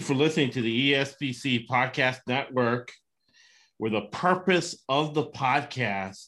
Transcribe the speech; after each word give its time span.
You 0.00 0.06
for 0.06 0.14
listening 0.14 0.48
to 0.52 0.62
the 0.62 0.92
ESPC 0.92 1.66
Podcast 1.66 2.20
Network, 2.26 2.90
where 3.76 3.90
the 3.90 4.06
purpose 4.06 4.82
of 4.88 5.12
the 5.12 5.26
podcast 5.26 6.24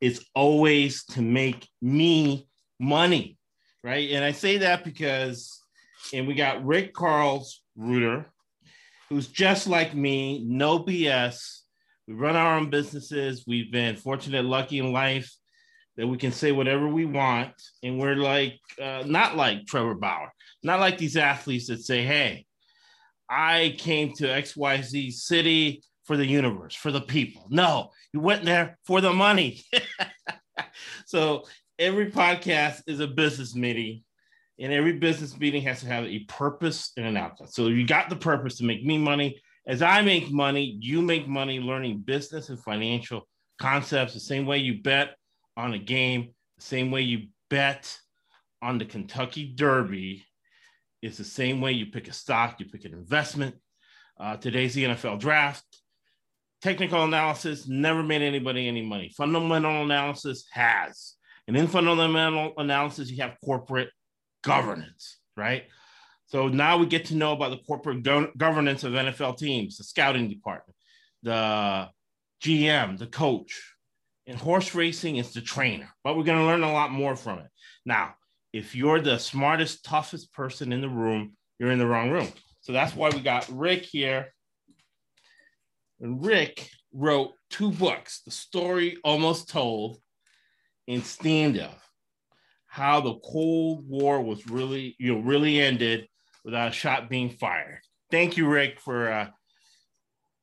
is 0.00 0.26
always 0.34 1.04
to 1.12 1.22
make 1.22 1.68
me 1.80 2.48
money, 2.80 3.38
right? 3.84 4.10
And 4.10 4.24
I 4.24 4.32
say 4.32 4.58
that 4.58 4.82
because, 4.82 5.56
and 6.12 6.26
we 6.26 6.34
got 6.34 6.66
Rick 6.66 6.92
Carls 6.92 7.62
Reuter, 7.76 8.26
who's 9.08 9.28
just 9.28 9.68
like 9.68 9.94
me, 9.94 10.44
no 10.44 10.80
BS. 10.80 11.60
We 12.08 12.14
run 12.14 12.34
our 12.34 12.56
own 12.56 12.68
businesses. 12.68 13.44
We've 13.46 13.70
been 13.70 13.94
fortunate, 13.94 14.44
lucky 14.44 14.80
in 14.80 14.92
life 14.92 15.32
that 15.96 16.08
we 16.08 16.18
can 16.18 16.32
say 16.32 16.50
whatever 16.50 16.88
we 16.88 17.04
want. 17.04 17.52
And 17.84 18.00
we're 18.00 18.16
like, 18.16 18.58
uh, 18.82 19.04
not 19.06 19.36
like 19.36 19.66
Trevor 19.66 19.94
Bauer, 19.94 20.32
not 20.64 20.80
like 20.80 20.98
these 20.98 21.16
athletes 21.16 21.68
that 21.68 21.78
say, 21.78 22.02
hey, 22.02 22.46
I 23.28 23.74
came 23.78 24.12
to 24.14 24.24
XYZ 24.24 25.12
city 25.12 25.82
for 26.04 26.16
the 26.16 26.26
universe, 26.26 26.74
for 26.74 26.92
the 26.92 27.00
people. 27.00 27.46
No, 27.50 27.90
you 28.12 28.20
went 28.20 28.44
there 28.44 28.78
for 28.86 29.00
the 29.00 29.12
money. 29.12 29.62
so 31.06 31.44
every 31.78 32.10
podcast 32.10 32.82
is 32.86 33.00
a 33.00 33.06
business 33.06 33.54
meeting, 33.54 34.02
and 34.58 34.72
every 34.72 34.94
business 34.94 35.38
meeting 35.38 35.62
has 35.62 35.80
to 35.80 35.86
have 35.86 36.04
a 36.04 36.20
purpose 36.20 36.92
and 36.96 37.06
an 37.06 37.16
outcome. 37.16 37.48
So 37.48 37.68
you 37.68 37.86
got 37.86 38.10
the 38.10 38.16
purpose 38.16 38.56
to 38.58 38.64
make 38.64 38.84
me 38.84 38.98
money. 38.98 39.40
As 39.66 39.80
I 39.80 40.02
make 40.02 40.30
money, 40.30 40.76
you 40.80 41.00
make 41.00 41.26
money 41.26 41.58
learning 41.58 42.00
business 42.00 42.50
and 42.50 42.62
financial 42.62 43.26
concepts 43.60 44.12
the 44.12 44.20
same 44.20 44.44
way 44.46 44.58
you 44.58 44.82
bet 44.82 45.16
on 45.56 45.72
a 45.72 45.78
game, 45.78 46.34
the 46.58 46.64
same 46.64 46.90
way 46.90 47.00
you 47.00 47.28
bet 47.48 47.96
on 48.60 48.78
the 48.78 48.84
Kentucky 48.84 49.52
Derby 49.54 50.24
it's 51.04 51.18
the 51.18 51.24
same 51.24 51.60
way 51.60 51.72
you 51.72 51.86
pick 51.86 52.08
a 52.08 52.14
stock, 52.14 52.58
you 52.58 52.66
pick 52.66 52.86
an 52.86 52.94
investment. 52.94 53.54
Uh, 54.18 54.38
today's 54.38 54.72
the 54.72 54.84
NFL 54.84 55.20
draft. 55.20 55.64
Technical 56.62 57.04
analysis 57.04 57.68
never 57.68 58.02
made 58.02 58.22
anybody 58.22 58.66
any 58.66 58.80
money. 58.80 59.12
Fundamental 59.14 59.82
analysis 59.82 60.46
has. 60.52 61.16
And 61.46 61.58
in 61.58 61.66
fundamental 61.66 62.54
analysis, 62.56 63.10
you 63.10 63.22
have 63.22 63.36
corporate 63.44 63.90
governance, 64.42 65.18
right? 65.36 65.64
So 66.24 66.48
now 66.48 66.78
we 66.78 66.86
get 66.86 67.04
to 67.06 67.16
know 67.16 67.32
about 67.32 67.50
the 67.50 67.62
corporate 67.66 68.02
go- 68.02 68.32
governance 68.38 68.82
of 68.82 68.94
NFL 68.94 69.36
teams, 69.36 69.76
the 69.76 69.84
scouting 69.84 70.30
department, 70.30 70.76
the 71.22 71.90
GM, 72.42 72.98
the 72.98 73.08
coach. 73.08 73.62
In 74.26 74.38
horse 74.38 74.74
racing, 74.74 75.16
it's 75.16 75.34
the 75.34 75.42
trainer, 75.42 75.90
but 76.02 76.16
we're 76.16 76.24
going 76.24 76.38
to 76.38 76.46
learn 76.46 76.62
a 76.62 76.72
lot 76.72 76.90
more 76.90 77.14
from 77.14 77.40
it. 77.40 77.48
Now, 77.84 78.14
if 78.54 78.76
you're 78.76 79.00
the 79.00 79.18
smartest, 79.18 79.84
toughest 79.84 80.32
person 80.32 80.72
in 80.72 80.80
the 80.80 80.88
room, 80.88 81.32
you're 81.58 81.72
in 81.72 81.78
the 81.80 81.86
wrong 81.86 82.10
room. 82.10 82.28
So 82.60 82.72
that's 82.72 82.94
why 82.94 83.10
we 83.10 83.18
got 83.18 83.48
Rick 83.48 83.82
here. 83.82 84.32
And 86.00 86.24
Rick 86.24 86.70
wrote 86.92 87.32
two 87.50 87.72
books, 87.72 88.20
The 88.24 88.30
Story 88.30 88.96
Almost 89.02 89.48
Told 89.48 89.98
and 90.86 91.04
Stand 91.04 91.58
Up 91.58 91.80
how 92.68 93.00
the 93.00 93.14
Cold 93.14 93.88
War 93.88 94.20
was 94.20 94.48
really, 94.48 94.94
you 95.00 95.14
know, 95.14 95.20
really 95.20 95.60
ended 95.60 96.06
without 96.44 96.68
a 96.68 96.72
shot 96.72 97.08
being 97.08 97.30
fired. 97.30 97.80
Thank 98.12 98.36
you, 98.36 98.46
Rick, 98.46 98.78
for 98.80 99.10
uh, 99.10 99.28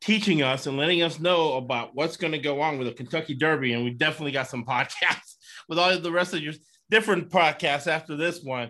teaching 0.01 0.41
us 0.41 0.67
and 0.67 0.77
letting 0.77 1.01
us 1.01 1.19
know 1.19 1.53
about 1.53 1.95
what's 1.95 2.17
going 2.17 2.33
to 2.33 2.39
go 2.39 2.59
on 2.61 2.77
with 2.77 2.87
the 2.87 2.93
Kentucky 2.93 3.35
Derby. 3.35 3.71
And 3.71 3.85
we 3.85 3.91
definitely 3.91 4.31
got 4.31 4.49
some 4.49 4.65
podcasts 4.69 5.35
with 5.69 5.79
all 5.79 5.97
the 5.97 6.11
rest 6.11 6.33
of 6.33 6.41
your 6.41 6.53
different 6.91 7.29
podcasts 7.29 7.87
after 7.87 8.15
this 8.15 8.43
one 8.43 8.69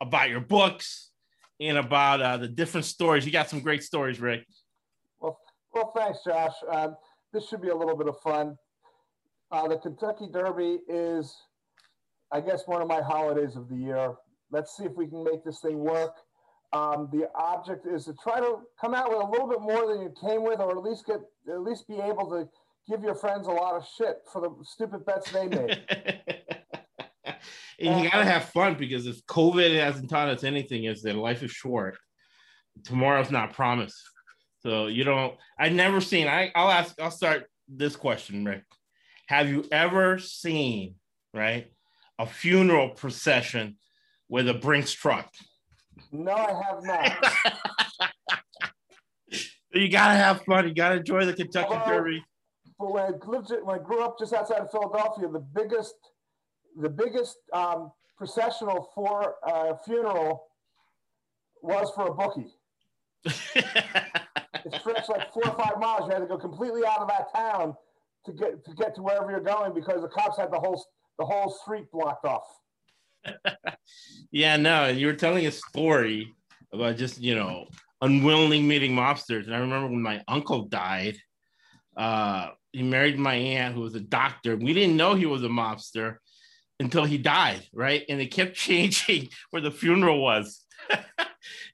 about 0.00 0.28
your 0.28 0.40
books 0.40 1.10
and 1.60 1.78
about 1.78 2.20
uh, 2.20 2.36
the 2.36 2.48
different 2.48 2.84
stories. 2.84 3.24
You 3.24 3.30
got 3.32 3.48
some 3.48 3.60
great 3.60 3.84
stories, 3.84 4.20
Rick. 4.20 4.44
Well, 5.20 5.38
well, 5.72 5.92
thanks, 5.96 6.18
Josh. 6.26 6.54
Um, 6.68 6.96
this 7.32 7.48
should 7.48 7.62
be 7.62 7.68
a 7.68 7.74
little 7.74 7.96
bit 7.96 8.08
of 8.08 8.18
fun. 8.20 8.58
Uh, 9.52 9.68
the 9.68 9.78
Kentucky 9.78 10.26
Derby 10.30 10.80
is, 10.88 11.34
I 12.32 12.40
guess, 12.40 12.64
one 12.66 12.82
of 12.82 12.88
my 12.88 13.00
holidays 13.00 13.54
of 13.54 13.68
the 13.68 13.76
year. 13.76 14.14
Let's 14.50 14.76
see 14.76 14.84
if 14.84 14.92
we 14.96 15.06
can 15.06 15.22
make 15.22 15.44
this 15.44 15.60
thing 15.60 15.78
work. 15.78 16.16
Um, 16.72 17.08
the 17.12 17.28
object 17.34 17.86
is 17.86 18.06
to 18.06 18.14
try 18.14 18.40
to 18.40 18.60
come 18.80 18.94
out 18.94 19.10
with 19.10 19.20
a 19.20 19.30
little 19.30 19.46
bit 19.46 19.60
more 19.60 19.86
than 19.86 20.02
you 20.02 20.12
came 20.20 20.42
with, 20.42 20.58
or 20.58 20.70
at 20.72 20.82
least 20.82 21.06
get, 21.06 21.20
at 21.48 21.60
least 21.60 21.86
be 21.86 21.96
able 21.96 22.28
to 22.30 22.48
give 22.88 23.04
your 23.04 23.14
friends 23.14 23.46
a 23.46 23.50
lot 23.50 23.74
of 23.74 23.86
shit 23.86 24.22
for 24.32 24.40
the 24.40 24.50
stupid 24.64 25.04
bets 25.04 25.30
they 25.30 25.46
made. 25.46 25.84
and 27.24 27.36
you 27.78 28.10
gotta 28.10 28.24
have 28.24 28.46
fun 28.46 28.74
because 28.74 29.06
if 29.06 29.24
COVID 29.26 29.78
hasn't 29.78 30.10
taught 30.10 30.28
us 30.28 30.44
anything, 30.44 30.84
is 30.84 31.02
that 31.02 31.16
life 31.16 31.42
is 31.42 31.50
short. 31.50 31.96
Tomorrow's 32.84 33.30
not 33.30 33.52
promised. 33.52 34.00
So 34.60 34.86
you 34.86 35.04
don't. 35.04 35.34
I've 35.58 35.72
never 35.72 36.00
seen. 36.00 36.28
I 36.28 36.52
I'll 36.54 36.70
ask. 36.70 37.00
I'll 37.00 37.10
start 37.10 37.46
this 37.68 37.96
question, 37.96 38.44
Rick. 38.44 38.64
Have 39.26 39.48
you 39.48 39.64
ever 39.72 40.18
seen 40.18 40.96
right 41.34 41.70
a 42.18 42.26
funeral 42.26 42.90
procession 42.90 43.76
with 44.28 44.48
a 44.48 44.54
Brinks 44.54 44.92
truck? 44.92 45.28
No, 46.10 46.32
I 46.32 46.62
have 46.68 46.82
not. 46.82 48.10
you 49.74 49.88
gotta 49.88 50.14
have 50.14 50.42
fun. 50.42 50.68
You 50.68 50.74
gotta 50.74 50.96
enjoy 50.96 51.24
the 51.24 51.34
Kentucky 51.34 51.74
Derby. 51.86 52.24
But 52.78 52.92
when 52.92 53.02
I 53.02 53.10
lived, 53.26 53.52
when 53.62 53.80
I 53.80 53.82
grew 53.82 54.02
up 54.02 54.18
just 54.18 54.32
outside 54.32 54.60
of 54.60 54.70
Philadelphia, 54.70 55.28
the 55.28 55.40
biggest 55.40 55.94
the 56.76 56.88
biggest 56.88 57.36
um, 57.52 57.92
processional 58.16 58.90
for 58.94 59.34
a 59.44 59.76
funeral 59.84 60.44
was 61.62 61.90
for 61.94 62.08
a 62.08 62.14
bookie. 62.14 62.50
it 63.24 64.80
stretched 64.80 65.08
like 65.08 65.32
four 65.32 65.46
or 65.46 65.56
five 65.56 65.78
miles. 65.78 66.06
You 66.06 66.12
had 66.12 66.20
to 66.20 66.26
go 66.26 66.38
completely 66.38 66.82
out 66.84 67.00
of 67.00 67.08
that 67.08 67.32
town 67.34 67.76
to 68.26 68.32
get 68.32 68.64
to 68.64 68.74
get 68.74 68.94
to 68.96 69.02
wherever 69.02 69.30
you're 69.30 69.40
going 69.40 69.74
because 69.74 70.02
the 70.02 70.08
cops 70.08 70.38
had 70.38 70.52
the 70.52 70.58
whole 70.58 70.84
the 71.18 71.24
whole 71.24 71.50
street 71.50 71.90
blocked 71.92 72.24
off. 72.24 72.44
yeah, 74.32 74.56
no, 74.56 74.88
you 74.88 75.06
were 75.06 75.14
telling 75.14 75.46
a 75.46 75.52
story 75.52 76.34
about 76.72 76.96
just 76.96 77.20
you 77.20 77.34
know 77.34 77.66
unwillingly 78.00 78.60
meeting 78.60 78.92
mobsters, 78.92 79.46
and 79.46 79.54
I 79.54 79.58
remember 79.58 79.88
when 79.88 80.02
my 80.02 80.22
uncle 80.26 80.62
died. 80.66 81.16
Uh, 81.96 82.48
he 82.72 82.82
married 82.82 83.18
my 83.18 83.34
aunt, 83.34 83.74
who 83.74 83.82
was 83.82 83.94
a 83.94 84.00
doctor. 84.00 84.56
We 84.56 84.72
didn't 84.72 84.96
know 84.96 85.14
he 85.14 85.26
was 85.26 85.44
a 85.44 85.48
mobster 85.48 86.16
until 86.82 87.04
he 87.04 87.16
died, 87.16 87.62
right? 87.72 88.04
And 88.08 88.20
it 88.20 88.26
kept 88.26 88.54
changing 88.56 89.28
where 89.50 89.62
the 89.62 89.70
funeral 89.70 90.20
was. 90.20 90.60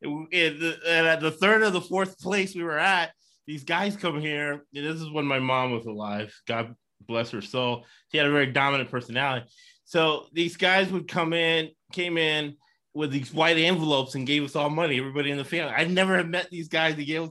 and, 0.02 0.32
at 0.32 1.20
the 1.20 1.36
third 1.40 1.62
or 1.62 1.70
the 1.70 1.80
fourth 1.80 2.18
place 2.20 2.54
we 2.54 2.62
were 2.62 2.78
at, 2.78 3.12
these 3.46 3.64
guys 3.64 3.96
come 3.96 4.20
here. 4.20 4.64
this 4.72 5.00
is 5.00 5.10
when 5.10 5.24
my 5.24 5.38
mom 5.38 5.72
was 5.72 5.86
alive. 5.86 6.34
God 6.46 6.74
bless 7.06 7.30
her 7.30 7.40
soul. 7.40 7.86
She 8.12 8.18
had 8.18 8.26
a 8.26 8.30
very 8.32 8.52
dominant 8.52 8.90
personality. 8.90 9.46
So 9.84 10.26
these 10.32 10.56
guys 10.56 10.92
would 10.92 11.08
come 11.08 11.32
in, 11.32 11.70
came 11.92 12.18
in 12.18 12.56
with 12.92 13.10
these 13.10 13.32
white 13.32 13.56
envelopes 13.56 14.14
and 14.14 14.26
gave 14.26 14.44
us 14.44 14.54
all 14.54 14.68
money, 14.68 14.98
everybody 14.98 15.30
in 15.30 15.38
the 15.38 15.44
family. 15.44 15.72
I 15.72 15.84
never 15.84 16.22
met 16.24 16.50
these 16.50 16.68
guys. 16.68 16.96
They 16.96 17.06
gave 17.06 17.22
us 17.22 17.30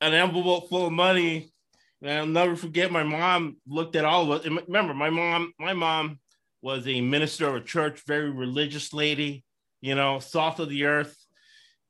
an 0.00 0.12
envelope 0.12 0.68
full 0.68 0.86
of 0.86 0.92
money. 0.92 1.52
And 2.00 2.10
I'll 2.10 2.26
never 2.26 2.56
forget 2.56 2.90
my 2.90 3.04
mom 3.04 3.58
looked 3.68 3.94
at 3.94 4.04
all 4.04 4.24
of 4.24 4.40
us. 4.40 4.46
And 4.46 4.60
remember, 4.66 4.94
my 4.94 5.10
mom, 5.10 5.52
my 5.60 5.72
mom 5.72 6.18
was 6.62 6.86
a 6.86 7.00
minister 7.00 7.48
of 7.48 7.56
a 7.56 7.60
church, 7.60 8.02
very 8.06 8.30
religious 8.30 8.92
lady, 8.92 9.44
you 9.80 9.94
know, 9.94 10.20
salt 10.20 10.60
of 10.60 10.68
the 10.68 10.84
earth. 10.84 11.16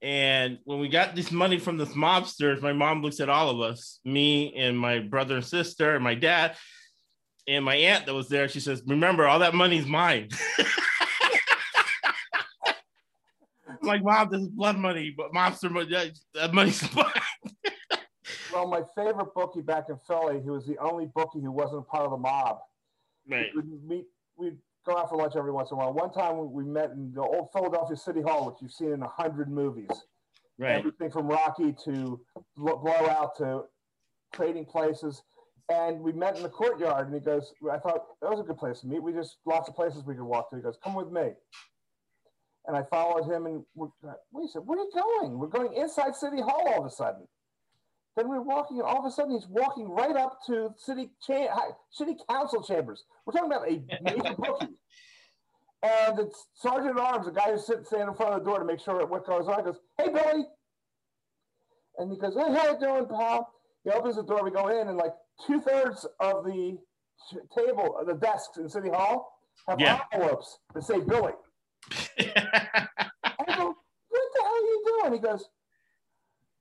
And 0.01 0.59
when 0.65 0.81
we 0.81 0.89
got 0.89 1.15
this 1.15 1.31
money 1.31 1.59
from 1.59 1.77
the 1.77 1.85
mobsters, 1.85 2.61
my 2.61 2.73
mom 2.73 3.03
looks 3.03 3.21
at 3.21 3.29
all 3.29 3.51
of 3.51 3.61
us, 3.61 4.01
me 4.05 4.53
and 4.57 4.77
my 4.77 4.99
brother 4.99 5.37
and 5.37 5.45
sister 5.45 5.95
and 5.95 6.03
my 6.03 6.15
dad 6.15 6.57
and 7.47 7.65
my 7.65 7.77
aunt 7.77 8.07
that 8.07 8.15
was 8.15 8.29
there. 8.29 8.49
She 8.49 8.61
says, 8.61 8.83
Remember, 8.87 9.29
all 9.29 9.41
that 9.41 9.55
money's 9.55 9.87
mine. 9.87 10.29
I'm 13.69 13.77
like, 13.83 14.03
Mom, 14.03 14.29
this 14.31 14.41
is 14.41 14.49
blood 14.49 14.79
money, 14.79 15.15
but 15.17 15.33
mobster 15.33 15.71
money, 15.71 16.13
that 16.35 16.55
money's 16.55 16.83
mine. 16.97 17.05
well, 18.53 18.67
my 18.67 18.83
favorite 18.97 19.35
bookie 19.35 19.61
back 19.61 19.89
in 19.89 19.99
Philly, 20.09 20.41
he 20.43 20.51
was 20.51 20.67
the 20.67 20.79
only 20.79 21.07
bookie 21.15 21.41
who 21.41 21.53
wasn't 21.53 21.87
part 21.87 22.07
of 22.07 22.11
the 22.11 22.17
mob. 22.17 22.59
Right. 23.29 23.51
We 23.55 23.61
would 23.61 23.85
meet 23.85 24.07
we'd 24.43 24.59
go 24.85 24.97
out 24.97 25.09
for 25.09 25.17
lunch 25.17 25.35
every 25.37 25.53
once 25.53 25.71
in 25.71 25.77
a 25.77 25.79
while. 25.79 25.93
One 25.93 26.13
time 26.13 26.53
we 26.53 26.65
met 26.65 26.91
in 26.91 27.13
the 27.15 27.23
old 27.23 27.51
Philadelphia 27.53 27.97
City 27.97 28.21
Hall, 28.21 28.47
which 28.47 28.57
you've 28.61 28.73
seen 28.73 28.93
in 28.93 29.03
a 29.03 29.09
hundred 29.09 29.51
movies. 29.51 29.91
Right. 30.59 30.79
Everything 30.79 31.11
from 31.11 31.29
Rocky 31.29 31.75
to 31.85 32.21
Blowout 32.57 33.37
to 33.39 33.63
Trading 34.33 34.65
Places. 34.65 35.23
And 35.69 36.01
we 36.01 36.13
met 36.13 36.37
in 36.37 36.43
the 36.43 36.49
courtyard, 36.49 37.07
and 37.07 37.15
he 37.15 37.21
goes, 37.21 37.55
I 37.71 37.79
thought 37.79 38.05
that 38.21 38.31
was 38.31 38.41
a 38.41 38.43
good 38.43 38.59
place 38.59 38.81
to 38.81 38.87
meet. 38.87 39.03
We 39.03 39.13
just 39.13 39.39
lots 39.47 39.69
of 39.69 39.75
places 39.75 40.05
we 40.05 40.15
could 40.15 40.25
walk 40.25 40.51
to. 40.51 40.57
He 40.57 40.63
goes, 40.63 40.77
Come 40.83 40.95
with 40.95 41.11
me. 41.11 41.31
And 42.67 42.77
I 42.77 42.83
followed 42.83 43.25
him, 43.33 43.47
and 43.47 43.65
we 43.75 44.49
said, 44.49 44.63
Where 44.65 44.79
are 44.79 44.83
you 44.83 44.91
going? 44.95 45.39
We're 45.39 45.47
going 45.47 45.73
inside 45.75 46.15
City 46.15 46.41
Hall 46.41 46.69
all 46.69 46.81
of 46.81 46.87
a 46.87 46.91
sudden. 46.91 47.27
Then 48.17 48.29
we're 48.29 48.43
walking, 48.43 48.81
all 48.83 48.99
of 48.99 49.05
a 49.07 49.11
sudden 49.11 49.33
he's 49.33 49.47
walking 49.49 49.89
right 49.89 50.17
up 50.17 50.39
to 50.47 50.75
city 50.77 51.11
cha- 51.27 51.49
city 51.91 52.17
council 52.29 52.63
chambers. 52.63 53.05
We're 53.25 53.33
talking 53.33 53.51
about 53.51 53.69
a 53.69 53.83
major 54.03 54.35
bookie. 54.39 54.75
And 55.83 56.19
it's 56.19 56.47
Sergeant 56.55 56.99
at 56.99 57.03
Arms, 57.03 57.27
the 57.27 57.33
guy 57.33 57.51
who's 57.51 57.67
sitting 57.67 57.85
standing 57.85 58.09
in 58.09 58.15
front 58.15 58.35
of 58.35 58.41
the 58.41 58.51
door 58.51 58.59
to 58.59 58.65
make 58.65 58.81
sure 58.81 59.05
what 59.07 59.27
goes 59.27 59.49
on, 59.49 59.65
goes, 59.65 59.81
Hey, 59.99 60.11
Billy. 60.11 60.45
And 61.99 62.11
he 62.11 62.19
goes, 62.19 62.35
"Hey, 62.35 62.53
how 62.53 62.73
you 62.73 62.79
doing, 62.79 63.07
pal?" 63.07 63.53
He 63.85 63.91
opens 63.91 64.17
the 64.17 64.23
door. 64.23 64.43
We 64.45 64.51
go 64.51 64.69
in, 64.69 64.89
and 64.89 64.97
like 64.97 65.13
two 65.47 65.61
thirds 65.61 66.07
of 66.21 66.45
the 66.45 66.79
table, 67.55 67.97
uh, 68.01 68.05
the 68.05 68.15
desks 68.15 68.57
in 68.57 68.69
City 68.69 68.89
Hall 68.89 69.39
have 69.69 69.79
yeah. 69.79 70.01
envelopes 70.13 70.59
that 70.75 70.85
say 70.85 71.01
Billy. 71.01 71.33
I 72.19 72.87
go, 73.57 73.77
"What 74.09 74.29
the 74.35 74.43
hell 74.43 74.53
are 74.53 74.61
you 74.61 75.01
doing?" 75.03 75.13
He 75.13 75.19
goes, 75.19 75.49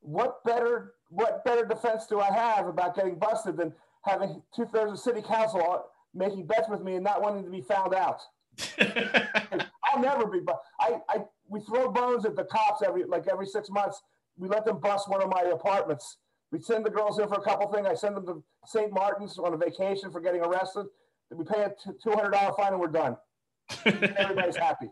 "What 0.01 0.43
better, 0.43 0.93
what 1.09 1.43
better 1.45 1.65
defense 1.65 2.05
do 2.07 2.19
I 2.19 2.31
have 2.31 2.67
about 2.67 2.95
getting 2.95 3.15
busted 3.15 3.57
than 3.57 3.73
having 4.03 4.41
two 4.55 4.65
thirds 4.65 4.91
of 4.91 4.99
City 4.99 5.21
Council 5.21 5.85
making 6.13 6.45
bets 6.45 6.67
with 6.69 6.81
me 6.81 6.95
and 6.95 7.03
not 7.03 7.21
wanting 7.21 7.43
to 7.43 7.49
be 7.49 7.61
found 7.61 7.93
out?" 7.93 8.21
I'll 8.79 10.01
never 10.01 10.27
be, 10.27 10.39
but 10.39 10.61
I, 10.79 10.99
I, 11.09 11.17
we 11.47 11.59
throw 11.61 11.91
bones 11.91 12.25
at 12.25 12.35
the 12.35 12.45
cops 12.45 12.81
every 12.81 13.03
like 13.03 13.27
every 13.27 13.45
six 13.45 13.69
months. 13.69 14.01
We 14.37 14.47
let 14.47 14.65
them 14.65 14.79
bust 14.79 15.09
one 15.09 15.21
of 15.21 15.29
my 15.29 15.41
apartments. 15.41 16.17
We 16.51 16.59
send 16.61 16.85
the 16.85 16.89
girls 16.89 17.19
in 17.19 17.27
for 17.27 17.35
a 17.35 17.41
couple 17.41 17.71
things. 17.71 17.87
I 17.87 17.93
send 17.93 18.15
them 18.15 18.25
to 18.25 18.43
St. 18.65 18.91
Martin's 18.91 19.37
on 19.37 19.53
a 19.53 19.57
vacation 19.57 20.11
for 20.11 20.19
getting 20.19 20.41
arrested. 20.41 20.85
We 21.29 21.45
pay 21.45 21.61
a 21.63 21.73
two 22.03 22.11
hundred 22.11 22.31
dollar 22.31 22.53
fine 22.53 22.73
and 22.73 22.81
we're 22.81 22.87
done. 22.87 23.15
Everybody's 23.85 24.57
happy. 24.57 24.89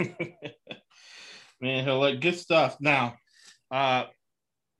Man, 1.60 1.84
look, 1.84 2.20
good 2.20 2.38
stuff. 2.38 2.78
Now, 2.80 3.16
uh, 3.70 4.04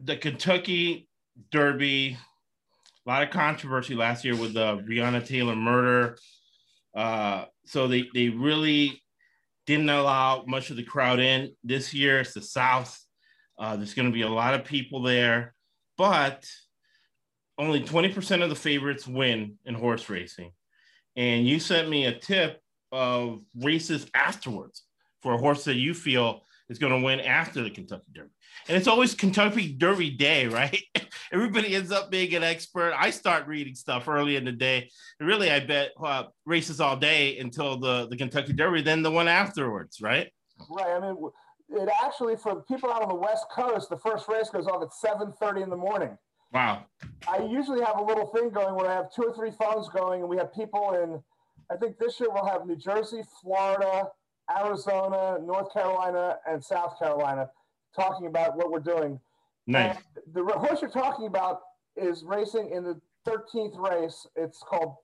the 0.00 0.16
Kentucky 0.16 1.08
Derby, 1.50 2.16
a 3.06 3.08
lot 3.08 3.22
of 3.22 3.30
controversy 3.30 3.94
last 3.94 4.24
year 4.24 4.36
with 4.36 4.54
the 4.54 4.78
Breonna 4.78 5.24
Taylor 5.24 5.56
murder. 5.56 6.18
Uh, 6.94 7.44
so 7.64 7.86
they 7.86 8.08
they 8.14 8.28
really 8.28 9.02
didn't 9.66 9.88
allow 9.88 10.44
much 10.46 10.70
of 10.70 10.76
the 10.76 10.82
crowd 10.82 11.20
in 11.20 11.54
this 11.62 11.94
year. 11.94 12.20
It's 12.20 12.34
the 12.34 12.42
South. 12.42 12.98
Uh, 13.58 13.76
there's 13.76 13.94
going 13.94 14.08
to 14.08 14.12
be 14.12 14.22
a 14.22 14.28
lot 14.28 14.54
of 14.54 14.64
people 14.64 15.02
there, 15.02 15.54
but 15.96 16.44
only 17.58 17.82
20% 17.82 18.42
of 18.42 18.48
the 18.48 18.56
favorites 18.56 19.06
win 19.06 19.58
in 19.66 19.74
horse 19.74 20.08
racing. 20.08 20.50
And 21.14 21.46
you 21.46 21.60
sent 21.60 21.88
me 21.90 22.06
a 22.06 22.18
tip 22.18 22.60
of 22.90 23.40
races 23.54 24.06
afterwards 24.14 24.82
for 25.20 25.34
a 25.34 25.38
horse 25.38 25.64
that 25.64 25.74
you 25.74 25.92
feel 25.92 26.40
is 26.70 26.78
going 26.78 26.92
to 26.92 27.04
win 27.04 27.20
after 27.20 27.62
the 27.62 27.68
Kentucky 27.68 28.04
Derby. 28.14 28.30
And 28.68 28.76
it's 28.76 28.86
always 28.86 29.14
Kentucky 29.14 29.72
Derby 29.72 30.10
day, 30.10 30.46
right? 30.46 30.80
Everybody 31.32 31.74
ends 31.74 31.90
up 31.90 32.10
being 32.10 32.32
an 32.34 32.44
expert. 32.44 32.94
I 32.96 33.10
start 33.10 33.48
reading 33.48 33.74
stuff 33.74 34.08
early 34.08 34.36
in 34.36 34.44
the 34.44 34.52
day. 34.52 34.88
And 35.18 35.28
really, 35.28 35.50
I 35.50 35.60
bet 35.60 35.90
uh, 36.02 36.24
races 36.46 36.80
all 36.80 36.96
day 36.96 37.38
until 37.38 37.76
the, 37.76 38.06
the 38.08 38.16
Kentucky 38.16 38.52
Derby, 38.52 38.82
then 38.82 39.02
the 39.02 39.10
one 39.10 39.26
afterwards, 39.26 40.00
right? 40.00 40.30
Right. 40.70 40.96
I 40.96 41.00
mean, 41.00 41.16
it 41.70 41.88
actually, 42.04 42.36
for 42.36 42.62
people 42.62 42.90
out 42.92 43.02
on 43.02 43.08
the 43.08 43.14
West 43.16 43.46
Coast, 43.52 43.90
the 43.90 43.98
first 43.98 44.28
race 44.28 44.48
goes 44.48 44.68
off 44.68 44.82
at 44.82 44.90
7.30 44.90 45.64
in 45.64 45.70
the 45.70 45.76
morning. 45.76 46.16
Wow. 46.52 46.84
I 47.28 47.38
usually 47.38 47.80
have 47.80 47.98
a 47.98 48.02
little 48.02 48.26
thing 48.26 48.50
going 48.50 48.76
where 48.76 48.88
I 48.88 48.94
have 48.94 49.12
two 49.12 49.22
or 49.22 49.34
three 49.34 49.50
phones 49.50 49.88
going, 49.88 50.20
and 50.20 50.28
we 50.28 50.36
have 50.36 50.52
people 50.52 50.94
in, 50.94 51.20
I 51.72 51.76
think 51.76 51.98
this 51.98 52.20
year 52.20 52.28
we'll 52.32 52.46
have 52.46 52.66
New 52.66 52.76
Jersey, 52.76 53.22
Florida, 53.42 54.08
Arizona, 54.58 55.38
North 55.44 55.72
Carolina, 55.72 56.36
and 56.48 56.62
South 56.62 56.98
Carolina 56.98 57.48
talking 57.94 58.26
about 58.26 58.56
what 58.56 58.70
we're 58.70 58.80
doing. 58.80 59.20
Nice. 59.66 59.96
And 59.96 60.34
the 60.34 60.44
horse 60.52 60.80
you're 60.80 60.90
talking 60.90 61.26
about 61.26 61.60
is 61.96 62.24
racing 62.24 62.70
in 62.70 62.84
the 62.84 63.00
13th 63.26 63.78
race. 63.78 64.26
It's 64.36 64.62
called 64.66 64.96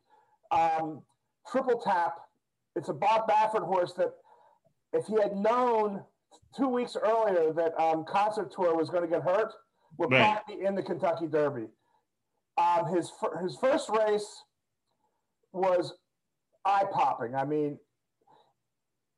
um, 0.50 1.02
Triple 1.50 1.80
Tap. 1.80 2.14
It's 2.74 2.88
a 2.88 2.94
Bob 2.94 3.28
Baffert 3.28 3.64
horse 3.64 3.92
that, 3.94 4.12
if 4.92 5.06
he 5.06 5.20
had 5.20 5.36
known 5.36 6.02
two 6.56 6.68
weeks 6.68 6.96
earlier 7.00 7.52
that 7.52 7.78
um, 7.80 8.04
Concert 8.04 8.52
Tour 8.54 8.76
was 8.76 8.88
going 8.88 9.02
to 9.02 9.08
get 9.08 9.22
hurt, 9.22 9.52
would 9.98 10.10
right. 10.10 10.40
probably 10.44 10.62
be 10.62 10.66
in 10.66 10.74
the 10.74 10.82
Kentucky 10.82 11.26
Derby. 11.26 11.66
Um, 12.58 12.86
his 12.94 13.12
his 13.42 13.56
first 13.56 13.90
race 13.90 14.42
was 15.52 15.94
eye 16.64 16.84
popping. 16.90 17.34
I 17.34 17.44
mean, 17.44 17.78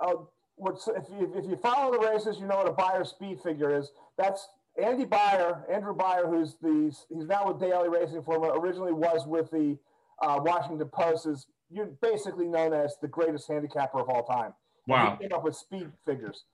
uh, 0.00 0.14
what's 0.56 0.88
if 0.88 1.04
you 1.10 1.32
if 1.34 1.44
you 1.44 1.56
follow 1.56 1.92
the 1.92 2.06
races, 2.06 2.38
you 2.38 2.46
know 2.46 2.56
what 2.56 2.68
a 2.68 2.72
Beyer 2.72 3.04
speed 3.04 3.40
figure 3.40 3.76
is. 3.76 3.90
That's 4.16 4.48
Andy 4.82 5.04
Beyer, 5.04 5.64
Andrew 5.70 5.94
Beyer, 5.94 6.26
who's 6.26 6.56
the 6.60 6.94
he's 7.08 7.26
now 7.26 7.48
with 7.48 7.60
Daily 7.60 7.88
Racing 7.88 8.22
Form. 8.22 8.44
Originally 8.44 8.92
was 8.92 9.26
with 9.26 9.50
the 9.50 9.76
uh, 10.22 10.40
Washington 10.42 10.88
Post. 10.88 11.26
Is 11.26 11.46
you're 11.70 11.90
basically 12.02 12.46
known 12.46 12.72
as 12.72 12.96
the 13.00 13.08
greatest 13.08 13.48
handicapper 13.48 14.00
of 14.00 14.08
all 14.08 14.24
time. 14.24 14.52
Wow! 14.86 15.16
he 15.20 15.26
came 15.26 15.36
up 15.36 15.44
with 15.44 15.56
speed 15.56 15.90
figures, 16.06 16.44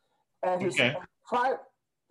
and 0.43 0.61
his 0.61 0.75
okay. 0.75 0.97
tri- 1.29 1.57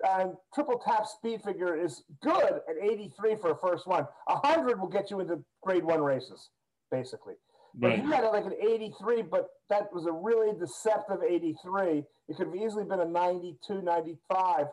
and 0.07 0.33
triple 0.53 0.79
tap 0.79 1.05
speed 1.07 1.41
figure 1.41 1.79
is 1.79 2.03
good 2.21 2.43
at 2.43 2.75
83 2.81 3.35
for 3.37 3.51
a 3.51 3.57
first 3.57 3.87
one. 3.87 4.07
100 4.25 4.79
will 4.79 4.87
get 4.87 5.09
you 5.09 5.19
into 5.19 5.39
grade 5.61 5.83
one 5.83 6.01
races, 6.01 6.49
basically. 6.91 7.35
But 7.75 7.87
right. 7.87 7.99
he 8.01 8.11
had 8.11 8.23
like 8.25 8.45
an 8.45 8.53
83, 8.61 9.23
but 9.23 9.49
that 9.69 9.91
was 9.91 10.05
a 10.05 10.11
really 10.11 10.57
deceptive 10.57 11.23
83. 11.27 12.03
It 12.27 12.37
could 12.37 12.47
have 12.47 12.55
easily 12.55 12.83
been 12.83 12.99
a 12.99 13.05
92, 13.05 13.81
95, 13.81 14.67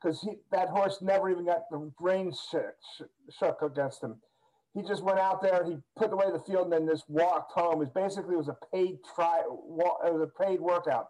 because 0.00 0.28
that 0.52 0.68
horse 0.68 0.98
never 1.02 1.30
even 1.30 1.46
got 1.46 1.68
the 1.70 1.90
brain 1.98 2.32
shook, 2.50 2.74
shook 3.38 3.62
against 3.62 4.02
him. 4.02 4.16
He 4.74 4.82
just 4.82 5.02
went 5.02 5.18
out 5.18 5.40
there, 5.40 5.64
he 5.64 5.76
put 5.96 6.12
away 6.12 6.26
the 6.32 6.40
field, 6.40 6.64
and 6.64 6.72
then 6.72 6.88
just 6.88 7.08
walked 7.08 7.52
home. 7.52 7.82
It 7.82 7.94
basically 7.94 8.36
was 8.36 8.48
a 8.48 8.56
paid 8.72 8.98
try, 9.14 9.38
it 9.40 10.12
was 10.12 10.28
a 10.28 10.42
paid 10.42 10.60
workout. 10.60 11.08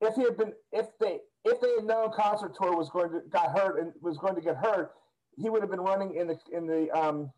If 0.00 0.14
he 0.14 0.22
had 0.22 0.36
been, 0.36 0.52
if 0.72 0.86
they, 1.00 1.18
if 1.44 1.60
they 1.60 1.70
had 1.76 1.84
known 1.84 2.12
Concert 2.12 2.54
Tour 2.54 2.76
was 2.76 2.90
going 2.90 3.10
to 3.12 3.20
got 3.30 3.56
hurt 3.56 3.80
and 3.80 3.92
was 4.02 4.18
going 4.18 4.34
to 4.34 4.42
get 4.42 4.56
hurt, 4.56 4.92
he 5.38 5.48
would 5.48 5.62
have 5.62 5.70
been 5.70 5.80
running 5.80 6.16
in 6.16 6.26
the 6.26 6.38
in 6.52 6.66
the 6.66 6.90
um, 6.90 7.30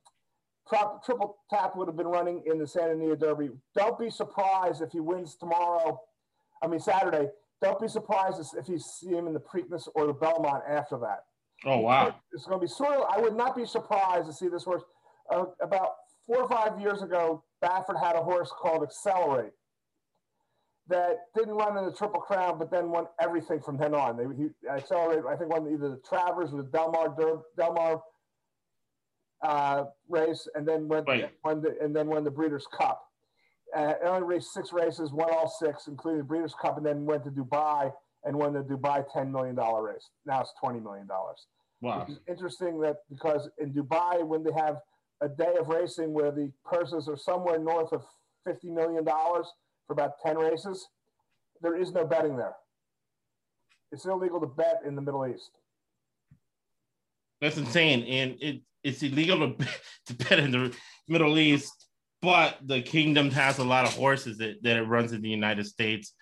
triple 0.68 1.38
tap 1.50 1.76
would 1.76 1.88
have 1.88 1.96
been 1.96 2.06
running 2.06 2.42
in 2.46 2.58
the 2.58 2.66
Santa 2.66 2.92
Anita 2.92 3.16
Derby. 3.16 3.50
Don't 3.74 3.98
be 3.98 4.10
surprised 4.10 4.82
if 4.82 4.92
he 4.92 5.00
wins 5.00 5.36
tomorrow. 5.36 6.00
I 6.62 6.66
mean 6.66 6.80
Saturday. 6.80 7.28
Don't 7.60 7.80
be 7.80 7.88
surprised 7.88 8.40
if 8.56 8.68
you 8.68 8.78
see 8.78 9.08
him 9.08 9.26
in 9.26 9.34
the 9.34 9.40
Preakness 9.40 9.88
or 9.94 10.06
the 10.06 10.12
Belmont 10.12 10.62
after 10.68 10.96
that. 10.98 11.24
Oh 11.64 11.78
wow! 11.78 12.14
It's 12.32 12.46
going 12.46 12.60
to 12.60 12.64
be 12.64 12.70
sort 12.70 12.94
of. 12.94 13.04
I 13.10 13.20
would 13.20 13.36
not 13.36 13.56
be 13.56 13.64
surprised 13.64 14.26
to 14.26 14.32
see 14.32 14.48
this 14.48 14.64
horse. 14.64 14.82
Uh, 15.30 15.46
about 15.60 15.90
four 16.24 16.42
or 16.42 16.48
five 16.48 16.80
years 16.80 17.02
ago, 17.02 17.42
Baffert 17.62 18.00
had 18.00 18.14
a 18.14 18.22
horse 18.22 18.52
called 18.56 18.82
Accelerate 18.82 19.52
that 20.88 21.18
didn't 21.36 21.54
run 21.54 21.76
in 21.76 21.84
the 21.84 21.92
Triple 21.92 22.20
Crown, 22.20 22.58
but 22.58 22.70
then 22.70 22.90
won 22.90 23.06
everything 23.20 23.60
from 23.60 23.76
then 23.76 23.94
on. 23.94 24.16
They, 24.16 24.24
he 24.36 24.48
accelerated. 24.70 25.24
I 25.28 25.36
think 25.36 25.50
won 25.50 25.68
either 25.70 25.90
the 25.90 26.00
Travers 26.08 26.52
or 26.52 26.58
the 26.58 26.68
Delmar 26.68 27.14
Del 27.56 27.72
Mar 27.74 28.02
uh, 29.42 29.84
race, 30.08 30.48
and 30.54 30.66
then 30.66 30.88
went 30.88 31.06
won 31.44 31.62
the, 31.62 31.76
and 31.80 31.94
then 31.94 32.08
won 32.08 32.24
the 32.24 32.30
Breeders' 32.30 32.66
Cup. 32.76 33.04
Uh, 33.76 33.94
only 34.04 34.26
raced 34.26 34.52
six 34.54 34.72
races, 34.72 35.12
won 35.12 35.28
all 35.30 35.48
six, 35.48 35.86
including 35.88 36.18
the 36.18 36.24
Breeders' 36.24 36.54
Cup, 36.60 36.76
and 36.76 36.86
then 36.86 37.04
went 37.04 37.24
to 37.24 37.30
Dubai 37.30 37.92
and 38.24 38.36
won 38.36 38.52
the 38.52 38.62
Dubai 38.62 39.04
ten 39.12 39.30
million 39.30 39.54
dollar 39.54 39.82
race. 39.82 40.10
Now 40.26 40.40
it's 40.40 40.52
twenty 40.60 40.80
million 40.80 41.06
dollars. 41.06 41.46
Wow! 41.80 42.00
Which 42.00 42.16
is 42.16 42.22
interesting 42.28 42.80
that 42.80 42.96
because 43.08 43.48
in 43.58 43.72
Dubai, 43.72 44.26
when 44.26 44.42
they 44.42 44.52
have 44.52 44.78
a 45.20 45.28
day 45.28 45.54
of 45.60 45.68
racing 45.68 46.12
where 46.12 46.30
the 46.30 46.50
purses 46.64 47.08
are 47.08 47.16
somewhere 47.16 47.58
north 47.58 47.92
of 47.92 48.02
fifty 48.44 48.70
million 48.70 49.04
dollars 49.04 49.46
for 49.86 49.92
about 49.92 50.12
ten 50.24 50.36
races, 50.36 50.88
there 51.62 51.76
is 51.76 51.92
no 51.92 52.04
betting 52.04 52.36
there. 52.36 52.54
It's 53.92 54.04
illegal 54.06 54.40
to 54.40 54.46
bet 54.46 54.80
in 54.84 54.94
the 54.94 55.02
Middle 55.02 55.26
East. 55.26 55.50
That's 57.40 57.56
insane, 57.56 58.02
and 58.04 58.36
it 58.40 58.62
it's 58.82 59.02
illegal 59.02 59.38
to, 59.38 59.66
to 60.06 60.14
bet 60.14 60.38
in 60.38 60.50
the 60.50 60.74
Middle 61.08 61.38
East, 61.38 61.86
but 62.20 62.58
the 62.64 62.82
kingdom 62.82 63.30
has 63.30 63.58
a 63.58 63.64
lot 63.64 63.86
of 63.86 63.94
horses 63.94 64.38
that, 64.38 64.62
that 64.62 64.76
it 64.76 64.82
runs 64.82 65.12
in 65.12 65.22
the 65.22 65.30
United 65.30 65.66
States. 65.66 66.12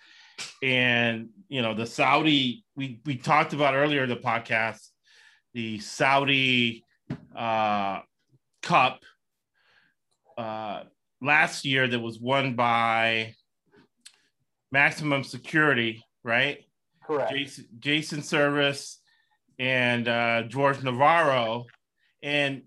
And 0.61 1.29
you 1.49 1.61
know, 1.61 1.73
the 1.73 1.87
Saudi 1.87 2.63
we 2.75 2.99
we 3.05 3.17
talked 3.17 3.53
about 3.53 3.73
earlier 3.73 4.03
in 4.03 4.09
the 4.09 4.17
podcast, 4.17 4.87
the 5.53 5.79
Saudi 5.79 6.83
uh, 7.35 8.01
Cup 8.61 8.99
uh, 10.37 10.83
last 11.21 11.65
year 11.65 11.87
that 11.87 11.99
was 11.99 12.19
won 12.19 12.55
by 12.55 13.33
Maximum 14.71 15.23
Security, 15.23 16.03
right? 16.23 16.59
Correct. 17.03 17.31
Jason, 17.31 17.65
Jason 17.79 18.21
Servis 18.21 18.99
and 19.57 20.07
uh, 20.07 20.43
George 20.43 20.83
Navarro 20.83 21.65
and 22.21 22.63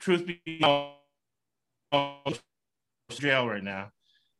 truth 0.00 0.26
be 0.26 0.40
known, 0.60 0.92
jail 3.10 3.48
right 3.48 3.62
now. 3.62 3.90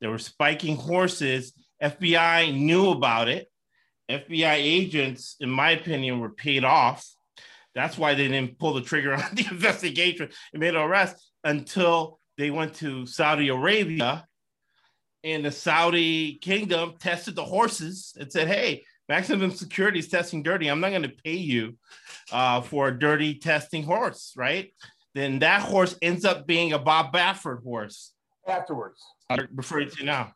They 0.01 0.09
were 0.09 0.19
spiking 0.19 0.77
horses. 0.77 1.53
FBI 1.83 2.55
knew 2.55 2.91
about 2.91 3.29
it. 3.29 3.49
FBI 4.11 4.55
agents, 4.55 5.37
in 5.41 5.51
my 5.51 5.71
opinion, 5.71 6.21
were 6.21 6.31
paid 6.31 6.65
off. 6.65 7.07
That's 7.75 7.99
why 7.99 8.15
they 8.15 8.29
didn't 8.29 8.59
pull 8.59 8.75
the 8.75 8.83
trigger 8.83 9.15
on 9.15 9.25
the 9.35 9.47
investigation 9.51 10.29
and 10.53 10.61
made 10.61 10.75
an 10.75 10.83
arrest 10.83 11.17
until 11.43 12.21
they 12.37 12.51
went 12.51 12.75
to 12.75 13.07
Saudi 13.07 13.49
Arabia 13.49 14.27
and 15.25 15.45
the 15.45 15.51
Saudi 15.51 16.35
kingdom 16.35 16.95
tested 17.01 17.35
the 17.35 17.45
horses 17.45 18.15
and 18.19 18.31
said, 18.31 18.47
hey, 18.47 18.85
Maximum 19.09 19.51
security 19.51 19.99
is 19.99 20.09
testing 20.09 20.43
dirty. 20.43 20.69
I'm 20.69 20.81
not 20.81 20.91
going 20.91 21.03
to 21.03 21.13
pay 21.25 21.35
you 21.35 21.77
uh, 22.33 22.61
for 22.63 22.89
a 22.89 22.99
dirty 22.99 23.35
testing 23.35 23.83
horse, 23.83 24.33
right? 24.37 24.73
Then 25.15 25.39
that 25.41 25.63
horse 25.63 25.97
ends 26.01 26.25
up 26.25 26.47
being 26.47 26.73
a 26.73 26.79
Bob 26.79 27.13
Baffert 27.13 27.63
horse. 27.63 28.13
Afterwards. 28.49 29.03
I'm 29.31 29.47
referring 29.55 29.91
to 29.91 30.05
now. 30.05 30.33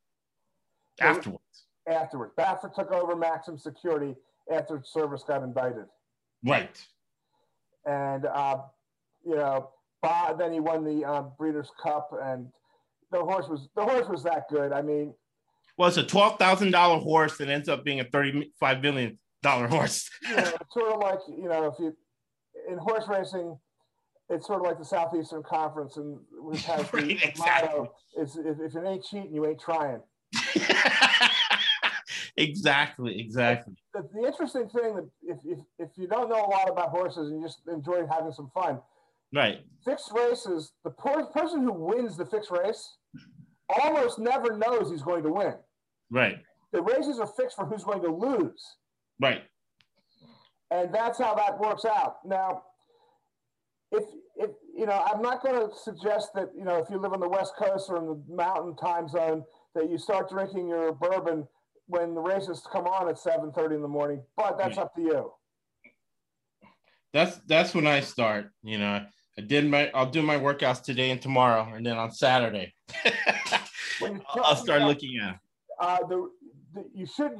Afterwards. 1.00 1.42
Afterwards. 1.86 2.34
Baffert 2.38 2.74
took 2.74 2.92
over 2.92 3.16
Maximum 3.16 3.58
Security 3.58 4.14
after 4.52 4.82
Servis 4.84 5.24
got 5.24 5.42
indicted. 5.42 5.86
Right. 6.44 6.80
And, 7.86 8.26
uh, 8.26 8.58
you 9.24 9.36
know, 9.36 9.70
Bob, 10.02 10.38
then 10.38 10.52
he 10.52 10.60
won 10.60 10.84
the 10.84 11.04
uh, 11.04 11.22
Breeders' 11.38 11.72
Cup, 11.82 12.10
and 12.22 12.48
the 13.10 13.18
horse 13.18 13.48
was 13.48 13.68
the 13.74 13.82
horse 13.82 14.08
was 14.08 14.22
that 14.22 14.48
good. 14.48 14.72
I 14.72 14.82
mean, 14.82 15.12
well, 15.78 15.88
it's 15.88 15.96
a 15.96 16.02
twelve 16.04 16.38
thousand 16.38 16.72
dollar 16.72 16.98
horse 16.98 17.38
that 17.38 17.48
ends 17.48 17.68
up 17.68 17.84
being 17.84 18.00
a 18.00 18.04
thirty 18.04 18.52
five 18.60 18.82
million 18.82 19.18
dollar 19.42 19.68
horse. 19.68 20.10
you 20.28 20.36
know, 20.36 20.52
sort 20.72 20.92
of 20.92 21.00
like 21.00 21.18
you 21.28 21.48
know, 21.48 21.66
if 21.66 21.74
you 21.78 21.96
in 22.68 22.78
horse 22.78 23.04
racing, 23.08 23.56
it's 24.28 24.46
sort 24.46 24.60
of 24.60 24.66
like 24.66 24.78
the 24.78 24.84
Southeastern 24.84 25.42
Conference, 25.42 25.96
and 25.96 26.18
which 26.32 26.62
has 26.64 26.80
the 26.90 26.96
Right, 26.98 27.24
exactly. 27.24 27.78
motto: 27.78 27.94
"Is 28.20 28.36
if, 28.36 28.58
if 28.60 28.74
you 28.74 28.86
ain't 28.86 29.04
cheating, 29.04 29.32
you 29.32 29.46
ain't 29.46 29.60
trying." 29.60 30.00
exactly, 32.36 33.20
exactly. 33.20 33.74
The, 33.94 34.08
the 34.12 34.26
interesting 34.26 34.68
thing 34.68 34.96
that 34.96 35.08
if, 35.22 35.38
if 35.44 35.58
if 35.78 35.88
you 35.96 36.06
don't 36.06 36.28
know 36.28 36.44
a 36.44 36.50
lot 36.50 36.68
about 36.68 36.90
horses 36.90 37.30
and 37.30 37.40
you 37.40 37.46
just 37.46 37.60
enjoy 37.68 38.06
having 38.10 38.32
some 38.32 38.50
fun, 38.52 38.80
Right. 39.32 39.60
fixed 39.84 40.10
races, 40.12 40.72
the 40.84 40.90
poor 40.90 41.24
person 41.26 41.62
who 41.62 41.72
wins 41.72 42.16
the 42.16 42.26
fixed 42.26 42.50
race 42.50 42.96
almost 43.82 44.18
never 44.18 44.56
knows 44.56 44.90
he's 44.90 45.02
going 45.02 45.22
to 45.22 45.32
win. 45.32 45.54
Right. 46.10 46.38
The 46.72 46.82
races 46.82 47.18
are 47.18 47.26
fixed 47.26 47.56
for 47.56 47.64
who's 47.66 47.84
going 47.84 48.02
to 48.02 48.10
lose. 48.10 48.76
Right. 49.20 49.42
and 50.70 50.92
that's 50.94 51.18
how 51.18 51.34
that 51.34 51.58
works 51.58 51.84
out. 51.84 52.18
Now, 52.24 52.62
if 53.90 54.04
if 54.36 54.50
you 54.76 54.86
know, 54.86 55.04
I'm 55.12 55.20
not 55.22 55.42
going 55.42 55.68
to 55.68 55.74
suggest 55.76 56.30
that 56.34 56.50
you 56.56 56.64
know 56.64 56.76
if 56.76 56.90
you 56.90 56.98
live 56.98 57.12
on 57.12 57.20
the 57.20 57.28
West 57.28 57.54
Coast 57.58 57.86
or 57.88 57.96
in 57.96 58.06
the 58.06 58.22
Mountain 58.28 58.76
Time 58.76 59.08
Zone 59.08 59.44
that 59.74 59.90
you 59.90 59.98
start 59.98 60.28
drinking 60.28 60.68
your 60.68 60.92
bourbon 60.92 61.48
when 61.86 62.14
the 62.14 62.20
races 62.20 62.66
come 62.70 62.86
on 62.86 63.08
at 63.08 63.16
7:30 63.16 63.74
in 63.76 63.82
the 63.82 63.88
morning. 63.88 64.22
But 64.36 64.58
that's 64.58 64.76
Right. 64.76 64.84
up 64.84 64.94
to 64.94 65.00
you. 65.02 65.32
That's 67.14 67.38
that's 67.46 67.74
when 67.74 67.86
I 67.86 68.00
start. 68.00 68.50
You 68.62 68.78
know, 68.78 69.06
I 69.38 69.40
did 69.40 69.68
my 69.68 69.90
I'll 69.94 70.10
do 70.10 70.22
my 70.22 70.36
workouts 70.38 70.82
today 70.82 71.10
and 71.10 71.20
tomorrow, 71.20 71.72
and 71.74 71.84
then 71.84 71.96
on 71.96 72.12
Saturday, 72.12 72.74
I'll 74.34 74.56
start 74.56 74.82
looking 74.82 75.18
at. 75.18 75.38
Uh, 75.80 75.98
the, 76.08 76.30
the 76.74 76.84
you 76.94 77.06
should 77.06 77.32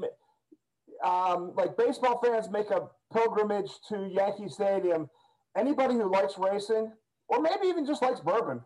um, 1.04 1.52
like 1.57 1.76
baseball 1.76 2.21
fans 2.25 2.50
make 2.50 2.71
a 2.71 2.88
pilgrimage 3.12 3.71
to 3.88 4.09
Yankee 4.12 4.49
Stadium. 4.49 5.09
Anybody 5.57 5.95
who 5.95 6.11
likes 6.11 6.35
racing, 6.38 6.92
or 7.28 7.40
maybe 7.40 7.66
even 7.66 7.87
just 7.87 8.02
likes 8.02 8.21
bourbon, 8.21 8.61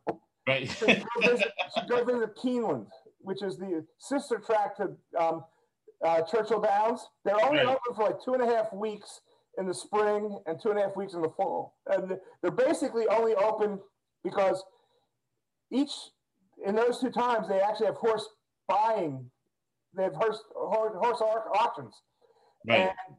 Right. 0.46 0.68
should 0.68 0.88
go 1.14 1.30
visit, 1.30 1.52
should 1.74 1.88
go 1.88 2.04
visit 2.04 2.36
Keeneland, 2.36 2.88
which 3.20 3.42
is 3.42 3.56
the 3.56 3.86
sister 3.98 4.38
track 4.38 4.76
to 4.76 4.96
um, 5.18 5.44
uh, 6.04 6.22
Churchill 6.22 6.60
Downs. 6.60 7.06
They're 7.24 7.42
only 7.44 7.58
Right. 7.64 7.68
open 7.68 7.94
for 7.94 8.04
like 8.04 8.22
two 8.24 8.34
and 8.34 8.42
a 8.42 8.46
half 8.46 8.72
weeks 8.72 9.20
in 9.58 9.66
the 9.66 9.74
spring 9.74 10.38
and 10.46 10.60
two 10.60 10.70
and 10.70 10.78
a 10.78 10.82
half 10.82 10.96
weeks 10.96 11.14
in 11.14 11.22
the 11.22 11.28
fall. 11.30 11.76
And 11.86 12.18
they're 12.42 12.50
basically 12.50 13.06
only 13.08 13.34
open 13.36 13.80
because 14.24 14.62
each, 15.70 15.92
in 16.66 16.74
those 16.74 16.98
two 17.00 17.10
times, 17.10 17.48
they 17.48 17.60
actually 17.60 17.86
have 17.86 17.96
horse 17.96 18.28
buying. 18.68 19.30
They 19.96 20.02
have 20.04 20.14
horse, 20.14 20.38
horse, 20.54 21.20
auctions. 21.54 21.94
right. 22.66 22.80
And 22.80 23.16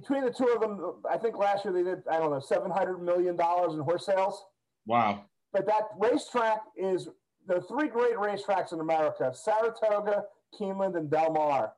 between 0.00 0.24
the 0.24 0.30
two 0.30 0.46
of 0.48 0.60
them, 0.60 1.02
I 1.10 1.16
think 1.18 1.36
last 1.36 1.64
year 1.64 1.72
they 1.74 1.82
did, 1.82 2.02
I 2.10 2.18
don't 2.18 2.30
know, 2.30 2.38
$700 2.40 3.00
million 3.00 3.34
in 3.34 3.80
horse 3.80 4.06
sales 4.06 4.44
Wow. 4.86 5.24
but 5.52 5.66
that 5.66 5.88
racetrack 5.98 6.60
is 6.76 7.08
the 7.46 7.60
three 7.62 7.88
great 7.88 8.14
racetracks 8.16 8.72
in 8.72 8.80
America 8.80 9.32
Saratoga, 9.34 10.24
Keeneland, 10.58 10.96
and 10.96 11.10
Del 11.10 11.32
Mar. 11.32 11.72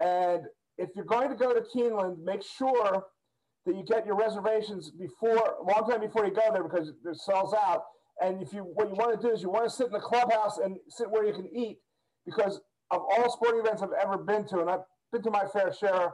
And 0.00 0.42
if 0.78 0.90
you're 0.96 1.04
going 1.04 1.28
to 1.28 1.36
go 1.36 1.52
to 1.54 1.60
Keeneland, 1.60 2.22
make 2.24 2.42
sure 2.42 3.04
that 3.66 3.76
you 3.76 3.84
get 3.84 4.06
your 4.06 4.16
reservations 4.16 4.90
before 4.90 5.36
a 5.60 5.62
long 5.62 5.88
time 5.88 6.00
before 6.00 6.24
you 6.26 6.32
go 6.32 6.50
there 6.52 6.64
because 6.64 6.88
it 6.88 7.16
sells 7.16 7.54
out. 7.54 7.84
And 8.20 8.42
if 8.42 8.52
you 8.52 8.62
what 8.62 8.88
you 8.88 8.94
want 8.96 9.20
to 9.20 9.26
do 9.28 9.32
is 9.32 9.40
you 9.42 9.50
want 9.50 9.64
to 9.64 9.70
sit 9.70 9.86
in 9.86 9.92
the 9.92 10.00
clubhouse 10.00 10.58
and 10.58 10.76
sit 10.88 11.08
where 11.10 11.24
you 11.24 11.32
can 11.32 11.48
eat 11.54 11.78
because 12.26 12.60
of 12.92 13.02
all 13.10 13.30
sporting 13.32 13.60
events 13.60 13.82
I've 13.82 13.90
ever 14.00 14.18
been 14.18 14.46
to, 14.48 14.60
and 14.60 14.70
I've 14.70 14.84
been 15.10 15.22
to 15.22 15.30
my 15.30 15.46
fair 15.46 15.72
share, 15.72 16.12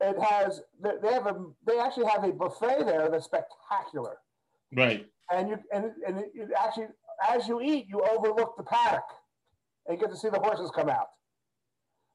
it 0.00 0.16
has 0.20 0.60
they 0.80 1.12
have 1.12 1.26
a 1.26 1.44
they 1.66 1.78
actually 1.78 2.06
have 2.06 2.24
a 2.24 2.32
buffet 2.32 2.84
there 2.84 3.08
that's 3.10 3.24
spectacular 3.24 4.18
Right. 4.76 5.06
and 5.32 5.48
you 5.48 5.58
and, 5.72 5.86
and 6.06 6.18
it, 6.18 6.50
actually 6.56 6.86
as 7.28 7.48
you 7.48 7.60
eat 7.60 7.86
you 7.88 8.00
overlook 8.02 8.56
the 8.56 8.62
paddock 8.62 9.02
and 9.86 9.96
you 9.96 10.00
get 10.00 10.12
to 10.12 10.16
see 10.16 10.28
the 10.28 10.38
horses 10.38 10.70
come 10.70 10.88
out 10.88 11.08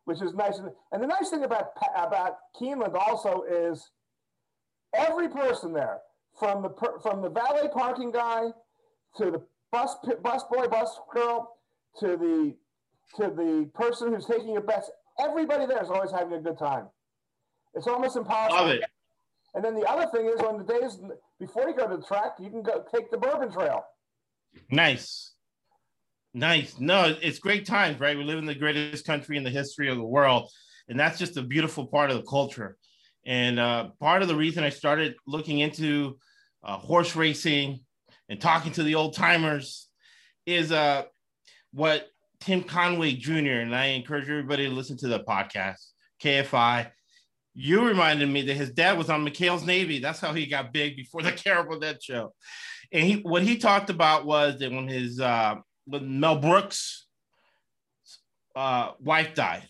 which 0.06 0.22
is 0.22 0.34
nice 0.34 0.60
and, 0.60 0.70
and 0.94 1.04
the 1.04 1.08
nice 1.08 1.30
thing 1.30 1.44
about 1.44 1.72
about 1.98 2.38
Keeneland 2.60 2.96
also 2.96 3.44
is 3.44 3.92
every 4.96 5.28
person 5.28 5.74
there 5.74 6.00
from 6.40 6.62
the 6.62 6.70
from 7.02 7.22
the 7.22 7.30
valet 7.30 7.68
parking 7.74 8.12
guy 8.12 8.46
to 9.18 9.32
the 9.32 9.42
bus 9.74 9.98
bus 10.22 10.44
boy 10.50 10.68
bus 10.68 11.00
girl 11.14 11.58
to 12.00 12.16
the 12.16 12.56
to 13.16 13.24
the 13.24 13.70
person 13.74 14.14
who's 14.14 14.26
taking 14.26 14.54
your 14.54 14.62
bets 14.62 14.90
everybody 15.20 15.66
there 15.66 15.82
is 15.82 15.90
always 15.90 16.12
having 16.12 16.34
a 16.34 16.42
good 16.42 16.58
time 16.58 16.88
it's 17.74 17.88
almost 17.88 18.16
impossible 18.16 18.66
Love 18.66 18.72
it. 18.72 18.84
and 19.54 19.64
then 19.64 19.76
the 19.76 19.86
other 19.88 20.10
thing 20.12 20.28
is 20.28 20.40
on 20.42 20.58
the 20.58 20.64
days 20.64 21.00
before 21.46 21.68
you 21.68 21.76
go 21.76 21.88
to 21.88 21.98
the 21.98 22.04
track, 22.04 22.36
you 22.40 22.50
can 22.50 22.64
go 22.64 22.86
take 22.94 23.12
the 23.12 23.18
Bourbon 23.18 23.52
Trail. 23.52 23.84
Nice. 24.72 25.34
Nice. 26.34 26.80
No, 26.80 27.16
it's 27.22 27.40
great 27.40 27.66
times, 27.66 28.00
right? 28.00 28.18
We 28.18 28.24
live 28.24 28.38
in 28.40 28.46
the 28.46 28.56
greatest 28.56 29.06
country 29.06 29.36
in 29.36 29.44
the 29.44 29.50
history 29.50 29.90
of 29.90 29.98
the 29.98 30.06
world. 30.06 30.50
And 30.88 30.98
that's 30.98 31.20
just 31.20 31.38
a 31.38 31.42
beautiful 31.42 31.86
part 31.86 32.12
of 32.12 32.18
the 32.18 32.24
culture. 32.24 32.78
And 33.26 33.60
uh, 33.60 33.90
part 34.00 34.22
of 34.22 34.30
the 34.30 34.36
reason 34.36 34.64
I 34.64 34.70
started 34.70 35.16
looking 35.28 35.60
into 35.60 36.18
uh, 36.64 36.78
horse 36.78 37.16
racing 37.16 37.82
and 38.30 38.40
talking 38.40 38.72
to 38.74 38.84
the 38.84 38.96
old 38.96 39.16
timers 39.16 39.90
is 40.46 40.72
uh, 40.72 41.04
what 41.74 42.08
Tim 42.44 42.64
Conway 42.64 43.14
Jr., 43.14 43.62
and 43.62 43.74
I 43.76 43.86
encourage 43.88 44.30
everybody 44.30 44.68
to 44.68 44.74
listen 44.74 44.98
to 44.98 45.08
the 45.08 45.22
podcast, 45.22 45.78
KFI. 46.22 46.92
You 47.54 47.88
reminded 47.88 48.28
me 48.30 48.42
that 48.44 48.56
his 48.56 48.72
dad 48.72 48.98
was 48.98 49.10
on 49.10 49.26
McHale's 49.26 49.66
Navy. 49.66 50.00
That's 50.00 50.20
how 50.20 50.34
he 50.34 50.46
got 50.46 50.74
big 50.74 50.98
before 50.98 51.22
the 51.22 51.32
Carol 51.44 51.64
Burnett 51.66 52.04
show. 52.04 52.34
And 52.92 53.04
he 53.06 53.16
what 53.22 53.44
he 53.44 53.58
talked 53.58 53.90
about 53.90 54.26
was 54.26 54.60
that 54.60 54.72
when 54.72 54.88
his 54.88 55.20
uh 55.20 55.56
when 55.86 56.20
Mel 56.20 56.38
Brooks 56.40 57.08
uh 58.56 58.92
wife 59.00 59.34
died, 59.36 59.64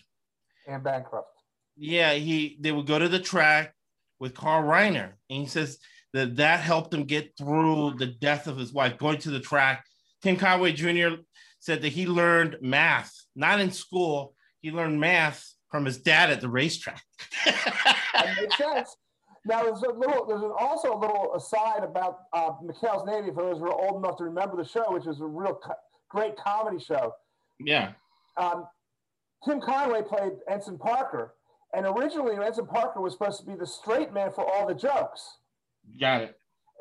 And 0.68 0.84
bankrupt. 0.84 1.28
yeah, 1.78 2.14
he 2.14 2.58
they 2.60 2.72
would 2.72 2.88
go 2.88 2.98
to 3.00 3.08
the 3.10 3.20
track 3.20 3.74
with 4.20 4.34
Carl 4.34 4.64
Reiner, 4.64 5.12
and 5.30 5.42
he 5.42 5.46
says 5.46 5.78
that 6.14 6.38
that 6.38 6.62
helped 6.62 6.94
him 6.94 7.04
get 7.04 7.34
through 7.38 7.96
the 7.98 8.08
death 8.08 8.48
of 8.48 8.58
his 8.58 8.74
wife. 8.74 8.98
Going 8.98 9.20
to 9.20 9.30
the 9.32 9.40
track, 9.40 9.86
Tim 10.22 10.38
Conway 10.38 10.74
Jr. 10.74 11.16
said 11.64 11.82
that 11.82 11.94
he 11.94 12.06
learned 12.06 12.58
math 12.60 13.14
not 13.38 13.62
in 13.62 13.72
school. 13.72 14.36
He 14.60 14.70
learned 14.70 15.00
math 15.00 15.50
from 15.72 15.86
his 15.86 15.98
dad 15.98 16.30
at 16.30 16.42
the 16.42 16.50
racetrack. 16.50 17.02
That 17.46 18.36
makes 18.40 18.58
sense. 18.58 18.96
Now 19.46 19.64
there's 19.64 19.82
a 19.82 19.90
little. 19.92 20.26
There's 20.28 20.44
also 20.60 20.94
a 20.94 21.00
little 21.00 21.34
aside 21.36 21.84
about 21.84 22.20
uh, 22.32 22.52
McHale's 22.64 23.06
Navy 23.08 23.30
for 23.34 23.44
those 23.44 23.58
who 23.60 23.66
are 23.66 23.74
old 23.90 24.04
enough 24.04 24.18
to 24.18 24.24
remember 24.26 24.56
the 24.56 24.68
show, 24.70 24.86
which 24.94 25.08
is 25.08 25.20
a 25.20 25.26
real 25.26 25.56
co- 25.56 25.74
great 26.10 26.36
comedy 26.38 26.80
show. 26.84 27.12
yeah, 27.60 27.94
Um, 28.38 28.68
Tim 29.44 29.60
Conway 29.60 30.04
played 30.04 30.34
Ensign 30.50 30.78
Parker, 30.78 31.34
and 31.74 31.86
originally 31.88 32.36
Ensign 32.46 32.68
Parker 32.68 33.02
was 33.02 33.14
supposed 33.14 33.40
to 33.42 33.46
be 33.46 33.56
the 33.56 33.66
straight 33.68 34.14
man 34.14 34.32
for 34.32 34.46
all 34.46 34.68
the 34.68 34.76
jokes. 34.76 35.38
got 36.00 36.22
it. 36.22 36.36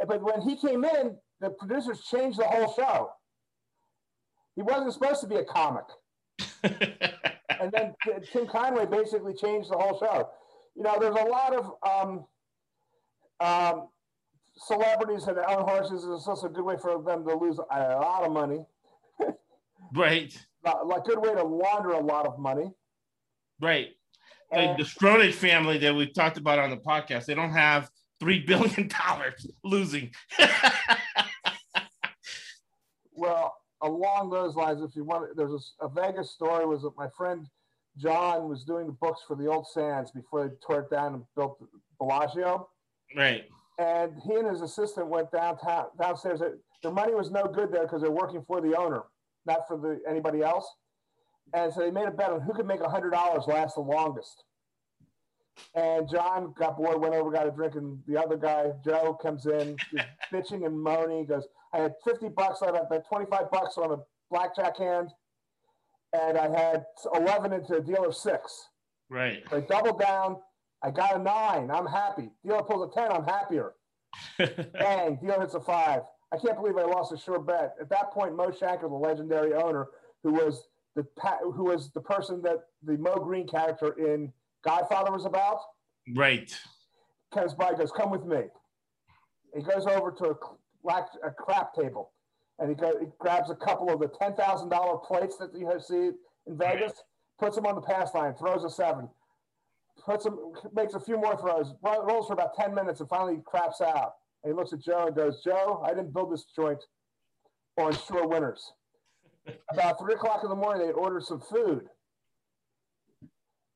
But 0.07 0.23
when 0.23 0.43
he 0.43 0.55
came 0.57 0.85
in, 0.85 1.17
the 1.41 1.51
producers 1.51 2.03
changed 2.05 2.39
the 2.39 2.45
whole 2.45 2.73
show. 2.75 3.11
He 4.57 4.63
wasn't 4.63 4.93
supposed 4.93 5.21
to 5.23 5.27
be 5.27 5.37
a 5.37 5.45
comic. 5.45 5.85
and 6.63 7.73
then 7.73 7.95
Tim 8.33 8.47
Conway 8.47 8.87
basically 8.87 9.35
changed 9.35 9.71
the 9.71 9.79
whole 9.79 9.99
show. 9.99 10.31
You 10.77 10.83
know, 10.83 10.97
there's 11.01 11.17
a 11.17 11.25
lot 11.25 11.55
of 11.55 11.73
um, 11.89 12.25
um, 13.41 13.89
celebrities 14.57 15.25
that 15.27 15.37
own 15.39 15.67
horses. 15.67 16.05
It's 16.05 16.27
also 16.27 16.47
a 16.47 16.51
good 16.51 16.65
way 16.65 16.77
for 16.81 17.03
them 17.03 17.25
to 17.27 17.35
lose 17.35 17.59
a 17.59 17.79
lot 17.97 18.25
of 18.25 18.33
money, 18.33 18.65
right, 19.95 20.37
a 20.65 20.85
like 20.85 21.05
good 21.05 21.19
way 21.19 21.35
to 21.35 21.43
launder 21.43 21.91
a 21.91 22.01
lot 22.01 22.27
of 22.27 22.39
money. 22.39 22.71
right. 23.61 23.89
The, 24.51 24.59
And, 24.59 24.79
the 24.79 24.85
Stronach 24.85 25.33
family 25.33 25.79
that 25.79 25.95
we've 25.95 26.13
talked 26.13 26.37
about 26.37 26.59
on 26.59 26.69
the 26.71 26.77
podcast, 26.77 27.25
they 27.25 27.35
don't 27.35 27.53
have 27.53 27.91
three 28.21 28.41
billion 28.47 28.89
dollars 28.89 29.47
losing. 29.65 30.11
well, 33.15 33.55
along 33.83 34.31
those 34.31 34.55
lines, 34.55 34.83
if 34.83 34.95
you 34.95 35.05
want, 35.05 35.37
there's 35.37 35.75
a, 35.81 35.87
a 35.87 35.89
Vegas 35.89 36.31
story 36.31 36.67
was 36.67 36.83
that 36.83 36.97
my 36.97 37.09
friend 37.17 37.47
John 37.99 38.49
was 38.49 38.65
doing 38.65 38.87
the 38.87 38.93
books 38.93 39.21
for 39.27 39.37
the 39.37 39.47
old 39.47 39.67
Sands 39.67 40.11
before 40.11 40.49
they 40.49 40.55
tore 40.67 40.81
it 40.81 40.91
down 40.91 41.15
and 41.15 41.25
built 41.37 41.63
Bellagio. 41.99 42.69
Right. 43.17 43.45
And 43.79 44.13
he 44.25 44.35
and 44.35 44.49
his 44.49 44.63
assistant 44.63 45.09
went 45.09 45.31
downtown 45.31 45.87
downstairs. 46.01 46.41
Their 46.83 46.93
money 46.93 47.15
was 47.15 47.31
no 47.31 47.45
good 47.45 47.73
there 47.73 47.83
because 47.83 48.03
they're 48.03 48.11
working 48.11 48.43
for 48.47 48.61
the 48.61 48.77
owner, 48.77 49.03
not 49.47 49.67
for 49.69 49.77
the 49.77 50.01
anybody 50.09 50.43
else. 50.43 50.67
And 51.55 51.73
so 51.73 51.81
they 51.81 51.91
made 51.91 52.09
a 52.09 52.11
bet 52.11 52.31
on 52.31 52.41
who 52.41 52.55
could 52.55 52.67
make 52.67 52.81
a 52.81 52.89
hundred 52.89 53.11
dollars 53.11 53.45
last 53.47 53.75
the 53.75 53.81
longest. 53.81 54.45
And 55.75 56.09
John 56.09 56.55
got 56.57 56.79
bored, 56.79 57.01
went 57.01 57.15
over, 57.15 57.31
got 57.31 57.47
a 57.47 57.51
drink, 57.51 57.75
and 57.75 57.99
the 58.07 58.17
other 58.17 58.37
guy, 58.37 58.71
Joe, 58.85 59.19
comes 59.21 59.45
in, 59.47 59.77
bitching 60.33 60.65
and 60.65 60.81
moaning. 60.81 61.21
He 61.21 61.25
goes, 61.27 61.47
I 61.75 61.79
had 61.79 61.95
50 62.05 62.29
bucks, 62.31 62.63
I 62.63 62.67
had 62.67 63.05
25 63.09 63.51
bucks 63.51 63.79
on 63.79 63.93
a 63.93 63.97
blackjack 64.31 64.79
hand, 64.79 65.11
and 66.13 66.37
I 66.37 66.49
had 66.49 66.85
11 67.15 67.53
into 67.53 67.77
a 67.77 67.81
deal 67.81 68.05
of 68.05 68.15
six. 68.15 68.69
Right. 69.09 69.43
So 69.51 69.59
I 69.59 69.61
doubled 69.61 70.01
down. 70.01 70.37
I 70.83 70.91
got 70.91 71.17
a 71.17 71.19
nine. 71.19 71.71
I'm 71.71 71.87
happy. 71.87 72.31
Dealer 72.45 72.63
pulls 72.63 72.91
a 72.91 73.01
10. 73.01 73.13
I'm 73.13 73.25
happier. 73.25 73.75
Bang. 74.39 75.19
Dealer 75.23 75.41
hits 75.41 75.55
a 75.55 75.61
five. 75.61 76.03
I 76.33 76.39
can't 76.39 76.57
believe 76.57 76.77
I 76.77 76.83
lost 76.83 77.13
a 77.13 77.19
sure 77.19 77.39
bet. 77.39 77.75
At 77.81 77.91
that 77.91 78.11
point, 78.11 78.35
Mo 78.35 78.49
Shanker, 78.51 78.83
the 78.83 78.89
legendary 78.89 79.55
owner, 79.55 79.89
who 80.23 80.33
was 80.33 80.65
the 80.97 81.07
who 81.43 81.65
was 81.65 81.91
the 81.93 82.01
person 82.01 82.41
that 82.43 82.59
the 82.83 82.97
Mo 82.97 83.17
Green 83.17 83.47
character 83.47 83.93
in 83.99 84.33
Godfather 84.65 85.13
was 85.13 85.27
about. 85.27 85.59
Right. 86.15 86.55
Comes 87.33 87.55
by, 87.55 87.75
goes, 87.75 87.93
"Come 87.93 88.11
with 88.11 88.25
me." 88.25 88.45
He 89.55 89.63
goes 89.63 89.87
over 89.87 90.11
to 90.11 90.25
a, 90.31 90.35
black, 90.83 91.09
a 91.25 91.31
crap 91.31 91.75
table, 91.75 92.11
and 92.59 92.69
he, 92.69 92.75
go, 92.75 92.99
he 92.99 93.07
grabs 93.19 93.51
a 93.51 93.55
couple 93.55 93.91
of 93.91 94.01
the 94.01 94.09
ten 94.09 94.35
thousand 94.35 94.69
dollar 94.69 94.99
plates 94.99 95.37
that 95.39 95.51
you 95.55 95.71
see 95.81 96.11
in 96.47 96.59
Vegas, 96.59 97.03
puts 97.39 97.57
them 97.57 97.67
on 97.67 97.75
the 97.75 97.81
pass 97.81 98.15
line, 98.15 98.35
throws 98.35 98.65
a 98.65 98.71
seven, 98.71 99.09
puts 100.05 100.25
them, 100.25 100.39
makes 100.75 100.95
a 100.95 101.01
few 101.01 101.17
more 101.17 101.37
throws, 101.37 101.75
rolls 101.83 102.27
for 102.27 102.33
about 102.33 102.55
ten 102.55 102.75
minutes, 102.75 103.01
and 103.01 103.09
finally 103.09 103.41
craps 103.45 103.81
out. 103.81 104.15
And 104.43 104.53
he 104.53 104.57
looks 104.57 104.73
at 104.73 104.81
Joe 104.81 105.07
and 105.07 105.17
goes, 105.17 105.43
"Joe, 105.43 105.83
I 105.85 105.91
didn't 105.91 106.13
build 106.13 106.33
this 106.33 106.47
joint 106.55 106.83
on 107.77 107.95
sure 107.95 108.27
winners." 108.27 108.73
about 109.71 109.99
three 109.99 110.15
o'clock 110.15 110.41
in 110.43 110.51
the 110.51 110.57
morning, 110.57 110.87
they 110.87 110.93
order 110.93 111.21
some 111.21 111.41
food, 111.41 111.89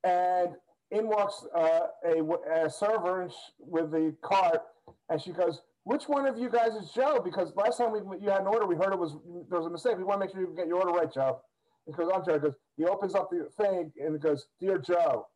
and 0.05 0.51
in 0.91 1.09
walks 1.09 1.45
uh, 1.55 1.89
a, 2.05 2.65
a, 2.65 2.71
server 2.71 3.29
with 3.59 3.91
the 3.91 4.15
cart, 4.23 4.63
and 5.09 5.21
she 5.21 5.33
goes, 5.33 5.63
"Which 5.87 6.09
one 6.09 6.27
of 6.27 6.37
you 6.37 6.51
guys 6.51 6.75
is 6.75 6.91
Joe?" 6.91 7.21
Because 7.23 7.55
last 7.55 7.79
time 7.79 7.93
we 7.93 8.01
you 8.19 8.29
had 8.29 8.41
an 8.41 8.49
order, 8.49 8.67
we 8.67 8.75
heard 8.75 8.93
it 8.93 8.99
was 8.99 9.17
there 9.49 9.61
was 9.61 9.69
a 9.69 9.71
mistake. 9.71 9.97
We 9.97 10.03
want 10.03 10.21
to 10.21 10.27
make 10.27 10.35
sure 10.35 10.41
you 10.41 10.53
get 10.57 10.67
your 10.67 10.79
order 10.79 10.91
right, 10.91 11.13
Joe. 11.13 11.41
He 11.87 11.93
goes, 11.93 12.11
"I'm 12.13 12.25
Joe." 12.25 12.35
He 12.35 12.41
goes, 12.41 12.55
he 12.77 12.85
opens 12.87 13.15
up 13.15 13.31
the 13.31 13.49
thing 13.57 13.93
and 14.01 14.17
it 14.17 14.21
goes, 14.21 14.49
"Dear 14.61 14.79
Joe, 14.79 15.29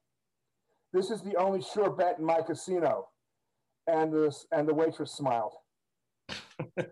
this 0.92 1.12
is 1.12 1.22
the 1.22 1.36
only 1.36 1.62
sure 1.62 1.88
bet 1.88 2.18
in 2.18 2.24
my 2.24 2.40
casino," 2.42 3.10
and 3.86 4.12
this 4.12 4.44
and 4.50 4.66
the 4.66 4.74
waitress 4.74 5.12
smiled. 5.12 5.54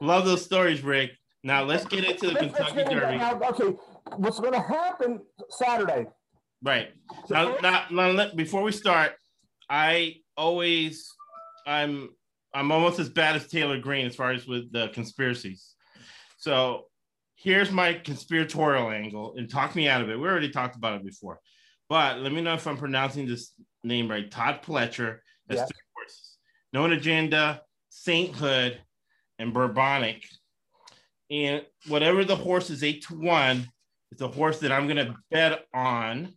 Love 0.00 0.24
those 0.24 0.44
stories, 0.44 0.82
Rick. 0.82 1.12
Now 1.44 1.62
let's 1.62 1.84
get 1.84 2.02
into 2.02 2.30
the 2.30 2.40
Kentucky 2.40 2.82
Derby. 2.92 3.22
Okay, 3.22 3.76
what's 4.16 4.40
going 4.40 4.52
to 4.52 4.60
happen 4.60 5.20
Saturday? 5.48 6.08
Right 6.62 6.92
now, 7.30 7.56
now, 7.62 7.86
now, 7.90 8.30
before 8.34 8.62
we 8.62 8.72
start, 8.72 9.12
I 9.68 10.16
always, 10.36 11.08
I'm, 11.66 12.10
I'm 12.52 12.70
almost 12.70 12.98
as 12.98 13.08
bad 13.08 13.36
as 13.36 13.48
Taylor 13.48 13.78
Greene 13.78 14.06
as 14.06 14.14
far 14.14 14.32
as 14.32 14.46
with 14.46 14.70
the 14.72 14.88
conspiracies. 14.88 15.74
So 16.36 16.84
here's 17.36 17.70
my 17.70 17.94
conspiratorial 17.94 18.90
angle, 18.90 19.34
and 19.36 19.48
talk 19.48 19.74
me 19.74 19.88
out 19.88 20.02
of 20.02 20.10
it. 20.10 20.16
We 20.16 20.28
already 20.28 20.50
talked 20.50 20.76
about 20.76 20.96
it 20.96 21.04
before, 21.04 21.40
but 21.88 22.18
let 22.18 22.32
me 22.32 22.42
know 22.42 22.54
if 22.54 22.66
I'm 22.66 22.76
pronouncing 22.76 23.26
this 23.26 23.52
name 23.82 24.10
right. 24.10 24.30
Todd 24.30 24.60
Pletcher 24.62 25.18
has 25.48 25.58
yes. 25.58 25.68
three 25.68 25.80
horses: 25.96 26.36
Known 26.72 26.92
Agenda, 26.92 27.62
Sainthood, 27.88 28.80
and 29.38 29.54
Bourbonic 29.54 30.24
and 31.30 31.64
whatever 31.86 32.24
the 32.24 32.36
horse 32.36 32.70
is 32.70 32.82
eight 32.82 33.04
to 33.06 33.14
one, 33.14 33.68
it's 34.10 34.20
a 34.20 34.28
horse 34.28 34.58
that 34.60 34.72
I'm 34.72 34.86
going 34.86 35.06
to 35.06 35.14
bet 35.30 35.64
on 35.72 36.34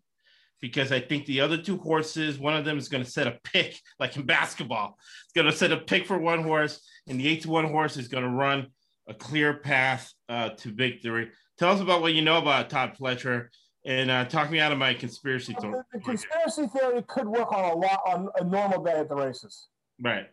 because 0.63 0.93
I 0.93 1.01
think 1.01 1.25
the 1.25 1.41
other 1.41 1.57
two 1.57 1.77
horses, 1.77 2.39
one 2.39 2.55
of 2.55 2.63
them 2.63 2.77
is 2.77 2.87
going 2.87 3.03
to 3.03 3.09
set 3.09 3.27
a 3.27 3.37
pick, 3.43 3.77
like 3.99 4.15
in 4.15 4.25
basketball. 4.25 4.97
It's 5.25 5.33
going 5.33 5.45
to 5.45 5.51
set 5.51 5.73
a 5.73 5.77
pick 5.77 6.07
for 6.07 6.17
one 6.17 6.41
horse, 6.41 6.79
and 7.05 7.19
the 7.19 7.27
eight 7.27 7.41
to 7.41 7.49
one 7.49 7.65
horse 7.65 7.97
is 7.97 8.07
going 8.07 8.23
to 8.23 8.29
run 8.29 8.67
a 9.09 9.13
clear 9.13 9.55
path 9.55 10.09
uh, 10.29 10.51
to 10.51 10.71
victory. 10.71 11.31
Tell 11.59 11.69
us 11.69 11.81
about 11.81 11.99
what 11.99 12.13
you 12.13 12.21
know 12.21 12.37
about 12.37 12.69
Todd 12.69 12.95
Pletcher 12.97 13.49
and 13.85 14.09
uh, 14.09 14.23
talk 14.23 14.49
me 14.49 14.61
out 14.61 14.71
of 14.71 14.77
my 14.77 14.93
conspiracy 14.93 15.53
theory. 15.59 15.73
The, 15.91 15.99
the 15.99 16.05
conspiracy 16.05 16.67
theory 16.67 17.03
could 17.09 17.27
work 17.27 17.51
on 17.51 17.65
a 17.65 17.75
lot 17.75 17.99
on 18.07 18.29
a 18.39 18.45
normal 18.45 18.81
day 18.81 18.93
at 18.93 19.09
the 19.09 19.15
races. 19.15 19.67
Right. 20.01 20.27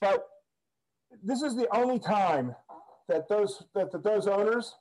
But 0.00 0.28
this 1.24 1.42
is 1.42 1.56
the 1.56 1.66
only 1.74 1.98
time 1.98 2.54
that 3.08 3.28
those 3.28 3.64
that, 3.74 3.90
that 3.90 4.04
those 4.04 4.28
owners 4.28 4.72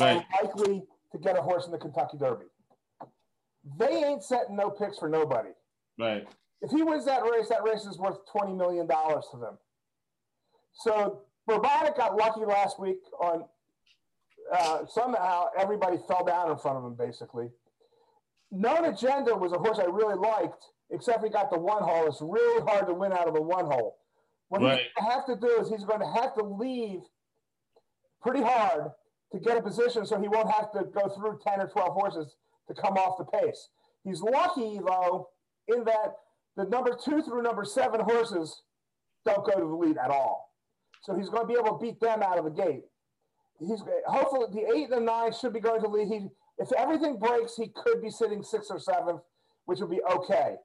right. 0.00 0.16
are 0.16 0.44
likely 0.44 0.82
to 1.12 1.18
get 1.18 1.38
a 1.38 1.42
horse 1.42 1.66
in 1.66 1.70
the 1.70 1.78
Kentucky 1.78 2.18
Derby. 2.18 2.46
They 3.78 4.04
ain't 4.04 4.22
setting 4.22 4.56
no 4.56 4.70
picks 4.70 4.98
for 4.98 5.08
nobody. 5.08 5.50
Right. 5.98 6.26
If 6.62 6.70
he 6.70 6.82
wins 6.82 7.04
that 7.06 7.22
race, 7.22 7.48
that 7.48 7.64
race 7.64 7.84
is 7.84 7.98
worth 7.98 8.18
twenty 8.30 8.52
million 8.52 8.86
dollars 8.86 9.24
to 9.32 9.38
them. 9.38 9.58
So 10.72 11.22
Bourbonic 11.48 11.96
got 11.96 12.16
lucky 12.16 12.44
last 12.44 12.78
week 12.78 12.98
on 13.20 13.44
uh, 14.52 14.86
somehow 14.86 15.46
everybody 15.58 15.96
fell 16.08 16.24
down 16.24 16.50
in 16.50 16.58
front 16.58 16.78
of 16.78 16.84
him 16.84 16.94
basically. 16.94 17.48
Known 18.52 18.84
Agenda 18.84 19.34
was 19.34 19.52
a 19.52 19.58
horse 19.58 19.78
I 19.78 19.84
really 19.84 20.14
liked, 20.14 20.64
except 20.90 21.24
he 21.24 21.30
got 21.30 21.50
the 21.50 21.58
one 21.58 21.82
hole. 21.82 22.06
It's 22.06 22.22
really 22.22 22.62
hard 22.62 22.86
to 22.86 22.94
win 22.94 23.12
out 23.12 23.26
of 23.26 23.34
the 23.34 23.42
one 23.42 23.66
hole. 23.66 23.96
What 24.48 24.62
right. 24.62 24.78
he's 24.78 24.86
going 24.96 25.10
to 25.10 25.14
have 25.14 25.26
to 25.26 25.36
do 25.36 25.60
is 25.60 25.68
he's 25.68 25.84
going 25.84 26.00
to 26.00 26.20
have 26.20 26.34
to 26.34 26.44
leave 26.44 27.00
pretty 28.22 28.42
hard 28.42 28.92
to 29.32 29.40
get 29.40 29.56
a 29.56 29.62
position 29.62 30.06
so 30.06 30.20
he 30.20 30.28
won't 30.28 30.50
have 30.50 30.70
to 30.72 30.84
go 30.84 31.08
through 31.08 31.40
10 31.44 31.60
or 31.60 31.66
12 31.66 31.92
horses 31.92 32.36
to 32.68 32.74
come 32.74 32.94
off 32.94 33.18
the 33.18 33.24
pace. 33.24 33.68
He's 34.04 34.20
lucky, 34.20 34.80
though, 34.86 35.28
in 35.68 35.84
that 35.84 36.14
the 36.56 36.64
number 36.64 36.96
two 37.02 37.22
through 37.22 37.42
number 37.42 37.64
seven 37.64 38.00
horses 38.00 38.62
don't 39.24 39.44
go 39.44 39.52
to 39.52 39.66
the 39.66 39.74
lead 39.74 39.98
at 39.98 40.10
all. 40.10 40.52
So 41.02 41.14
he's 41.14 41.28
going 41.28 41.42
to 41.42 41.46
be 41.46 41.58
able 41.58 41.78
to 41.78 41.84
beat 41.84 42.00
them 42.00 42.22
out 42.22 42.38
of 42.38 42.44
the 42.44 42.50
gate. 42.50 42.84
He's 43.58 43.82
hopefully 44.06 44.46
the 44.52 44.74
eight 44.74 44.84
and 44.84 44.92
the 44.92 45.00
nine 45.00 45.32
should 45.32 45.52
be 45.52 45.60
going 45.60 45.80
to 45.82 45.88
lead. 45.88 46.08
He, 46.08 46.28
if 46.58 46.72
everything 46.72 47.18
breaks, 47.18 47.56
he 47.56 47.68
could 47.68 48.02
be 48.02 48.10
sitting 48.10 48.42
sixth 48.42 48.70
or 48.70 48.78
seventh, 48.78 49.20
which 49.66 49.80
would 49.80 49.90
be 49.90 50.02
okay. 50.02 50.56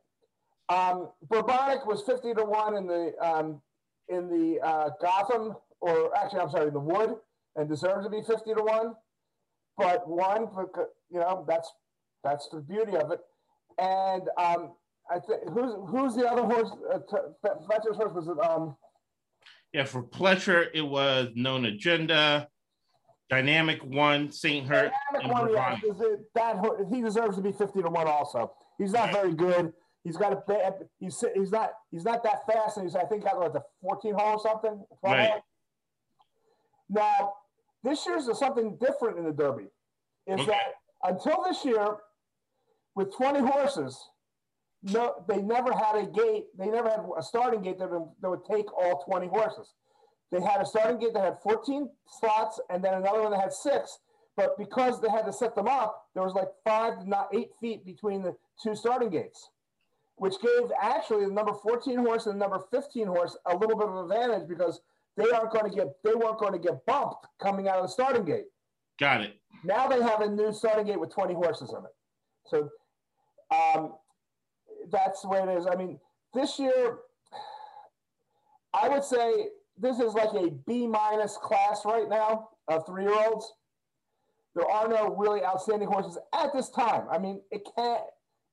Um, 0.69 1.09
Bourbonic 1.29 1.85
was 1.85 2.01
50 2.03 2.33
to 2.35 2.45
one 2.45 2.75
in 2.77 2.87
the 2.87 3.13
um, 3.21 3.61
in 4.07 4.29
the 4.29 4.59
uh, 4.65 4.89
Gotham, 5.01 5.55
or 5.79 6.15
actually, 6.17 6.39
I'm 6.39 6.49
sorry, 6.49 6.69
the 6.69 6.79
Wood 6.79 7.15
and 7.55 7.67
deserves 7.67 8.05
to 8.05 8.09
be 8.09 8.21
50 8.21 8.53
to 8.53 8.63
1. 8.63 8.93
But 9.77 10.07
one, 10.07 10.47
you 11.09 11.19
know, 11.19 11.45
that's 11.47 11.71
that's 12.23 12.47
the 12.49 12.61
beauty 12.61 12.95
of 12.95 13.11
it. 13.11 13.19
And 13.77 14.23
um, 14.37 14.73
I 15.09 15.19
think 15.19 15.49
who's 15.49 15.73
who's 15.87 16.15
the 16.15 16.29
other 16.29 16.43
horse? 16.43 16.71
Uh, 16.93 16.99
Pletcher's 17.67 17.97
horse 17.97 18.13
was 18.13 18.27
it? 18.27 18.39
Um, 18.39 18.75
yeah, 19.73 19.85
for 19.85 20.03
Pletcher, 20.03 20.67
it 20.73 20.81
was 20.81 21.29
known 21.35 21.65
agenda. 21.65 22.47
Dynamic 23.29 23.81
one, 23.85 24.29
Saint 24.29 24.67
Hurt. 24.67 24.91
Dynamic 25.13 25.33
one, 25.33 25.53
yeah, 25.53 25.77
it, 25.81 26.19
that 26.35 26.57
he 26.93 27.01
deserves 27.01 27.37
to 27.37 27.41
be 27.41 27.53
fifty 27.53 27.81
to 27.81 27.89
one. 27.89 28.07
Also, 28.07 28.51
he's 28.77 28.91
not 28.91 29.11
very 29.13 29.33
good. 29.33 29.71
He's 30.03 30.17
got 30.17 30.33
a 30.33 30.43
bad. 30.47 30.73
He's 30.99 31.23
he's 31.33 31.51
not 31.51 31.71
he's 31.91 32.03
not 32.03 32.23
that 32.23 32.45
fast, 32.51 32.77
and 32.77 32.85
he's 32.85 32.95
I 32.95 33.03
think 33.05 33.23
got 33.23 33.39
like 33.39 33.55
a 33.55 33.63
fourteen 33.81 34.15
hole 34.15 34.33
or 34.33 34.39
something. 34.39 34.83
Right. 35.01 35.39
Now, 36.89 37.33
this 37.83 38.05
year's 38.05 38.27
something 38.37 38.77
different 38.81 39.17
in 39.17 39.23
the 39.23 39.31
Derby. 39.31 39.67
Is 40.27 40.41
okay. 40.41 40.45
that 40.47 41.09
until 41.09 41.43
this 41.47 41.63
year, 41.63 41.95
with 42.95 43.15
20 43.15 43.39
horses, 43.39 43.97
no, 44.83 45.23
they 45.27 45.41
never 45.41 45.71
had 45.73 45.95
a 45.95 46.05
gate. 46.07 46.47
They 46.57 46.67
never 46.67 46.89
had 46.89 47.05
a 47.17 47.23
starting 47.23 47.61
gate 47.61 47.79
that 47.79 47.89
would, 47.89 48.07
that 48.21 48.29
would 48.29 48.45
take 48.45 48.71
all 48.73 49.03
20 49.03 49.27
horses. 49.27 49.73
They 50.31 50.41
had 50.41 50.61
a 50.61 50.65
starting 50.65 50.99
gate 50.99 51.13
that 51.13 51.23
had 51.23 51.37
14 51.43 51.89
slots, 52.19 52.59
and 52.69 52.83
then 52.83 52.93
another 52.93 53.21
one 53.21 53.31
that 53.31 53.41
had 53.41 53.53
six. 53.53 53.99
But 54.37 54.57
because 54.57 55.01
they 55.01 55.09
had 55.09 55.25
to 55.25 55.33
set 55.33 55.55
them 55.55 55.67
up, 55.67 56.07
there 56.13 56.23
was 56.23 56.33
like 56.33 56.47
five, 56.63 57.05
not 57.05 57.27
eight 57.33 57.49
feet 57.59 57.85
between 57.85 58.23
the 58.23 58.35
two 58.63 58.75
starting 58.75 59.09
gates, 59.09 59.49
which 60.15 60.35
gave 60.41 60.71
actually 60.81 61.25
the 61.25 61.31
number 61.31 61.53
14 61.53 61.97
horse 61.97 62.25
and 62.25 62.35
the 62.35 62.39
number 62.39 62.63
15 62.71 63.07
horse 63.07 63.37
a 63.45 63.55
little 63.55 63.77
bit 63.77 63.89
of 63.89 64.09
advantage 64.09 64.47
because 64.47 64.79
they 65.17 65.29
aren't 65.31 65.51
going 65.51 65.69
to 65.69 65.75
get 65.75 65.87
they 66.03 66.13
weren't 66.13 66.39
going 66.39 66.53
to 66.53 66.59
get 66.59 66.85
bumped 66.85 67.27
coming 67.41 67.67
out 67.67 67.77
of 67.77 67.83
the 67.83 67.89
starting 67.89 68.23
gate. 68.23 68.45
Got 68.99 69.21
it. 69.21 69.35
Now 69.65 69.87
they 69.87 70.01
have 70.01 70.21
a 70.21 70.29
new 70.29 70.53
starting 70.53 70.85
gate 70.85 70.99
with 70.99 71.13
20 71.13 71.33
horses 71.33 71.71
in 71.71 71.83
it. 71.83 71.91
So 72.45 72.69
um, 73.51 73.93
that's 74.91 75.21
the 75.21 75.27
way 75.27 75.39
it 75.39 75.49
is. 75.49 75.67
I 75.67 75.75
mean, 75.75 75.99
this 76.33 76.57
year, 76.57 76.99
I 78.73 78.89
would 78.89 79.03
say 79.03 79.47
this 79.77 79.99
is 79.99 80.13
like 80.13 80.33
a 80.33 80.51
B 80.67 80.87
minus 80.87 81.37
class 81.37 81.83
right 81.85 82.09
now 82.09 82.49
of 82.67 82.85
three 82.85 83.03
year 83.03 83.13
olds. 83.13 83.51
There 84.55 84.69
are 84.69 84.87
no 84.87 85.15
really 85.15 85.43
outstanding 85.43 85.87
horses 85.87 86.17
at 86.33 86.53
this 86.53 86.69
time. 86.69 87.05
I 87.11 87.17
mean, 87.17 87.41
it 87.51 87.67
can 87.75 87.99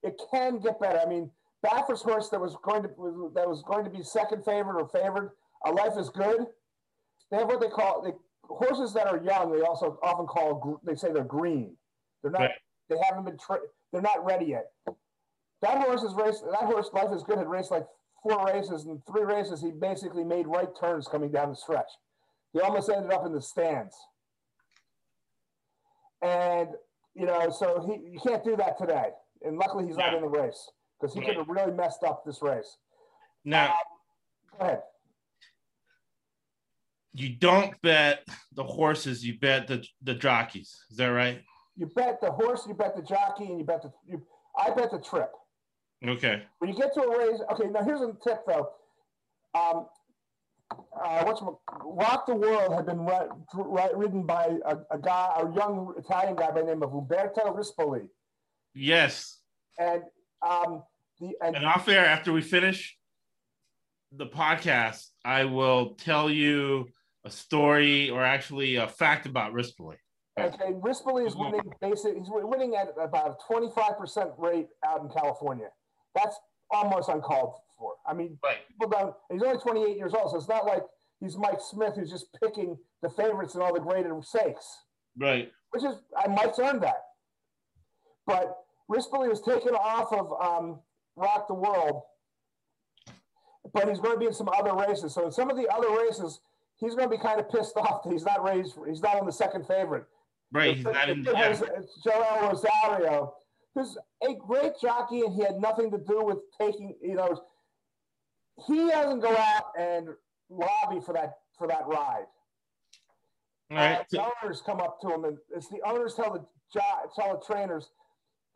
it 0.02 0.20
can 0.32 0.58
get 0.58 0.80
better. 0.80 0.98
I 0.98 1.06
mean, 1.06 1.30
Baffert 1.64 2.02
horse 2.02 2.28
that 2.28 2.40
was 2.40 2.56
going 2.62 2.82
to 2.82 2.88
that 3.34 3.48
was 3.48 3.62
going 3.62 3.84
to 3.84 3.90
be 3.90 4.02
second 4.02 4.44
favorite 4.44 4.80
or 4.80 4.88
favored. 4.88 5.32
A 5.66 5.72
life 5.72 5.98
is 5.98 6.08
good. 6.08 6.46
They 7.30 7.38
have 7.38 7.48
what 7.48 7.60
they 7.60 7.68
call 7.68 8.02
the 8.02 8.14
horses 8.48 8.92
that 8.94 9.06
are 9.08 9.22
young. 9.22 9.52
They 9.52 9.62
also 9.62 9.98
often 10.02 10.26
call 10.26 10.80
they 10.84 10.94
say 10.94 11.12
they're 11.12 11.24
green. 11.24 11.76
They're 12.22 12.30
not. 12.30 12.40
Right. 12.42 12.50
They 12.88 12.96
haven't 13.08 13.24
been. 13.24 13.38
Tra- 13.38 13.60
they're 13.92 14.02
not 14.02 14.24
ready 14.24 14.46
yet. 14.46 14.70
That 15.62 15.78
horse 15.84 16.02
is 16.02 16.14
raced. 16.14 16.44
That 16.44 16.64
horse 16.64 16.90
life 16.92 17.12
is 17.12 17.22
good. 17.22 17.38
Had 17.38 17.48
raced 17.48 17.70
like 17.70 17.86
four 18.22 18.46
races 18.46 18.84
and 18.86 19.00
three 19.06 19.24
races. 19.24 19.60
He 19.60 19.70
basically 19.70 20.24
made 20.24 20.46
right 20.46 20.68
turns 20.78 21.08
coming 21.08 21.30
down 21.30 21.50
the 21.50 21.56
stretch. 21.56 21.90
He 22.52 22.60
almost 22.60 22.88
ended 22.88 23.12
up 23.12 23.26
in 23.26 23.32
the 23.32 23.42
stands. 23.42 23.94
And 26.22 26.70
you 27.14 27.26
know, 27.26 27.50
so 27.50 27.84
he 27.86 28.12
you 28.12 28.20
can't 28.20 28.44
do 28.44 28.56
that 28.56 28.78
today. 28.78 29.10
And 29.44 29.56
luckily, 29.56 29.86
he's 29.86 29.96
yeah. 29.98 30.06
not 30.06 30.14
in 30.14 30.22
the 30.22 30.28
race 30.28 30.70
because 31.00 31.14
he 31.14 31.20
right. 31.20 31.28
could 31.28 31.36
have 31.36 31.48
really 31.48 31.72
messed 31.72 32.02
up 32.02 32.24
this 32.24 32.42
race. 32.42 32.78
Now, 33.44 33.66
um, 33.66 33.72
go 34.58 34.64
ahead. 34.64 34.82
You 37.14 37.30
don't 37.30 37.80
bet 37.82 38.24
the 38.54 38.64
horses; 38.64 39.24
you 39.24 39.38
bet 39.38 39.66
the 39.66 39.84
the 40.02 40.14
jockeys. 40.14 40.84
Is 40.90 40.96
that 40.98 41.06
right? 41.06 41.42
You 41.78 41.86
bet 41.86 42.20
the 42.20 42.32
horse, 42.32 42.66
you 42.66 42.74
bet 42.74 42.96
the 42.96 43.02
jockey, 43.02 43.44
and 43.44 43.58
you 43.58 43.64
bet 43.64 43.82
the. 43.82 43.92
You, 44.04 44.20
I 44.58 44.70
bet 44.70 44.90
the 44.90 44.98
trip. 44.98 45.30
Okay. 46.04 46.42
When 46.58 46.70
you 46.70 46.76
get 46.76 46.92
to 46.94 47.02
a 47.02 47.18
race, 47.18 47.40
okay. 47.52 47.68
Now 47.70 47.84
here's 47.84 48.00
a 48.00 48.12
tip 48.22 48.42
though. 48.46 48.70
Um, 49.54 49.86
uh, 50.70 51.24
what's 51.24 51.40
Rock 51.84 52.26
the 52.26 52.34
World 52.34 52.74
had 52.74 52.86
been 52.86 53.08
ridden 53.96 54.24
by 54.24 54.58
a, 54.66 54.78
a, 54.90 54.98
guy, 54.98 55.32
a 55.36 55.54
young 55.54 55.94
Italian 55.96 56.34
guy 56.34 56.50
by 56.50 56.60
the 56.60 56.66
name 56.66 56.82
of 56.82 56.92
Umberto 56.92 57.54
Rispoli. 57.54 58.08
Yes. 58.74 59.38
And 59.78 60.02
um, 60.46 60.82
the 61.20 61.36
and, 61.40 61.56
and 61.56 61.64
off 61.64 61.88
air 61.88 62.04
after 62.04 62.32
we 62.32 62.42
finish 62.42 62.96
the 64.12 64.26
podcast, 64.26 65.06
I 65.24 65.44
will 65.44 65.94
tell 65.94 66.28
you 66.28 66.88
a 67.24 67.30
story 67.30 68.10
or 68.10 68.24
actually 68.24 68.76
a 68.76 68.88
fact 68.88 69.26
about 69.26 69.52
Rispoli. 69.52 69.96
Okay, 70.38 70.72
Rispoli 70.72 71.26
is 71.26 71.36
winning 71.36 71.60
basically 71.80 72.18
he's 72.18 72.28
winning 72.28 72.74
at 72.76 72.94
about 73.00 73.38
a 73.48 73.52
25% 73.52 74.32
rate 74.38 74.68
out 74.86 75.00
in 75.02 75.08
California. 75.08 75.68
That's 76.14 76.36
almost 76.70 77.08
uncalled 77.08 77.54
for. 77.78 77.94
I 78.06 78.14
mean, 78.14 78.38
right. 78.42 78.58
people 78.68 78.88
don't 78.88 79.14
he's 79.32 79.42
only 79.42 79.58
28 79.58 79.96
years 79.96 80.14
old, 80.14 80.30
so 80.30 80.36
it's 80.36 80.48
not 80.48 80.66
like 80.66 80.82
he's 81.20 81.36
Mike 81.36 81.60
Smith 81.60 81.94
who's 81.96 82.10
just 82.10 82.26
picking 82.42 82.76
the 83.02 83.10
favorites 83.10 83.54
and 83.54 83.62
all 83.62 83.72
the 83.72 83.80
graded 83.80 84.12
stakes. 84.24 84.66
Right. 85.16 85.50
Which 85.70 85.84
is 85.84 85.96
I 86.16 86.28
Mike's 86.28 86.58
earned 86.58 86.82
that. 86.82 87.02
But 88.26 88.58
Rispoli 88.90 89.28
was 89.28 89.40
taken 89.40 89.74
off 89.74 90.12
of 90.12 90.32
um, 90.40 90.80
Rock 91.16 91.48
the 91.48 91.54
World, 91.54 92.02
but 93.72 93.88
he's 93.88 94.00
going 94.00 94.14
to 94.14 94.20
be 94.20 94.26
in 94.26 94.34
some 94.34 94.48
other 94.48 94.74
races. 94.74 95.14
So 95.14 95.26
in 95.26 95.32
some 95.32 95.50
of 95.50 95.56
the 95.56 95.68
other 95.68 95.90
races, 95.90 96.40
he's 96.76 96.94
going 96.94 97.10
to 97.10 97.16
be 97.16 97.20
kind 97.22 97.40
of 97.40 97.50
pissed 97.50 97.76
off 97.76 98.02
that 98.04 98.12
he's 98.12 98.24
not 98.24 98.42
raised. 98.44 98.78
He's 98.86 99.02
not 99.02 99.18
on 99.18 99.26
the 99.26 99.32
second 99.32 99.66
favorite. 99.66 100.04
Right. 100.52 100.76
He's 100.76 100.84
not 100.84 101.08
in. 101.08 101.24
Yeah. 101.24 101.60
Joel 102.04 102.50
Rosario, 102.50 103.34
who's 103.74 103.98
a 104.22 104.34
great 104.34 104.72
jockey, 104.80 105.20
and 105.20 105.34
he 105.34 105.42
had 105.42 105.60
nothing 105.60 105.90
to 105.90 105.98
do 105.98 106.24
with 106.24 106.38
taking. 106.60 106.94
You 107.02 107.14
know, 107.14 107.42
he 108.66 108.88
doesn't 108.88 109.20
go 109.20 109.36
out 109.36 109.72
and 109.78 110.08
lobby 110.48 111.00
for 111.04 111.12
that 111.14 111.34
for 111.58 111.66
that 111.68 111.86
ride. 111.86 112.26
All 113.70 113.76
right. 113.76 113.98
Uh, 113.98 114.04
the 114.10 114.24
owners 114.42 114.62
come 114.64 114.80
up 114.80 115.00
to 115.02 115.12
him, 115.12 115.24
and 115.24 115.38
it's 115.54 115.68
the 115.68 115.80
owners 115.86 116.14
tell 116.14 116.32
the 116.32 116.44
jo- 116.72 117.10
tell 117.14 117.38
the 117.38 117.44
trainers 117.54 117.90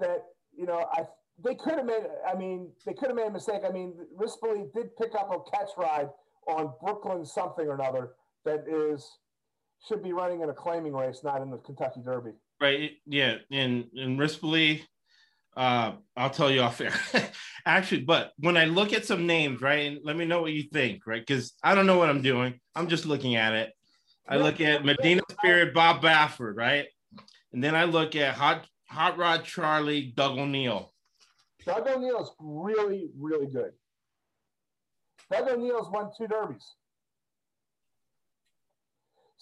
that 0.01 0.25
you 0.57 0.65
know 0.67 0.87
I 0.93 1.03
they 1.45 1.55
could 1.55 1.75
have 1.75 1.87
made. 1.87 2.07
I 2.27 2.35
mean, 2.35 2.71
they 2.87 2.95
could 2.95 3.09
have 3.09 3.17
made 3.17 3.27
a 3.27 3.31
mistake. 3.31 3.63
I 3.67 3.71
mean, 3.71 3.95
Rispoli 4.19 4.73
did 4.73 4.97
pick 4.97 5.15
up 5.15 5.31
a 5.31 5.51
catch 5.51 5.71
ride 5.77 6.09
on 6.47 6.73
Brooklyn 6.83 7.25
something 7.25 7.67
or 7.67 7.75
another 7.75 8.13
that 8.45 8.65
is 8.69 9.19
should 9.87 10.03
be 10.03 10.13
running 10.13 10.41
in 10.41 10.49
a 10.49 10.55
claiming 10.55 10.93
race, 10.93 11.21
not 11.25 11.43
in 11.43 11.51
the 11.51 11.59
Kentucky 11.59 12.01
Derby. 12.05 12.33
Right. 12.61 12.93
Yeah. 13.07 13.37
And 13.51 13.87
and 13.97 14.19
Rispoli, 14.19 14.83
uh, 15.57 15.93
I'll 16.17 16.31
tell 16.31 16.51
you 16.51 16.61
off 16.61 16.81
air. 16.81 16.95
Actually, 17.67 18.03
but 18.03 18.33
when 18.39 18.57
I 18.57 18.65
look 18.65 18.93
at 18.93 19.07
some 19.07 19.27
names, 19.27 19.61
right, 19.61 19.87
and 19.87 19.99
let 20.05 20.17
me 20.17 20.25
know 20.25 20.43
what 20.43 20.53
you 20.53 20.65
think, 20.73 21.07
right? 21.07 21.25
Because 21.25 21.53
I 21.63 21.75
don't 21.75 21.87
know 21.87 21.99
what 21.99 22.09
I'm 22.09 22.23
doing. 22.23 22.61
I'm 22.75 22.89
just 22.89 23.07
looking 23.07 23.37
at 23.37 23.53
it. 23.55 23.73
I 24.29 24.37
look 24.37 24.61
at 24.61 24.85
Medina 24.85 25.23
Spirit, 25.31 25.75
Bob 25.75 26.01
Baffert, 26.01 26.57
right? 26.57 26.87
And 27.53 27.63
then 27.63 27.75
I 27.75 27.85
look 27.85 28.17
at 28.17 28.35
Hot 28.35 28.67
Hot 28.89 29.19
Rod 29.19 29.45
Charlie, 29.45 30.13
Doug 30.15 30.39
O'Neill. 30.39 30.93
Doug 31.67 31.87
O'Neill 31.87 32.23
is 32.23 32.31
really, 32.39 33.11
really 33.19 33.47
good. 33.47 33.73
Doug 35.31 35.49
O'Neill's 35.49 35.91
won 35.91 36.11
two 36.17 36.27
derbies. 36.27 36.75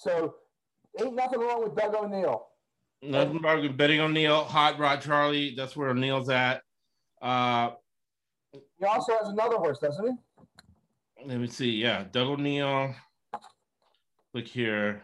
So 0.00 0.36
ain't 0.98 1.14
nothing 1.14 1.40
wrong 1.40 1.62
with 1.62 1.76
Doug 1.76 1.94
O'Neill. 1.94 2.46
Nothing 3.02 3.42
wrong 3.42 3.60
with 3.60 3.76
betting 3.76 4.00
O'Neill, 4.00 4.44
Hot 4.44 4.78
Rod 4.78 5.02
Charlie. 5.02 5.54
That's 5.54 5.76
where 5.76 5.90
O'Neill's 5.90 6.30
at. 6.30 6.62
Uh, 7.20 7.72
he 8.52 8.86
also 8.86 9.12
has 9.18 9.28
another 9.28 9.56
horse, 9.56 9.78
doesn't 9.78 10.06
he? 10.06 11.26
Let 11.26 11.38
me 11.38 11.48
see. 11.48 11.72
Yeah, 11.72 12.04
Doug 12.10 12.28
O'Neill. 12.28 12.94
Look 14.32 14.46
here. 14.46 15.02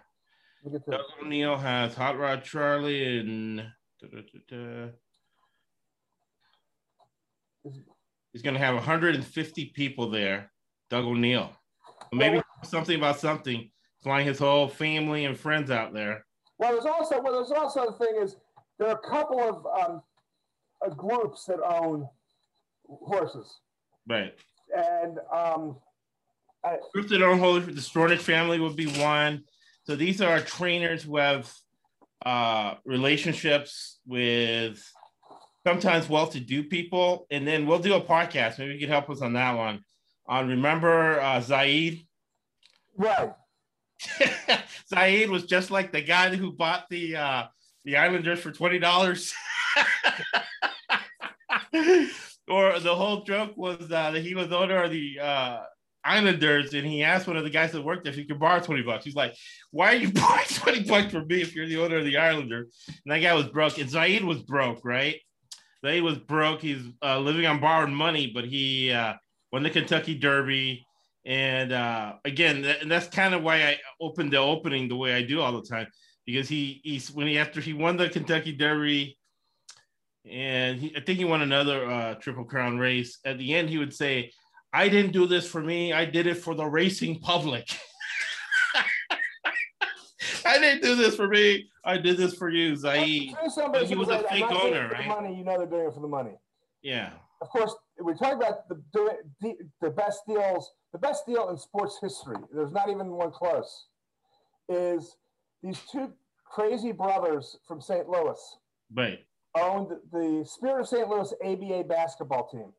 Doug 0.65 1.03
O'Neill 1.23 1.59
has 1.59 1.95
Hot 1.95 2.19
Rod 2.19 2.43
Charlie 2.43 3.19
and 3.19 3.67
da, 4.01 4.09
da, 4.09 4.21
da, 4.49 4.89
he's 8.33 8.43
going 8.43 8.55
to 8.55 8.61
have 8.61 8.75
150 8.77 9.67
people 9.75 10.09
there. 10.09 10.51
Doug 10.89 11.05
O'Neill. 11.05 11.51
Maybe 12.13 12.41
something 12.65 12.97
about 12.97 13.21
something. 13.21 13.71
Flying 14.07 14.29
his 14.29 14.39
whole 14.39 14.69
family 14.69 15.25
and 15.25 15.37
friends 15.37 15.69
out 15.69 15.93
there. 15.93 16.25
Well, 16.59 16.71
there's 16.71 16.87
also 16.87 17.21
well, 17.21 17.33
there's 17.33 17.51
also 17.51 17.87
the 17.87 18.05
thing 18.05 18.15
is 18.23 18.37
there 18.79 18.87
are 18.87 18.95
a 18.95 19.09
couple 19.11 19.41
of 19.41 19.67
um, 19.67 20.01
uh, 20.81 20.91
groups 20.91 21.47
that 21.47 21.59
own 21.61 22.09
horses. 22.87 23.59
Right. 24.09 24.33
And 24.73 25.19
um, 25.35 25.79
I, 26.65 26.77
groups 26.93 27.11
that 27.11 27.21
own 27.21 27.41
horses, 27.41 27.75
the 27.75 27.81
Stronach 27.81 28.21
family 28.21 28.61
would 28.61 28.77
be 28.77 28.87
one. 28.87 29.43
So 29.83 29.97
these 29.97 30.21
are 30.21 30.39
trainers 30.39 31.03
who 31.03 31.17
have 31.17 31.53
uh, 32.25 32.75
relationships 32.85 33.99
with 34.07 34.89
sometimes 35.67 36.09
well-to-do 36.09 36.63
people, 36.63 37.27
and 37.33 37.45
then 37.45 37.67
we'll 37.67 37.81
do 37.81 37.95
a 37.95 38.01
podcast. 38.01 38.61
Maybe 38.61 38.75
you 38.75 38.79
could 38.79 38.89
help 38.89 39.11
us 39.11 39.21
on 39.21 39.33
that 39.33 39.57
one. 39.57 39.83
On 40.29 40.47
remember 40.47 41.21
uh, 41.21 41.41
Zaid? 41.41 42.07
Right. 42.97 43.33
Zaid 44.89 45.31
was 45.31 45.45
just 45.45 45.71
like 45.71 45.93
the 45.93 46.03
guy 46.03 46.35
who 46.35 46.53
bought 46.53 46.85
the 46.91 47.17
uh, 47.17 47.45
the 47.85 47.97
Islanders 47.97 48.41
for 48.41 48.53
twenty 48.53 48.79
dollars. 48.79 49.33
or 52.49 52.79
the 52.79 52.95
whole 52.95 53.25
joke 53.25 53.57
was 53.57 53.83
uh, 53.83 54.11
that 54.11 54.23
he 54.23 54.35
was 54.35 54.53
owner 54.53 54.85
of 54.85 54.91
the 54.91 55.19
uh, 55.21 55.59
Islanders, 56.07 56.73
and 56.73 56.87
he 56.87 57.03
asked 57.03 57.27
one 57.27 57.37
of 57.37 57.45
the 57.45 57.51
guys 57.51 57.73
that 57.73 57.83
worked 57.83 58.05
there 58.05 58.13
if 58.13 58.19
he 58.19 58.25
could 58.25 58.39
borrow 58.39 58.61
20 58.61 58.83
bucks. 58.83 59.05
He's 59.05 59.17
like, 59.17 59.35
Why 59.73 59.93
are 59.93 59.97
you 59.97 60.13
borrowing 60.13 60.47
20 60.49 60.85
bucks 60.85 61.13
from 61.13 61.27
me 61.27 61.43
if 61.43 61.55
you're 61.55 61.67
the 61.67 61.83
owner 61.83 61.99
of 61.99 62.05
the 62.05 62.17
Islanders? 62.17 62.75
And 62.89 63.13
that 63.13 63.19
guy 63.19 63.35
was 63.35 63.47
broke. 63.47 63.79
And 63.79 63.91
Zaid 63.91 64.25
was 64.25 64.43
broke, 64.43 64.85
right? 64.85 65.17
Zaid 65.85 66.03
was 66.03 66.19
broke. 66.19 66.63
He's 66.63 66.83
uh, 67.03 67.19
living 67.19 67.47
on 67.47 67.61
borrowed 67.61 67.91
money, 67.91 68.31
but 68.33 68.45
he 68.45 68.93
uh, 68.93 69.15
won 69.53 69.65
the 69.65 69.71
Kentucky 69.71 70.17
Derby. 70.17 70.87
And 71.27 71.73
uh, 71.73 72.15
again, 72.25 72.65
and 72.65 72.89
that's 72.91 73.09
kind 73.09 73.35
of 73.35 73.43
why 73.43 73.63
I 73.65 73.79
opened 74.01 74.33
the 74.33 74.39
opening 74.39 74.89
the 74.89 74.97
way 74.97 75.13
I 75.13 75.23
do 75.23 75.41
all 75.41 75.61
the 75.61 75.67
time 75.67 75.89
because 76.25 76.49
he 76.49 76.81
he's 76.85 77.11
when 77.11 77.27
he 77.27 77.37
after 77.37 77.61
he 77.61 77.73
won 77.73 77.97
the 77.97 78.09
Kentucky 78.09 78.53
Derby, 78.53 79.19
and 80.25 80.79
he, 80.79 80.97
I 80.97 81.01
think 81.01 81.19
he 81.19 81.25
won 81.25 81.43
another 81.43 81.85
uh, 81.85 82.15
Triple 82.15 82.45
Crown 82.45 82.79
race. 82.79 83.19
At 83.25 83.39
the 83.39 83.55
end, 83.55 83.69
he 83.69 83.79
would 83.79 83.93
say, 83.93 84.31
I 84.73 84.89
didn't 84.89 85.13
do 85.13 85.27
this 85.27 85.49
for 85.49 85.61
me. 85.61 85.93
I 85.93 86.05
did 86.05 86.29
it 86.29 86.37
for 86.37 86.55
the 86.55 86.65
racing 86.65 87.19
public. 87.19 87.69
I 90.45 90.59
didn't 90.59 90.83
do 90.83 90.95
this 90.95 91.17
for 91.17 91.27
me. 91.27 91.69
I 91.85 91.99
did 91.99 92.17
this 92.19 92.35
for 92.35 92.51
you, 92.51 92.77
Zaid. 92.77 93.05
He 93.05 93.35
was 93.97 94.09
a 94.09 94.23
fake 94.29 94.45
owner, 94.45 94.91
right? 94.93 95.09
money, 95.09 95.37
you 95.37 95.45
know 95.45 95.59
they're 95.59 95.67
doing 95.67 95.89
it 95.89 95.95
for 95.95 96.01
the 96.01 96.09
money. 96.09 96.37
Yeah. 96.83 97.11
Of 97.41 97.49
course, 97.49 97.75
we 98.03 98.15
talk 98.15 98.35
about 98.35 98.69
the, 98.69 98.81
the 99.41 99.57
the 99.81 99.91
best 99.91 100.21
deals. 100.27 100.73
The 100.93 100.99
best 100.99 101.27
deal 101.27 101.49
in 101.51 101.59
sports 101.59 101.99
history. 102.01 102.37
There's 102.53 102.73
not 102.73 102.89
even 102.89 103.09
one 103.11 103.31
close. 103.31 103.87
Is 104.69 105.17
these 105.63 105.81
two 105.93 106.13
crazy 106.45 106.93
brothers 106.93 107.57
from 107.69 107.81
St. 107.81 108.09
Louis? 108.09 108.57
Right. 108.95 109.19
Owned 109.55 109.91
the 110.13 110.45
Spirit 110.47 110.81
of 110.83 110.89
St. 110.89 111.09
Louis 111.09 111.33
ABA 111.45 111.85
basketball 111.85 112.49
team. 112.49 112.73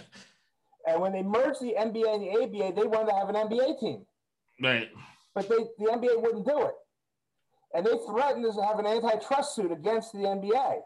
And 0.86 1.02
when 1.02 1.12
they 1.12 1.22
merged 1.22 1.60
the 1.60 1.74
NBA 1.78 2.14
and 2.14 2.22
the 2.22 2.30
ABA, 2.42 2.80
they 2.80 2.86
wanted 2.86 3.08
to 3.10 3.14
have 3.14 3.28
an 3.28 3.34
NBA 3.34 3.78
team. 3.78 4.06
Right. 4.62 4.88
But 5.34 5.46
they, 5.46 5.56
the 5.78 5.84
NBA 5.90 6.22
wouldn't 6.22 6.46
do 6.46 6.62
it. 6.62 6.74
and 7.74 7.84
they 7.84 7.92
threatened 8.08 8.44
to 8.44 8.62
have 8.62 8.78
an 8.78 8.86
antitrust 8.86 9.54
suit 9.54 9.70
against 9.70 10.12
the 10.12 10.20
NBA. 10.20 10.80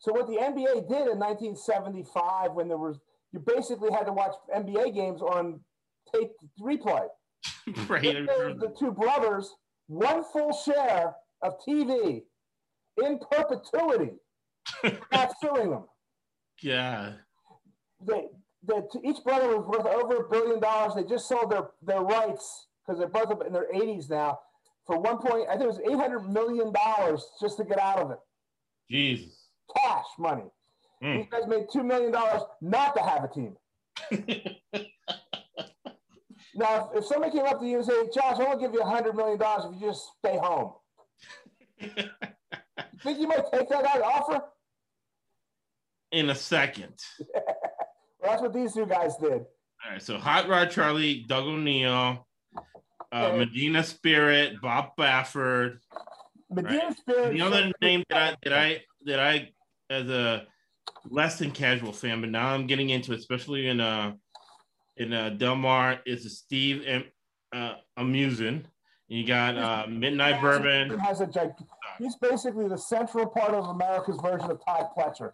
So 0.00 0.12
what 0.12 0.26
the 0.26 0.34
NBA 0.34 0.88
did 0.88 1.08
in 1.08 1.18
1975, 1.18 2.52
when 2.52 2.68
there 2.68 2.78
was 2.78 2.98
you 3.32 3.38
basically 3.38 3.92
had 3.92 4.06
to 4.06 4.12
watch 4.12 4.32
NBA 4.54 4.94
games 4.94 5.22
on 5.22 5.60
tape 6.12 6.32
replay. 6.60 7.06
right. 7.88 8.02
The 8.02 8.74
two 8.78 8.90
brothers 8.90 9.54
one 9.86 10.24
full 10.32 10.52
share 10.52 11.14
of 11.42 11.54
TV 11.66 12.22
in 13.02 13.18
perpetuity, 13.30 14.12
not 15.12 15.32
suing 15.40 15.70
them. 15.70 15.84
Yeah. 16.62 17.12
They, 18.04 18.28
they, 18.62 18.80
each 19.04 19.22
brother 19.24 19.58
was 19.58 19.66
worth 19.66 19.86
over 19.86 20.24
a 20.24 20.28
billion 20.28 20.60
dollars. 20.60 20.94
They 20.94 21.04
just 21.04 21.28
sold 21.28 21.50
their, 21.50 21.70
their 21.82 22.02
rights 22.02 22.68
because 22.86 22.98
they're 22.98 23.08
both 23.08 23.44
in 23.46 23.52
their 23.52 23.72
80s 23.72 24.08
now 24.10 24.38
for 24.90 24.98
one 24.98 25.18
point, 25.18 25.48
I 25.48 25.52
think 25.56 25.62
it 25.62 25.66
was 25.66 25.78
$800 25.78 26.28
million 26.28 26.72
just 27.40 27.58
to 27.58 27.64
get 27.64 27.78
out 27.78 27.98
of 27.98 28.10
it. 28.10 28.18
Jesus. 28.90 29.39
Cash 29.76 30.06
money. 30.18 30.50
Mm. 31.02 31.16
These 31.18 31.26
guys 31.30 31.46
made 31.48 31.68
$2 31.68 31.84
million 31.84 32.12
not 32.60 32.94
to 32.96 33.02
have 33.02 33.24
a 33.24 33.28
team. 33.28 33.56
now, 36.54 36.90
if, 36.92 36.98
if 36.98 37.04
somebody 37.06 37.32
came 37.32 37.46
up 37.46 37.60
to 37.60 37.66
you 37.66 37.76
and 37.78 37.86
said, 37.86 38.08
Josh, 38.14 38.38
I 38.38 38.44
want 38.44 38.60
to 38.60 38.66
give 38.66 38.74
you 38.74 38.80
$100 38.80 39.14
million 39.14 39.40
if 39.40 39.80
you 39.80 39.88
just 39.88 40.06
stay 40.18 40.36
home. 40.36 40.72
you 41.80 41.88
think 43.02 43.18
you 43.18 43.28
might 43.28 43.44
take 43.52 43.68
that 43.70 44.02
offer? 44.02 44.42
In 46.12 46.30
a 46.30 46.34
second. 46.34 46.94
well, 47.34 47.44
that's 48.22 48.42
what 48.42 48.52
these 48.52 48.74
two 48.74 48.86
guys 48.86 49.16
did. 49.16 49.44
All 49.82 49.92
right, 49.92 50.02
so 50.02 50.18
Hot 50.18 50.48
Rod 50.48 50.70
Charlie, 50.70 51.24
Doug 51.26 51.44
O'Neill, 51.44 52.26
uh, 53.12 53.32
Medina 53.32 53.82
Spirit, 53.82 54.60
Bob 54.60 54.90
Baffert. 54.98 55.78
Medina 56.50 56.84
right? 56.84 56.96
Spirit. 56.98 57.32
The 57.32 57.40
other 57.40 57.72
name 57.80 58.04
that 58.10 58.18
I 58.18 58.36
that 58.42 58.52
I 58.52 58.82
that 59.06 59.20
I 59.20 59.50
as 59.90 60.08
a 60.08 60.46
less 61.10 61.38
than 61.38 61.50
casual 61.50 61.92
fan, 61.92 62.20
but 62.20 62.30
now 62.30 62.48
I'm 62.48 62.66
getting 62.66 62.90
into, 62.90 63.12
it, 63.12 63.18
especially 63.18 63.68
in 63.68 63.80
uh 63.80 64.12
in 64.96 65.12
uh 65.12 65.30
Del 65.30 65.56
Mar, 65.56 65.98
is 66.06 66.24
a 66.24 66.30
Steve 66.30 66.84
and 66.86 67.04
uh 67.52 67.74
Asmussen. 67.98 68.66
You 69.08 69.26
got 69.26 69.56
uh 69.56 69.86
Midnight 69.88 70.40
Bourbon. 70.40 70.98
Has 70.98 71.20
a 71.20 71.26
gig- 71.26 71.50
he's 71.98 72.16
basically 72.16 72.68
the 72.68 72.78
central 72.78 73.26
part 73.26 73.52
of 73.52 73.66
America's 73.66 74.18
version 74.22 74.50
of 74.50 74.64
Todd 74.64 74.86
Pletcher. 74.96 75.32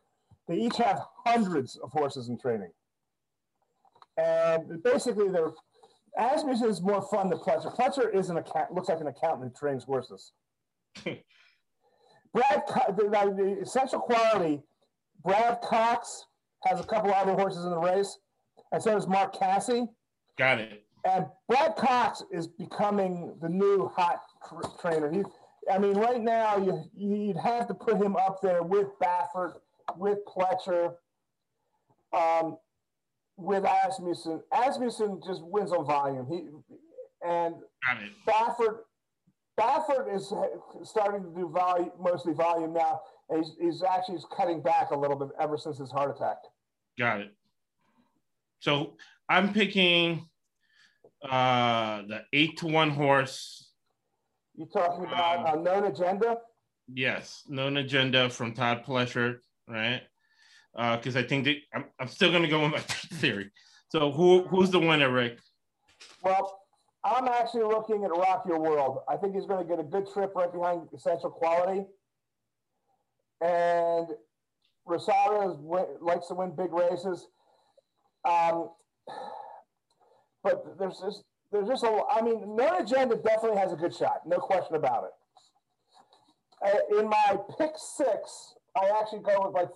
They 0.48 0.56
each 0.56 0.76
have 0.78 1.00
hundreds 1.24 1.76
of 1.76 1.92
horses 1.92 2.28
in 2.28 2.38
training. 2.38 2.70
And 4.16 4.82
basically 4.82 5.28
they're 5.28 5.52
Asmussen 6.18 6.70
is 6.70 6.80
more 6.80 7.02
fun 7.02 7.28
than 7.28 7.38
Pletcher. 7.38 7.76
Pletcher 7.76 8.14
is 8.14 8.30
an 8.30 8.38
account, 8.38 8.72
looks 8.72 8.88
like 8.88 9.00
an 9.00 9.06
accountant 9.06 9.52
who 9.52 9.58
trains 9.58 9.84
horses. 9.84 10.32
Brad, 12.32 12.62
the, 12.96 13.34
the, 13.36 13.58
essential 13.62 14.00
quality, 14.00 14.62
Brad 15.24 15.60
Cox 15.62 16.26
has 16.64 16.80
a 16.80 16.84
couple 16.84 17.12
other 17.12 17.32
horses 17.32 17.64
in 17.64 17.70
the 17.70 17.78
race, 17.78 18.18
and 18.72 18.82
so 18.82 18.92
does 18.92 19.06
Mark 19.06 19.38
Casse. 19.38 19.86
Got 20.38 20.60
it. 20.60 20.84
And 21.04 21.26
Brad 21.48 21.76
Cox 21.76 22.22
is 22.32 22.46
becoming 22.46 23.36
the 23.40 23.48
new 23.48 23.90
hot 23.94 24.20
tr- 24.48 24.68
trainer. 24.80 25.10
He, 25.10 25.22
I 25.70 25.78
mean, 25.78 25.94
right 25.94 26.20
now 26.20 26.56
you 26.56 26.82
you'd 26.94 27.36
have 27.36 27.68
to 27.68 27.74
put 27.74 27.96
him 27.96 28.16
up 28.16 28.40
there 28.42 28.62
with 28.62 28.88
Baffert, 29.00 29.54
with 29.96 30.18
Pletcher. 30.26 30.94
Um, 32.12 32.56
with 33.36 33.64
Asmussen. 33.64 34.40
Asmussen 34.52 35.20
just 35.24 35.42
wins 35.44 35.72
on 35.72 35.84
volume. 35.84 36.26
He 36.28 36.48
and 37.26 37.56
Baffert. 38.26 38.78
Baffert 39.58 40.14
is 40.14 40.32
starting 40.82 41.22
to 41.22 41.30
do 41.30 41.48
volume, 41.48 41.90
mostly 41.98 42.34
volume 42.34 42.74
now. 42.74 43.00
He's, 43.34 43.52
he's 43.60 43.82
actually 43.82 44.18
cutting 44.36 44.60
back 44.60 44.90
a 44.90 44.96
little 44.96 45.16
bit 45.16 45.28
ever 45.40 45.56
since 45.56 45.78
his 45.78 45.90
heart 45.90 46.14
attack. 46.14 46.36
Got 46.98 47.20
it. 47.22 47.34
So 48.60 48.96
I'm 49.28 49.52
picking 49.52 50.28
uh 51.28 52.02
the 52.08 52.22
eight 52.32 52.58
to 52.58 52.66
one 52.66 52.90
horse. 52.90 53.70
You 54.54 54.66
talking 54.66 55.04
about 55.04 55.48
um, 55.48 55.58
uh, 55.58 55.62
known 55.62 55.84
agenda? 55.84 56.38
Yes, 56.92 57.42
known 57.48 57.78
agenda 57.78 58.30
from 58.30 58.52
Todd 58.52 58.84
Pletcher, 58.84 59.38
right? 59.68 60.02
because 60.76 61.16
uh, 61.16 61.20
I 61.20 61.22
think 61.22 61.44
that 61.44 61.56
I'm, 61.74 61.84
I'm 61.98 62.08
still 62.08 62.30
going 62.30 62.42
to 62.42 62.48
go 62.48 62.62
with 62.62 62.72
my 62.72 62.78
theory. 63.18 63.50
So 63.88 64.12
who 64.12 64.42
who's 64.48 64.70
the 64.70 64.78
winner, 64.78 65.10
Rick? 65.10 65.38
Well, 66.22 66.55
I'm 67.06 67.28
actually 67.28 67.62
looking 67.62 68.04
at 68.04 68.10
Rock 68.10 68.44
Your 68.48 68.58
World. 68.58 68.98
I 69.08 69.16
think 69.16 69.36
he's 69.36 69.46
going 69.46 69.64
to 69.64 69.68
get 69.68 69.78
a 69.78 69.84
good 69.84 70.12
trip 70.12 70.32
right 70.34 70.52
behind 70.52 70.88
Essential 70.92 71.30
Quality. 71.30 71.86
And 73.40 74.08
Rosario 74.84 75.52
likes 76.00 76.26
to 76.28 76.34
win 76.34 76.50
big 76.56 76.72
races. 76.72 77.28
Um, 78.28 78.70
but 80.42 80.78
there's 80.78 80.98
just 80.98 81.22
there's 81.52 81.68
just 81.68 81.84
a 81.84 82.02
I 82.10 82.22
mean, 82.22 82.56
known 82.56 82.82
agenda 82.82 83.14
definitely 83.16 83.58
has 83.58 83.72
a 83.72 83.76
good 83.76 83.94
shot, 83.94 84.22
no 84.26 84.38
question 84.38 84.74
about 84.74 85.04
it. 85.04 85.10
Uh, 86.66 86.98
in 86.98 87.08
my 87.08 87.36
pick 87.56 87.72
six, 87.76 88.54
I 88.74 88.90
actually 89.00 89.20
go 89.20 89.46
with 89.46 89.54
like 89.54 89.68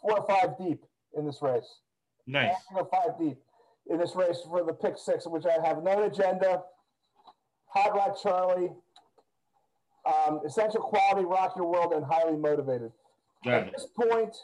four 0.00 0.18
or 0.18 0.26
five 0.26 0.58
deep 0.58 0.84
in 1.16 1.26
this 1.26 1.38
race. 1.42 1.80
Nice. 2.26 2.54
Five 2.90 3.18
deep 3.20 3.38
in 3.90 3.98
this 3.98 4.14
race 4.16 4.40
for 4.48 4.64
the 4.64 4.72
pick 4.72 4.98
six, 4.98 5.26
which 5.26 5.44
I 5.46 5.64
have 5.66 5.82
known 5.82 6.04
agenda. 6.04 6.62
Hot 7.68 7.94
Rod 7.94 8.16
Charlie, 8.22 8.70
um, 10.06 10.40
essential 10.46 10.80
quality, 10.80 11.26
rock 11.26 11.54
your 11.56 11.66
world, 11.66 11.92
and 11.92 12.04
highly 12.04 12.36
motivated. 12.36 12.92
Got 13.44 13.54
At 13.54 13.66
it. 13.68 13.72
this 13.74 13.86
point, 13.86 14.34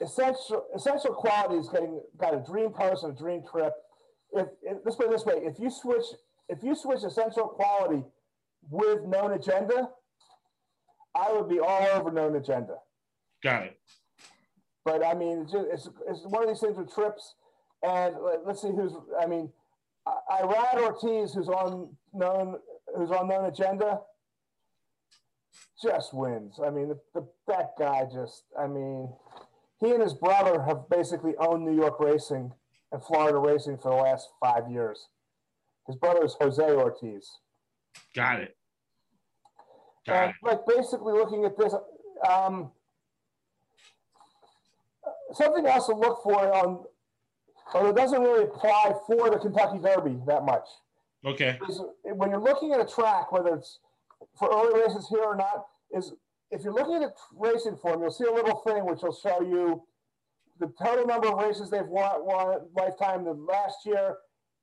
essential 0.00 0.64
essential 0.74 1.14
quality 1.14 1.56
is 1.56 1.68
getting 1.68 2.00
got 2.16 2.34
a 2.34 2.42
dream 2.44 2.70
post 2.70 3.04
and 3.04 3.14
a 3.14 3.16
dream 3.16 3.42
trip. 3.48 3.72
If, 4.32 4.48
if 4.62 4.78
let's 4.84 4.96
put 4.96 5.06
it 5.06 5.12
this 5.12 5.24
way, 5.24 5.34
if 5.36 5.58
you 5.60 5.70
switch 5.70 6.04
if 6.48 6.62
you 6.62 6.74
switch 6.74 7.02
essential 7.04 7.46
quality 7.48 8.02
with 8.70 9.04
known 9.04 9.32
agenda, 9.32 9.90
I 11.14 11.32
would 11.32 11.48
be 11.48 11.60
all 11.60 11.86
over 11.94 12.10
known 12.10 12.34
agenda. 12.36 12.76
Got 13.42 13.64
it. 13.64 13.78
But 14.84 15.04
I 15.04 15.14
mean, 15.14 15.42
it's, 15.42 15.52
just, 15.52 15.66
it's, 15.72 15.88
it's 16.08 16.26
one 16.26 16.42
of 16.42 16.48
these 16.48 16.60
things 16.60 16.76
with 16.76 16.94
trips. 16.94 17.34
And 17.82 18.14
let's 18.46 18.62
see 18.62 18.68
who's, 18.68 18.92
I 19.20 19.26
mean, 19.26 19.50
Irad 20.06 20.76
Ortiz, 20.76 21.34
who's 21.34 21.48
on 21.48 21.90
known, 22.12 22.56
who's 22.96 23.10
on 23.10 23.28
known 23.28 23.46
agenda, 23.46 24.00
just 25.82 26.14
wins. 26.14 26.60
I 26.64 26.70
mean, 26.70 26.88
the, 26.88 26.98
the, 27.14 27.26
that 27.48 27.72
guy 27.78 28.04
just, 28.12 28.44
I 28.58 28.66
mean, 28.66 29.08
he 29.80 29.90
and 29.90 30.02
his 30.02 30.14
brother 30.14 30.62
have 30.62 30.88
basically 30.88 31.34
owned 31.38 31.64
New 31.64 31.74
York 31.74 32.00
racing 32.00 32.52
and 32.92 33.02
Florida 33.02 33.38
racing 33.38 33.78
for 33.78 33.90
the 33.90 34.02
last 34.02 34.28
five 34.42 34.70
years. 34.70 35.08
His 35.86 35.96
brother 35.96 36.24
is 36.24 36.36
Jose 36.40 36.62
Ortiz. 36.62 37.38
Got 38.14 38.40
it. 38.40 38.56
Got 40.06 40.16
and, 40.16 40.30
it. 40.30 40.36
like 40.42 40.60
basically 40.66 41.12
looking 41.12 41.44
at 41.44 41.58
this, 41.58 41.74
um, 42.28 42.70
something 45.34 45.66
else 45.66 45.86
to 45.86 45.94
look 45.94 46.22
for 46.22 46.54
on, 46.54 46.84
although 47.72 47.90
it 47.90 47.96
doesn't 47.96 48.20
really 48.20 48.44
apply 48.44 48.94
for 49.06 49.30
the 49.30 49.38
Kentucky 49.38 49.78
Derby 49.78 50.18
that 50.26 50.44
much. 50.44 50.66
Okay. 51.24 51.58
Is 51.68 51.80
when 52.04 52.30
you're 52.30 52.40
looking 52.40 52.72
at 52.72 52.80
a 52.80 52.86
track, 52.86 53.32
whether 53.32 53.54
it's 53.54 53.78
for 54.38 54.50
early 54.50 54.80
races 54.80 55.08
here 55.08 55.22
or 55.22 55.36
not, 55.36 55.66
is 55.90 56.12
if 56.50 56.62
you're 56.62 56.74
looking 56.74 56.96
at 56.96 57.02
a 57.02 57.12
racing 57.36 57.76
form, 57.76 58.02
you'll 58.02 58.10
see 58.10 58.24
a 58.24 58.32
little 58.32 58.56
thing 58.56 58.84
which 58.84 59.00
will 59.02 59.14
show 59.14 59.40
you 59.40 59.82
the 60.60 60.72
total 60.82 61.06
number 61.06 61.28
of 61.28 61.38
races 61.38 61.70
they've 61.70 61.86
won, 61.86 62.24
won 62.24 62.60
lifetime 62.76 63.24
the 63.24 63.32
last 63.32 63.78
year 63.84 64.16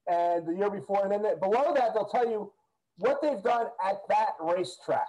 and 0.07 0.47
the 0.47 0.53
year 0.53 0.69
before, 0.69 1.03
and 1.03 1.11
then 1.11 1.21
they, 1.21 1.35
below 1.39 1.73
that 1.73 1.93
they'll 1.93 2.05
tell 2.05 2.29
you 2.29 2.51
what 2.97 3.21
they've 3.21 3.41
done 3.43 3.67
at 3.83 3.97
that 4.09 4.33
racetrack 4.39 5.07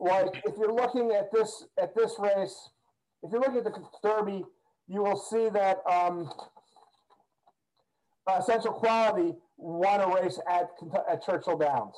like 0.00 0.42
if 0.46 0.56
you're 0.56 0.72
looking 0.72 1.12
at 1.12 1.30
this 1.30 1.66
at 1.80 1.94
this 1.94 2.14
race, 2.18 2.70
if 3.22 3.32
you 3.32 3.38
look 3.38 3.54
at 3.54 3.64
the 3.64 3.72
Derby, 4.02 4.44
you 4.88 5.02
will 5.02 5.16
see 5.16 5.48
that 5.50 5.78
um, 5.90 6.30
Essential 8.38 8.72
Quality 8.72 9.34
won 9.56 10.00
a 10.00 10.14
race 10.14 10.38
at, 10.48 10.70
at 11.10 11.24
Churchill 11.24 11.58
Downs. 11.58 11.94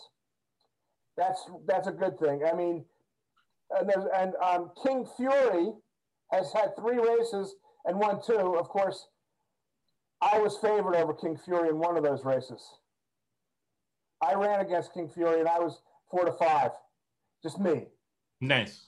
That's 1.16 1.40
that's 1.66 1.88
a 1.88 1.92
good 1.92 2.18
thing. 2.18 2.42
I 2.50 2.54
mean, 2.54 2.84
and, 3.78 3.90
and 4.16 4.34
um, 4.42 4.70
King 4.82 5.06
Fury 5.16 5.72
has 6.32 6.52
had 6.52 6.74
three 6.76 6.98
races 6.98 7.54
and 7.84 7.98
won 7.98 8.20
two. 8.24 8.56
Of 8.56 8.68
course, 8.68 9.08
I 10.22 10.38
was 10.38 10.56
favored 10.58 10.94
over 10.94 11.12
King 11.12 11.36
Fury 11.36 11.68
in 11.68 11.78
one 11.78 11.96
of 11.96 12.02
those 12.02 12.24
races. 12.24 12.62
I 14.22 14.34
ran 14.34 14.60
against 14.60 14.94
King 14.94 15.08
Fury 15.08 15.40
and 15.40 15.48
I 15.48 15.58
was 15.58 15.82
four 16.10 16.24
to 16.24 16.32
five. 16.32 16.70
Just 17.42 17.58
me. 17.58 17.86
Nice. 18.40 18.86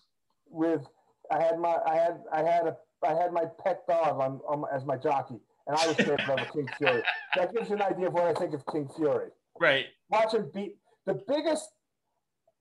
With 0.48 0.86
I 1.30 1.42
had 1.42 1.58
my 1.58 1.76
I 1.87 1.94
had 1.94 2.20
I 2.32 2.42
had 2.42 2.66
a 2.66 2.76
I 3.06 3.14
had 3.14 3.32
my 3.32 3.44
pet 3.62 3.87
dog 3.88 4.20
on, 4.20 4.40
on 4.48 4.64
as 4.72 4.84
my 4.84 4.96
jockey, 4.96 5.40
and 5.66 5.76
I 5.76 5.87
was 5.87 5.96
scared 5.96 6.20
of 6.20 6.38
King 6.52 6.68
Fury. 6.78 7.02
That 7.37 7.54
gives 7.54 7.68
you 7.68 7.76
an 7.76 7.82
idea 7.82 8.08
of 8.08 8.14
what 8.14 8.24
I 8.24 8.34
think 8.34 8.54
of 8.54 8.64
King 8.66 8.88
Fury. 8.96 9.28
Right. 9.60 9.87
Watch 10.10 10.34
him 10.34 10.50
beat 10.54 10.76
the 11.06 11.20
biggest 11.28 11.70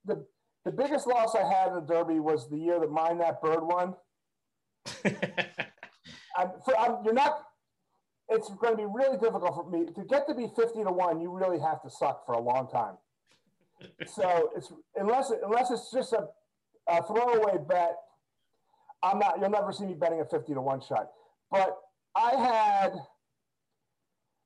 the 0.05 0.25
the 0.65 0.71
biggest 0.71 1.07
loss 1.07 1.35
I 1.35 1.43
had 1.43 1.69
in 1.69 1.73
the 1.75 1.81
Derby 1.81 2.19
was 2.19 2.49
the 2.49 2.57
year 2.57 2.79
that 2.79 2.89
Mine 2.89 3.17
That 3.17 3.41
Bird 3.41 3.63
won. 3.63 3.95
I'm, 6.37 6.51
for, 6.65 6.77
I'm, 6.77 7.03
you're 7.03 7.13
not. 7.13 7.43
It's 8.29 8.49
going 8.49 8.71
to 8.71 8.77
be 8.77 8.85
really 8.85 9.17
difficult 9.17 9.53
for 9.53 9.69
me 9.69 9.85
to 9.85 10.03
get 10.05 10.27
to 10.27 10.33
be 10.33 10.47
fifty 10.55 10.83
to 10.83 10.91
one. 10.91 11.19
You 11.19 11.31
really 11.31 11.59
have 11.59 11.81
to 11.83 11.89
suck 11.89 12.25
for 12.25 12.33
a 12.33 12.39
long 12.39 12.69
time. 12.69 12.95
so 14.07 14.51
it's 14.55 14.71
unless 14.95 15.31
unless 15.43 15.71
it's 15.71 15.91
just 15.91 16.13
a, 16.13 16.27
a 16.87 17.03
throwaway 17.03 17.57
bet. 17.67 17.97
I'm 19.03 19.19
not. 19.19 19.39
You'll 19.39 19.49
never 19.49 19.71
see 19.71 19.85
me 19.85 19.93
betting 19.93 20.21
a 20.21 20.25
fifty 20.25 20.53
to 20.53 20.61
one 20.61 20.81
shot. 20.81 21.09
But 21.51 21.77
I 22.15 22.31
had 22.35 22.93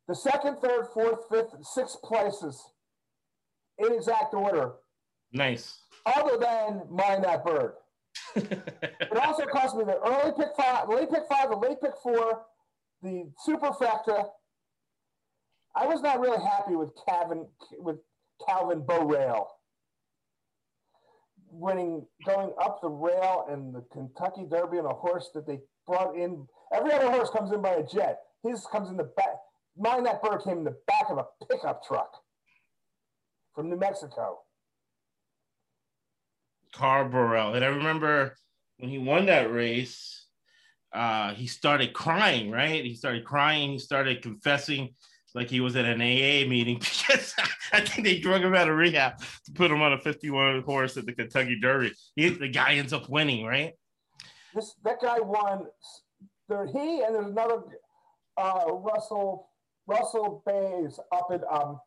the 0.07 0.15
second, 0.15 0.57
third, 0.57 0.87
fourth, 0.93 1.29
fifth, 1.29 1.55
sixth 1.63 2.01
places 2.01 2.61
in 3.77 3.93
exact 3.93 4.33
order. 4.33 4.73
Nice. 5.31 5.79
Other 6.05 6.37
than 6.37 6.83
mine 6.89 7.21
that 7.21 7.45
bird. 7.45 7.73
it 8.35 9.17
also 9.21 9.45
cost 9.45 9.75
me 9.75 9.83
the 9.83 9.99
early 9.99 10.31
pick 10.37 10.55
five, 10.57 10.89
late 10.89 11.11
pick 11.11 11.23
five, 11.29 11.49
the 11.49 11.55
late 11.55 11.79
pick 11.81 11.93
four, 12.01 12.45
the 13.03 13.29
superfecta. 13.47 14.29
I 15.75 15.85
was 15.85 16.01
not 16.01 16.19
really 16.19 16.43
happy 16.43 16.75
with 16.75 16.91
Calvin 17.07 17.45
with 17.77 17.97
Calvin 18.47 18.81
Borel 18.81 19.56
winning, 21.57 22.05
going 22.25 22.51
up 22.61 22.81
the 22.81 22.89
rail 22.89 23.47
in 23.51 23.71
the 23.71 23.83
Kentucky 23.91 24.45
Derby 24.49 24.79
on 24.79 24.85
a 24.85 24.93
horse 24.93 25.29
that 25.33 25.47
they 25.47 25.59
brought 25.85 26.15
in. 26.15 26.45
Every 26.73 26.91
other 26.91 27.09
horse 27.09 27.29
comes 27.29 27.51
in 27.51 27.61
by 27.61 27.71
a 27.71 27.83
jet. 27.83 28.19
His 28.43 28.65
comes 28.71 28.89
in 28.89 28.97
the 28.97 29.03
back. 29.03 29.37
Mine 29.77 30.03
that 30.03 30.21
bird 30.21 30.41
came 30.43 30.59
in 30.59 30.63
the 30.63 30.77
back 30.87 31.09
of 31.09 31.17
a 31.17 31.25
pickup 31.45 31.83
truck 31.83 32.11
from 33.53 33.69
New 33.69 33.77
Mexico. 33.77 34.39
Karl 36.73 37.09
Borel. 37.09 37.55
And 37.55 37.65
I 37.65 37.69
remember 37.69 38.35
when 38.77 38.89
he 38.89 38.97
won 38.97 39.25
that 39.27 39.51
race, 39.51 40.25
uh, 40.93 41.33
he 41.33 41.47
started 41.47 41.93
crying, 41.93 42.51
right? 42.51 42.83
He 42.83 42.95
started 42.95 43.25
crying. 43.25 43.71
He 43.71 43.79
started 43.79 44.21
confessing 44.21 44.95
like 45.37 45.49
he 45.49 45.59
was 45.59 45.75
at 45.75 45.85
an 45.85 46.01
AA 46.01 46.47
meeting 46.49 46.77
because 46.79 47.35
I 47.71 47.81
think 47.81 48.07
they 48.07 48.19
drug 48.19 48.41
him 48.41 48.55
out 48.55 48.67
of 48.67 48.75
rehab 48.75 49.19
to 49.45 49.51
put 49.53 49.71
him 49.71 49.81
on 49.81 49.93
a 49.93 49.99
51 49.99 50.63
horse 50.63 50.97
at 50.97 51.05
the 51.05 51.13
Kentucky 51.13 51.59
Derby. 51.59 51.93
He, 52.15 52.29
the 52.29 52.49
guy 52.49 52.73
ends 52.73 52.91
up 52.91 53.07
winning, 53.07 53.45
right? 53.45 53.73
This 54.53 54.73
that 54.83 54.99
guy 55.01 55.19
won. 55.19 55.67
There, 56.49 56.65
he 56.65 57.01
and 57.01 57.13
there's 57.13 57.27
another 57.27 57.61
uh, 58.37 58.65
Russell 58.71 59.49
Russell 59.85 60.41
Baze 60.45 60.99
up 61.11 61.27
at 61.31 61.43
um, 61.51 61.79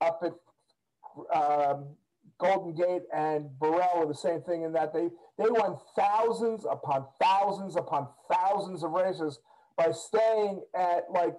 up 0.00 0.22
at 0.24 1.38
um, 1.38 1.94
Golden 2.38 2.74
Gate 2.74 3.02
and 3.14 3.46
Borel 3.58 4.00
were 4.00 4.06
the 4.06 4.14
same 4.14 4.40
thing 4.42 4.62
in 4.62 4.72
that 4.72 4.92
they 4.92 5.08
they 5.38 5.48
won 5.48 5.78
thousands 5.94 6.64
upon 6.68 7.06
thousands 7.20 7.76
upon 7.76 8.08
thousands 8.32 8.82
of 8.82 8.90
races 8.90 9.38
by 9.76 9.92
staying 9.92 10.62
at 10.74 11.04
like 11.10 11.38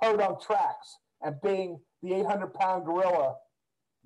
podunk 0.00 0.40
tracks 0.40 0.98
and 1.22 1.36
being 1.42 1.80
the 2.02 2.14
800 2.14 2.52
pound 2.54 2.84
gorilla 2.84 3.36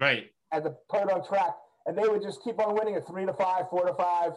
right 0.00 0.26
at 0.52 0.64
the 0.64 0.76
podunk 0.90 1.26
track 1.26 1.54
and 1.86 1.96
they 1.96 2.08
would 2.08 2.22
just 2.22 2.42
keep 2.42 2.58
on 2.58 2.74
winning 2.74 2.94
at 2.94 3.06
three 3.06 3.26
to 3.26 3.32
five 3.32 3.68
four 3.70 3.86
to 3.86 3.94
five 3.94 4.32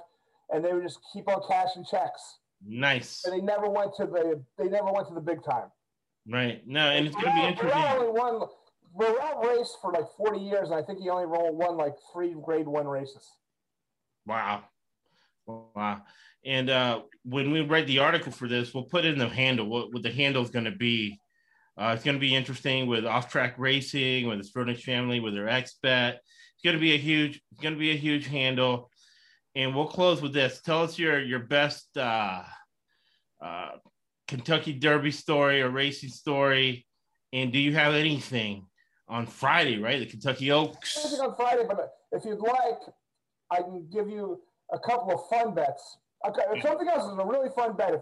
and 0.51 0.63
they 0.63 0.73
would 0.73 0.83
just 0.83 0.99
keep 1.11 1.27
on 1.29 1.41
cashing 1.47 1.85
checks 1.89 2.39
nice 2.65 3.23
and 3.25 3.33
they 3.33 3.41
never 3.41 3.69
went 3.69 3.93
to 3.95 4.05
the 4.05 4.41
they 4.57 4.69
never 4.69 4.91
went 4.91 5.07
to 5.07 5.13
the 5.13 5.21
big 5.21 5.43
time 5.43 5.69
right 6.27 6.65
no 6.65 6.89
and 6.89 7.05
it's 7.05 7.15
going 7.15 7.27
to 7.27 7.41
be 7.41 7.47
interesting 7.47 7.83
only 7.83 8.09
won 8.09 8.47
Borel 8.95 9.41
raced 9.41 9.77
for 9.81 9.91
like 9.91 10.05
40 10.17 10.39
years, 10.39 10.69
and 10.69 10.75
I 10.75 10.83
think 10.83 10.99
he 10.99 11.09
only 11.09 11.25
won 11.25 11.77
like 11.77 11.95
three 12.11 12.35
grade 12.41 12.67
one 12.67 12.87
races. 12.87 13.27
Wow. 14.25 14.63
Wow. 15.47 16.01
And 16.45 16.69
uh, 16.69 17.01
when 17.23 17.51
we 17.51 17.61
write 17.61 17.87
the 17.87 17.99
article 17.99 18.31
for 18.31 18.47
this, 18.47 18.73
we'll 18.73 18.83
put 18.83 19.05
in 19.05 19.17
the 19.17 19.27
handle, 19.27 19.67
what, 19.67 19.91
what 19.93 20.03
the 20.03 20.11
handle 20.11 20.43
is 20.43 20.49
going 20.49 20.65
to 20.65 20.71
be. 20.71 21.19
Uh, 21.77 21.93
it's 21.95 22.03
going 22.03 22.15
to 22.15 22.21
be 22.21 22.35
interesting 22.35 22.87
with 22.87 23.05
off 23.05 23.31
track 23.31 23.55
racing, 23.57 24.27
with 24.27 24.37
the 24.37 24.43
Spurnick 24.43 24.79
family, 24.79 25.19
with 25.19 25.33
their 25.33 25.49
expert. 25.49 26.17
It's 26.17 26.63
going 26.63 26.75
to 26.75 26.81
be 26.81 26.93
a 26.93 26.97
huge, 26.97 27.41
it's 27.51 27.61
going 27.61 27.73
to 27.73 27.79
be 27.79 27.91
a 27.91 27.97
huge 27.97 28.27
handle. 28.27 28.89
And 29.55 29.75
we'll 29.75 29.87
close 29.87 30.21
with 30.21 30.33
this. 30.33 30.61
Tell 30.61 30.83
us 30.83 30.97
your 30.97 31.19
your 31.19 31.39
best 31.39 31.95
uh, 31.95 32.43
uh, 33.43 33.69
Kentucky 34.27 34.73
Derby 34.73 35.11
story 35.11 35.61
or 35.61 35.69
racing 35.69 36.09
story, 36.09 36.87
and 37.31 37.51
do 37.51 37.59
you 37.59 37.73
have 37.73 37.93
anything 37.93 38.65
on 39.07 39.27
Friday, 39.27 39.77
right? 39.77 39.99
The 39.99 40.07
Kentucky 40.07 40.51
Oaks. 40.51 41.19
on 41.19 41.35
Friday, 41.35 41.65
but 41.67 41.91
if 42.11 42.25
you'd 42.25 42.39
like, 42.39 42.79
I 43.51 43.57
can 43.57 43.87
give 43.91 44.09
you 44.09 44.41
a 44.71 44.79
couple 44.79 45.13
of 45.13 45.29
fun 45.29 45.53
bets. 45.53 45.97
Okay, 46.27 46.61
something 46.61 46.87
else 46.87 47.11
is 47.11 47.19
a 47.19 47.25
really 47.25 47.49
fun 47.49 47.75
bet. 47.75 47.93
If, 47.93 48.01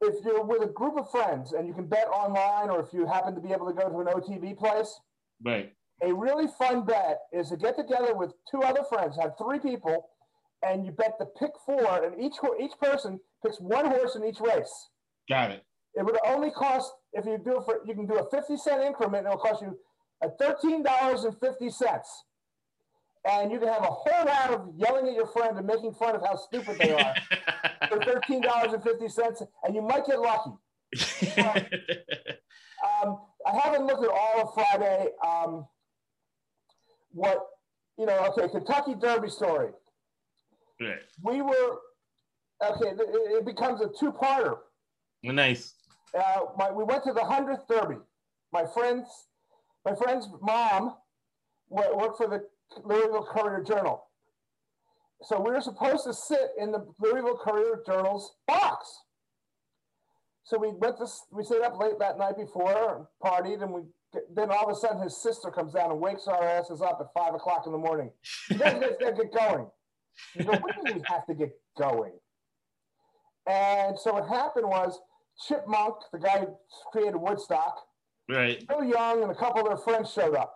if 0.00 0.24
you're 0.24 0.44
with 0.44 0.62
a 0.62 0.72
group 0.72 0.96
of 0.96 1.10
friends 1.10 1.52
and 1.52 1.66
you 1.66 1.74
can 1.74 1.86
bet 1.86 2.06
online, 2.08 2.70
or 2.70 2.80
if 2.80 2.92
you 2.92 3.06
happen 3.06 3.34
to 3.34 3.40
be 3.40 3.52
able 3.52 3.66
to 3.66 3.72
go 3.72 3.88
to 3.88 4.00
an 4.00 4.06
OTB 4.06 4.56
place, 4.56 5.00
right? 5.44 5.72
A 6.02 6.12
really 6.12 6.46
fun 6.58 6.84
bet 6.84 7.20
is 7.32 7.48
to 7.48 7.56
get 7.56 7.76
together 7.76 8.14
with 8.14 8.32
two 8.50 8.62
other 8.62 8.82
friends, 8.84 9.16
have 9.20 9.32
three 9.38 9.58
people, 9.58 10.08
and 10.62 10.84
you 10.84 10.92
bet 10.92 11.14
the 11.18 11.26
pick 11.38 11.52
four, 11.64 12.04
and 12.04 12.20
each 12.22 12.34
each 12.60 12.72
person 12.80 13.18
picks 13.44 13.58
one 13.60 13.86
horse 13.86 14.14
in 14.14 14.24
each 14.24 14.40
race. 14.40 14.90
Got 15.28 15.52
it. 15.52 15.64
It 15.94 16.04
would 16.04 16.18
only 16.26 16.50
cost 16.50 16.92
if 17.14 17.24
you 17.24 17.38
do 17.42 17.58
it 17.58 17.64
for 17.64 17.80
you 17.86 17.94
can 17.94 18.06
do 18.06 18.18
a 18.18 18.30
fifty 18.30 18.56
cent 18.56 18.82
increment, 18.82 19.26
and 19.26 19.34
it'll 19.34 19.38
cost 19.38 19.62
you 19.62 19.78
at 20.22 20.38
$13.50. 20.38 22.02
And 23.28 23.50
you 23.50 23.58
can 23.58 23.68
have 23.68 23.82
a 23.82 23.86
whole 23.86 24.24
round 24.24 24.54
of 24.54 24.68
yelling 24.76 25.08
at 25.08 25.14
your 25.14 25.26
friend 25.26 25.56
and 25.58 25.66
making 25.66 25.92
fun 25.94 26.14
of 26.14 26.22
how 26.22 26.36
stupid 26.36 26.78
they 26.78 26.92
are 26.92 27.14
for 27.88 27.98
$13.50, 27.98 29.46
and 29.64 29.74
you 29.74 29.82
might 29.82 30.06
get 30.06 30.20
lucky. 30.20 30.50
um, 33.02 33.18
I 33.46 33.60
haven't 33.62 33.86
looked 33.86 34.04
at 34.04 34.10
all 34.10 34.42
of 34.42 34.54
Friday. 34.54 35.08
Um, 35.26 35.66
what, 37.12 37.46
you 37.98 38.06
know, 38.06 38.32
okay, 38.36 38.48
Kentucky 38.48 38.94
Derby 38.94 39.28
story. 39.28 39.70
Right. 40.80 40.98
We 41.22 41.42
were, 41.42 41.78
okay, 42.64 42.90
it, 42.90 43.00
it 43.00 43.46
becomes 43.46 43.80
a 43.80 43.88
two 43.98 44.12
parter. 44.12 44.58
Nice. 45.22 45.74
Uh, 46.16 46.40
my, 46.56 46.70
we 46.70 46.84
went 46.84 47.04
to 47.04 47.12
the 47.12 47.20
100th 47.20 47.66
Derby. 47.68 47.96
My 48.52 48.64
friends 48.72 49.26
my 49.86 49.94
friend's 49.94 50.28
mom 50.42 50.96
worked 51.68 52.18
for 52.18 52.26
the 52.26 52.44
Louisville 52.84 53.28
Courier 53.32 53.62
Journal. 53.62 54.05
So 55.22 55.40
we 55.40 55.50
were 55.50 55.60
supposed 55.60 56.04
to 56.04 56.12
sit 56.14 56.50
in 56.58 56.72
the 56.72 56.86
Louisville 57.00 57.38
Courier 57.42 57.82
Journal's 57.86 58.34
box. 58.46 59.02
So 60.44 60.58
we 60.58 60.68
went 60.68 60.98
to, 60.98 61.06
we 61.32 61.42
stayed 61.44 61.62
up 61.62 61.78
late 61.78 61.98
that 61.98 62.18
night 62.18 62.36
before, 62.36 63.08
partied, 63.22 63.62
and 63.62 63.72
we 63.72 63.82
then 64.34 64.50
all 64.50 64.70
of 64.70 64.74
a 64.74 64.78
sudden 64.80 65.02
his 65.02 65.20
sister 65.20 65.50
comes 65.50 65.74
down 65.74 65.90
and 65.90 66.00
wakes 66.00 66.26
our 66.26 66.42
asses 66.42 66.80
up 66.80 66.98
at 67.00 67.12
five 67.12 67.34
o'clock 67.34 67.64
in 67.66 67.72
the 67.72 67.78
morning. 67.78 68.10
You 68.48 68.56
guys 68.56 68.74
gotta 69.00 69.12
get 69.12 69.34
going. 69.34 69.66
You 70.34 70.44
go, 70.44 70.52
when 70.52 70.74
do 70.84 70.94
we 70.94 71.02
have 71.06 71.26
to 71.26 71.34
get 71.34 71.58
going? 71.76 72.12
And 73.46 73.98
so 73.98 74.14
what 74.14 74.28
happened 74.28 74.68
was 74.68 75.00
Chip 75.46 75.66
Monck, 75.66 75.96
the 76.12 76.18
guy 76.18 76.40
who 76.40 76.56
created 76.92 77.16
Woodstock, 77.16 77.86
Right. 78.28 78.66
Bill 78.66 78.82
Young 78.84 79.22
and 79.22 79.30
a 79.30 79.34
couple 79.34 79.60
of 79.62 79.68
their 79.68 79.76
friends 79.76 80.12
showed 80.12 80.34
up. 80.34 80.54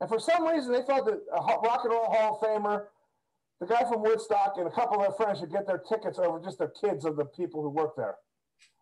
And 0.00 0.08
for 0.08 0.20
some 0.20 0.46
reason, 0.46 0.72
they 0.72 0.82
thought 0.82 1.04
that 1.06 1.20
a 1.32 1.40
Rock 1.40 1.80
and 1.84 1.92
Roll 1.92 2.04
Hall 2.06 2.38
of 2.40 2.48
Famer, 2.48 2.84
the 3.60 3.66
guy 3.66 3.82
from 3.88 4.02
Woodstock, 4.02 4.54
and 4.56 4.66
a 4.66 4.70
couple 4.70 4.96
of 4.96 5.02
their 5.02 5.12
friends 5.12 5.40
should 5.40 5.50
get 5.50 5.66
their 5.66 5.78
tickets 5.78 6.18
over 6.18 6.38
just 6.40 6.58
their 6.58 6.72
kids 6.80 7.04
of 7.04 7.16
the 7.16 7.24
people 7.24 7.62
who 7.62 7.70
work 7.70 7.96
there. 7.96 8.16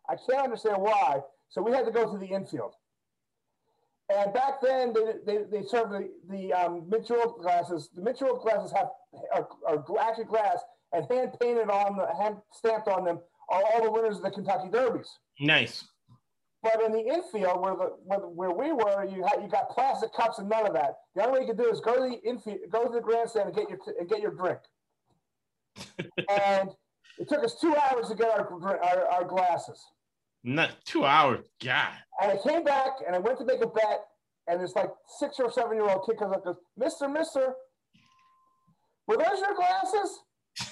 I 0.08 0.16
can't 0.28 0.44
understand 0.44 0.82
why. 0.82 1.20
So 1.48 1.62
we 1.62 1.72
had 1.72 1.86
to 1.86 1.90
go 1.90 2.10
to 2.10 2.18
the 2.18 2.26
infield. 2.26 2.72
And 4.08 4.32
back 4.32 4.60
then, 4.62 4.92
they, 4.92 5.14
they, 5.26 5.42
they 5.50 5.62
served 5.66 5.92
the, 5.92 6.10
the 6.30 6.52
um, 6.52 6.88
glasses. 7.40 7.90
The 7.94 8.02
mint 8.02 8.18
julep 8.18 8.42
glasses 8.42 8.72
have 8.72 8.90
are, 9.34 9.48
are 9.66 9.84
actually 10.00 10.24
glass 10.24 10.58
and 10.92 11.04
hand 11.10 11.36
painted 11.40 11.68
on 11.70 11.96
the 11.96 12.06
hand 12.22 12.36
stamped 12.52 12.88
on 12.88 13.04
them 13.04 13.18
are 13.48 13.62
all 13.62 13.82
the 13.82 13.90
winners 13.90 14.16
of 14.16 14.22
the 14.22 14.30
Kentucky 14.30 14.68
Derbies. 14.68 15.08
Nice. 15.40 15.84
But 16.62 16.82
in 16.82 16.92
the 16.92 17.00
infield, 17.00 17.60
where 17.60 17.76
the 17.76 17.96
where, 18.04 18.20
where 18.20 18.50
we 18.50 18.72
were, 18.72 19.04
you 19.04 19.22
had 19.24 19.42
you 19.42 19.48
got 19.48 19.70
plastic 19.70 20.12
cups 20.12 20.38
and 20.38 20.48
none 20.48 20.66
of 20.66 20.72
that. 20.72 20.94
The 21.14 21.24
only 21.24 21.40
way 21.40 21.46
you 21.46 21.54
could 21.54 21.62
do 21.62 21.70
is 21.70 21.80
go 21.80 21.94
to 21.94 22.00
the 22.00 22.28
infield, 22.28 22.58
go 22.70 22.84
to 22.84 22.92
the 22.92 23.00
grandstand 23.00 23.48
and 23.48 23.56
get 23.56 23.68
your 23.68 23.78
and 23.98 24.08
get 24.08 24.20
your 24.20 24.32
drink. 24.32 24.58
and 26.28 26.70
it 27.18 27.28
took 27.28 27.44
us 27.44 27.60
two 27.60 27.74
hours 27.76 28.08
to 28.08 28.14
get 28.14 28.30
our 28.30 28.50
our, 28.62 29.06
our 29.06 29.24
glasses. 29.24 29.84
Not 30.44 30.70
two 30.84 31.04
hours, 31.04 31.44
God. 31.62 31.92
And 32.20 32.32
I 32.32 32.36
came 32.42 32.64
back 32.64 32.92
and 33.06 33.14
I 33.14 33.18
went 33.18 33.38
to 33.38 33.44
make 33.44 33.62
a 33.62 33.66
bet, 33.66 34.00
and 34.48 34.60
this 34.60 34.74
like 34.74 34.90
six 35.18 35.36
or 35.38 35.50
seven 35.50 35.76
year 35.76 35.88
old 35.88 36.06
kid 36.06 36.18
comes 36.18 36.32
up 36.32 36.46
and 36.46 36.54
goes, 36.54 36.62
"Mister, 36.76 37.08
Mister, 37.08 37.54
were 39.06 39.16
those 39.16 39.40
your 39.40 39.54
glasses?" 39.54 40.20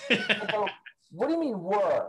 go, 0.50 0.68
what 1.10 1.26
do 1.26 1.34
you 1.34 1.40
mean 1.40 1.60
were? 1.60 2.08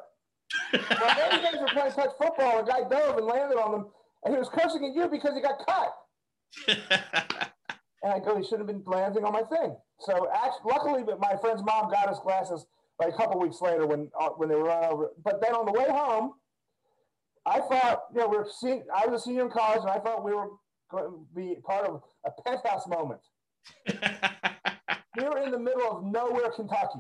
Well, 0.74 1.16
then 1.16 1.42
guys 1.42 1.60
were 1.60 1.68
playing 1.68 1.94
touch 1.94 2.12
football. 2.18 2.60
A 2.60 2.66
guy 2.66 2.88
dove 2.90 3.18
and 3.18 3.26
landed 3.26 3.58
on 3.58 3.72
them, 3.72 3.88
and 4.24 4.34
he 4.34 4.40
was 4.40 4.50
cursing 4.50 4.86
at 4.86 4.96
you 4.96 5.08
because 5.08 5.36
he 5.36 5.42
got 5.42 5.66
cut. 5.66 7.52
And 8.06 8.14
I 8.14 8.20
go, 8.20 8.38
he 8.38 8.44
shouldn't 8.44 8.70
have 8.70 8.84
been 8.84 8.84
landing 8.86 9.24
on 9.24 9.34
my 9.34 9.42
thing. 9.42 9.76
So 10.00 10.30
actually, 10.32 10.72
luckily, 10.72 11.04
my 11.20 11.36
friend's 11.42 11.64
mom 11.64 11.90
got 11.90 12.08
us 12.08 12.20
glasses 12.20 12.68
like 13.00 13.12
a 13.12 13.18
couple 13.18 13.40
weeks 13.40 13.62
later 13.62 13.88
when 13.88 14.12
uh, 14.20 14.30
when 14.38 14.48
they 14.48 14.54
were 14.54 14.66
run 14.66 14.86
over. 14.86 15.10
But 15.24 15.42
then 15.42 15.56
on 15.56 15.66
the 15.66 15.72
way 15.72 15.88
home, 15.90 16.34
I 17.48 17.62
thought, 17.62 18.04
you 18.14 18.22
know, 18.22 18.28
we 18.28 18.38
are 18.38 18.46
seeing. 18.60 18.84
I 18.96 19.08
was 19.08 19.22
a 19.22 19.26
senior 19.26 19.46
in 19.46 19.50
college, 19.50 19.82
and 19.82 19.90
I 19.90 19.98
thought 19.98 20.24
we 20.24 20.36
were 20.36 20.50
going 20.92 21.06
to 21.06 21.26
be 21.36 21.56
part 21.66 21.88
of 21.88 22.04
a 22.28 22.42
penthouse 22.44 22.88
moment. 22.88 23.22
we 23.88 25.24
were 25.24 25.40
in 25.40 25.50
the 25.50 25.58
middle 25.58 25.98
of 25.98 26.04
nowhere, 26.04 26.52
Kentucky, 26.56 27.00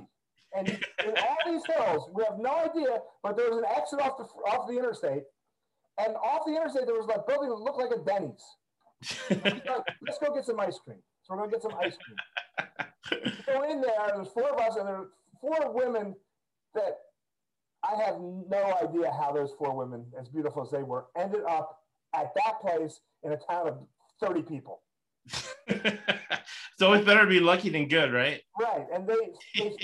and 0.58 0.68
in 0.70 1.14
all 1.18 1.38
these 1.45 1.62
hills, 1.66 2.10
we 2.14 2.24
have 2.24 2.39
no 2.39 2.56
idea, 2.56 2.99
but 3.24 3.38
there 3.38 3.49
was 3.49 3.58
an 3.58 3.66
exit 3.76 3.99
off 3.99 4.18
the 4.18 4.24
off 4.49 4.68
the 4.68 4.78
interstate, 4.78 5.24
and 5.97 6.16
off 6.16 6.45
the 6.45 6.56
interstate 6.56 6.86
there 6.86 6.95
was 6.95 7.08
a 7.14 7.24
building 7.28 7.49
that 7.49 7.56
looked 7.56 7.80
like 7.80 7.91
a 7.91 8.03
Denny's. 8.03 8.43
Let's 10.01 10.18
go 10.20 10.34
get 10.34 10.45
some 10.45 10.60
ice 10.60 10.80
cream. 10.80 10.97
So 11.24 11.34
we're 11.34 11.41
gonna 11.41 11.51
get 11.51 11.62
some 11.62 11.76
ice 11.82 11.97
cream. 11.97 13.38
go 13.45 13.64
in 13.70 13.82
there. 13.82 13.91
There's 14.16 14.30
four 14.30 14.49
of 14.49 14.60
us, 14.60 14.76
and 14.78 14.88
there 14.88 14.95
are 14.95 15.10
four 15.41 15.74
women 15.74 16.16
that 16.74 16.97
I 17.84 18.01
have 18.03 18.16
no 18.20 18.78
idea 18.82 19.12
how 19.12 19.32
those 19.32 19.51
four 19.58 19.76
women, 19.76 20.06
as 20.20 20.30
beautiful 20.30 20.64
as 20.64 20.72
they 20.72 20.84
were, 20.84 21.06
ended 21.18 21.41
up 21.47 21.80
at 22.16 22.34
that 22.36 22.62
place 22.62 22.99
in 23.24 23.32
a 23.32 23.38
town 23.38 23.68
of 23.68 23.78
30 24.22 24.41
people. 24.43 24.82
so 25.28 25.43
it's 26.93 27.06
better 27.06 27.22
to 27.22 27.28
be 27.28 27.39
lucky 27.39 27.70
than 27.70 27.88
good, 27.88 28.12
right? 28.14 28.41
Right. 28.60 28.86
And 28.93 29.08
they, 29.08 29.16
they 29.58 29.76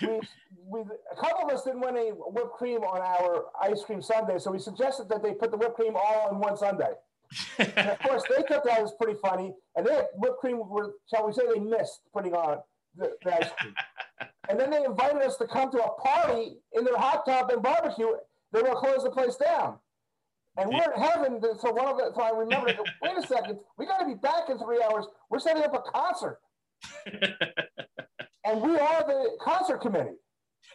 we, 0.00 0.80
a 0.80 1.16
couple 1.16 1.48
of 1.48 1.54
us 1.54 1.62
didn't 1.64 1.80
want 1.80 1.96
any 1.96 2.10
whipped 2.10 2.52
cream 2.52 2.80
on 2.82 3.00
our 3.00 3.46
ice 3.60 3.84
cream 3.84 4.02
sundae, 4.02 4.38
so 4.38 4.50
we 4.50 4.58
suggested 4.58 5.08
that 5.08 5.22
they 5.22 5.34
put 5.34 5.50
the 5.50 5.56
whipped 5.56 5.76
cream 5.76 5.94
all 5.96 6.30
in 6.30 6.38
one 6.38 6.56
sundae. 6.56 6.94
of 7.58 7.98
course, 8.00 8.22
they 8.28 8.42
thought 8.48 8.64
that 8.64 8.82
was 8.82 8.92
pretty 9.00 9.18
funny, 9.20 9.52
and 9.76 9.86
they 9.86 10.02
whipped 10.16 10.38
cream 10.38 10.58
were, 10.68 10.94
shall 11.12 11.26
we 11.26 11.32
say, 11.32 11.42
they 11.52 11.60
missed 11.60 12.00
putting 12.12 12.34
on 12.34 12.58
the, 12.96 13.12
the 13.24 13.34
ice 13.34 13.50
cream. 13.58 13.74
and 14.48 14.58
then 14.58 14.70
they 14.70 14.84
invited 14.84 15.22
us 15.22 15.36
to 15.36 15.46
come 15.46 15.70
to 15.70 15.78
a 15.82 15.90
party 16.00 16.56
in 16.72 16.84
their 16.84 16.98
hot 16.98 17.24
tub 17.26 17.50
and 17.50 17.62
barbecue. 17.62 18.08
They 18.52 18.60
were 18.60 18.68
going 18.68 18.74
to 18.74 18.80
close 18.80 19.04
the 19.04 19.10
place 19.10 19.36
down. 19.36 19.78
And 20.56 20.70
we're 20.70 20.92
in 20.92 21.00
heaven. 21.00 21.40
So 21.58 21.72
one 21.72 21.88
of 21.88 21.96
the, 21.96 22.12
so 22.14 22.22
I 22.22 22.30
remember, 22.30 22.72
wait 23.02 23.18
a 23.18 23.26
second, 23.26 23.58
we 23.76 23.86
got 23.86 23.98
to 23.98 24.06
be 24.06 24.14
back 24.14 24.48
in 24.48 24.58
three 24.58 24.80
hours. 24.82 25.06
We're 25.28 25.40
setting 25.40 25.64
up 25.64 25.74
a 25.74 25.90
concert. 25.90 26.38
and 28.44 28.60
we 28.60 28.78
are 28.78 29.04
the 29.06 29.36
concert 29.40 29.80
committee. 29.80 30.16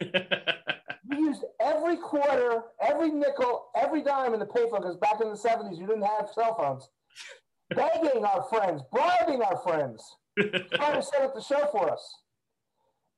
we 0.00 1.16
used 1.16 1.44
every 1.60 1.96
quarter, 1.96 2.62
every 2.80 3.10
nickel, 3.10 3.70
every 3.76 4.02
dime 4.02 4.34
in 4.34 4.40
the 4.40 4.46
payphone 4.46 4.80
because 4.80 4.96
back 4.96 5.20
in 5.20 5.28
the 5.28 5.36
70s, 5.36 5.78
you 5.78 5.86
didn't 5.86 6.02
have 6.02 6.28
cell 6.34 6.56
phones. 6.56 6.88
Begging 7.74 8.24
our 8.24 8.42
friends, 8.44 8.82
bribing 8.92 9.42
our 9.42 9.56
friends, 9.58 10.04
trying 10.74 10.94
to 10.94 11.02
set 11.02 11.22
up 11.22 11.34
the 11.34 11.42
show 11.42 11.68
for 11.70 11.90
us. 11.92 12.02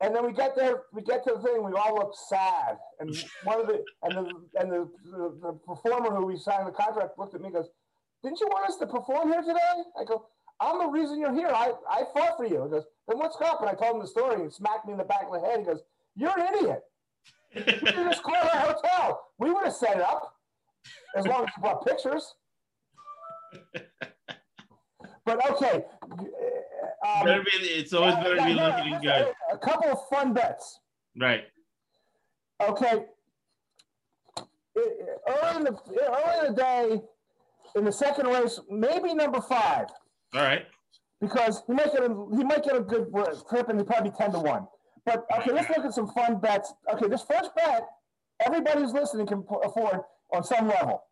And 0.02 0.14
then 0.14 0.26
we 0.26 0.32
get 0.32 0.56
there, 0.56 0.82
we 0.92 1.00
get 1.02 1.24
to 1.24 1.34
the 1.34 1.42
thing, 1.42 1.62
we 1.64 1.72
all 1.72 1.94
look 1.94 2.12
sad. 2.28 2.76
And 2.98 3.16
one 3.44 3.60
of 3.60 3.66
the 3.68 3.84
and 4.02 4.12
the 4.12 4.32
and 4.60 4.70
the, 4.70 4.90
the, 5.04 5.38
the 5.40 5.52
performer 5.64 6.14
who 6.14 6.26
we 6.26 6.36
signed 6.36 6.66
the 6.66 6.72
contract 6.72 7.18
looked 7.18 7.34
at 7.34 7.40
me 7.40 7.46
and 7.46 7.54
goes, 7.54 7.68
Didn't 8.22 8.40
you 8.40 8.48
want 8.48 8.68
us 8.68 8.76
to 8.78 8.86
perform 8.86 9.32
here 9.32 9.42
today? 9.42 9.82
I 9.98 10.04
go, 10.04 10.26
I'm 10.60 10.78
the 10.78 10.86
reason 10.86 11.18
you're 11.18 11.34
here. 11.34 11.48
I, 11.48 11.72
I 11.90 12.04
fought 12.12 12.36
for 12.36 12.44
you. 12.44 12.62
He 12.64 12.70
goes, 12.70 12.84
Then 13.08 13.18
what's 13.18 13.36
up? 13.40 13.60
And 13.60 13.68
I 13.68 13.74
told 13.74 13.96
him 13.96 14.00
the 14.00 14.06
story 14.06 14.34
and 14.34 14.44
he 14.44 14.50
smacked 14.50 14.86
me 14.86 14.92
in 14.92 14.98
the 14.98 15.04
back 15.04 15.26
of 15.26 15.40
the 15.40 15.46
head. 15.46 15.60
He 15.60 15.64
goes, 15.66 15.80
You're 16.16 16.38
an 16.38 16.54
idiot. 16.54 16.82
we 17.54 17.62
just 17.62 18.22
called 18.22 18.48
our 18.52 18.60
hotel. 18.72 19.20
We 19.38 19.50
would 19.50 19.64
have 19.64 19.74
set 19.74 19.96
it 19.96 20.02
up 20.02 20.34
as 21.16 21.26
long 21.26 21.44
as 21.44 21.50
you 21.56 21.62
brought 21.62 21.86
pictures. 21.86 22.34
But 25.24 25.50
okay, 25.50 25.84
um, 27.06 27.24
better 27.24 27.42
be, 27.44 27.50
it's 27.66 27.92
always 27.92 28.14
better 28.16 28.36
to 28.36 28.44
be 28.44 28.54
looking 28.54 28.98
good. 29.00 29.32
A 29.52 29.58
couple 29.58 29.90
of 29.90 29.98
fun 30.08 30.32
bets. 30.32 30.80
Right. 31.16 31.44
Okay. 32.60 33.04
Early 34.76 35.56
in 35.56 35.64
the 35.64 35.78
early 36.00 36.46
in 36.46 36.54
the 36.54 36.60
day, 36.60 37.02
in 37.76 37.84
the 37.84 37.92
second 37.92 38.26
race, 38.26 38.58
maybe 38.68 39.14
number 39.14 39.40
five. 39.40 39.86
All 40.34 40.42
right. 40.42 40.66
Because 41.22 41.62
he 41.68 41.72
might 41.72 41.92
get 41.92 42.02
a 42.02 42.08
he 42.36 42.42
might 42.42 42.64
get 42.64 42.74
a 42.74 42.80
good 42.80 43.06
trip 43.48 43.68
and 43.68 43.78
he 43.78 43.84
probably 43.86 44.10
ten 44.10 44.32
to 44.32 44.40
one. 44.40 44.66
But 45.06 45.24
okay, 45.38 45.52
let's 45.52 45.68
look 45.70 45.86
at 45.86 45.94
some 45.94 46.08
fun 46.08 46.40
bets. 46.40 46.74
Okay, 46.92 47.08
this 47.08 47.22
first 47.22 47.54
bet, 47.54 47.86
everybody 48.44 48.80
who's 48.80 48.92
listening 48.92 49.28
can 49.28 49.44
afford 49.64 50.00
on 50.34 50.42
some 50.42 50.66
level. 50.68 51.04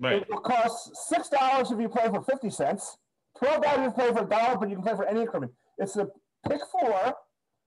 Right. 0.00 0.22
It 0.22 0.26
will 0.28 0.40
cost 0.40 0.90
six 1.08 1.28
dollars 1.28 1.70
if 1.70 1.80
you 1.80 1.88
play 1.88 2.08
for 2.08 2.20
fifty 2.22 2.50
cents. 2.50 2.98
Twelve 3.38 3.62
dollars 3.62 3.78
if 3.78 3.84
you 3.84 3.90
play 3.92 4.12
for 4.12 4.26
a 4.26 4.28
dollar, 4.28 4.58
but 4.58 4.68
you 4.68 4.74
can 4.74 4.82
play 4.82 4.96
for 4.96 5.06
any 5.06 5.20
increment. 5.20 5.52
It's 5.78 5.94
the 5.94 6.10
pick 6.48 6.60
four. 6.72 7.14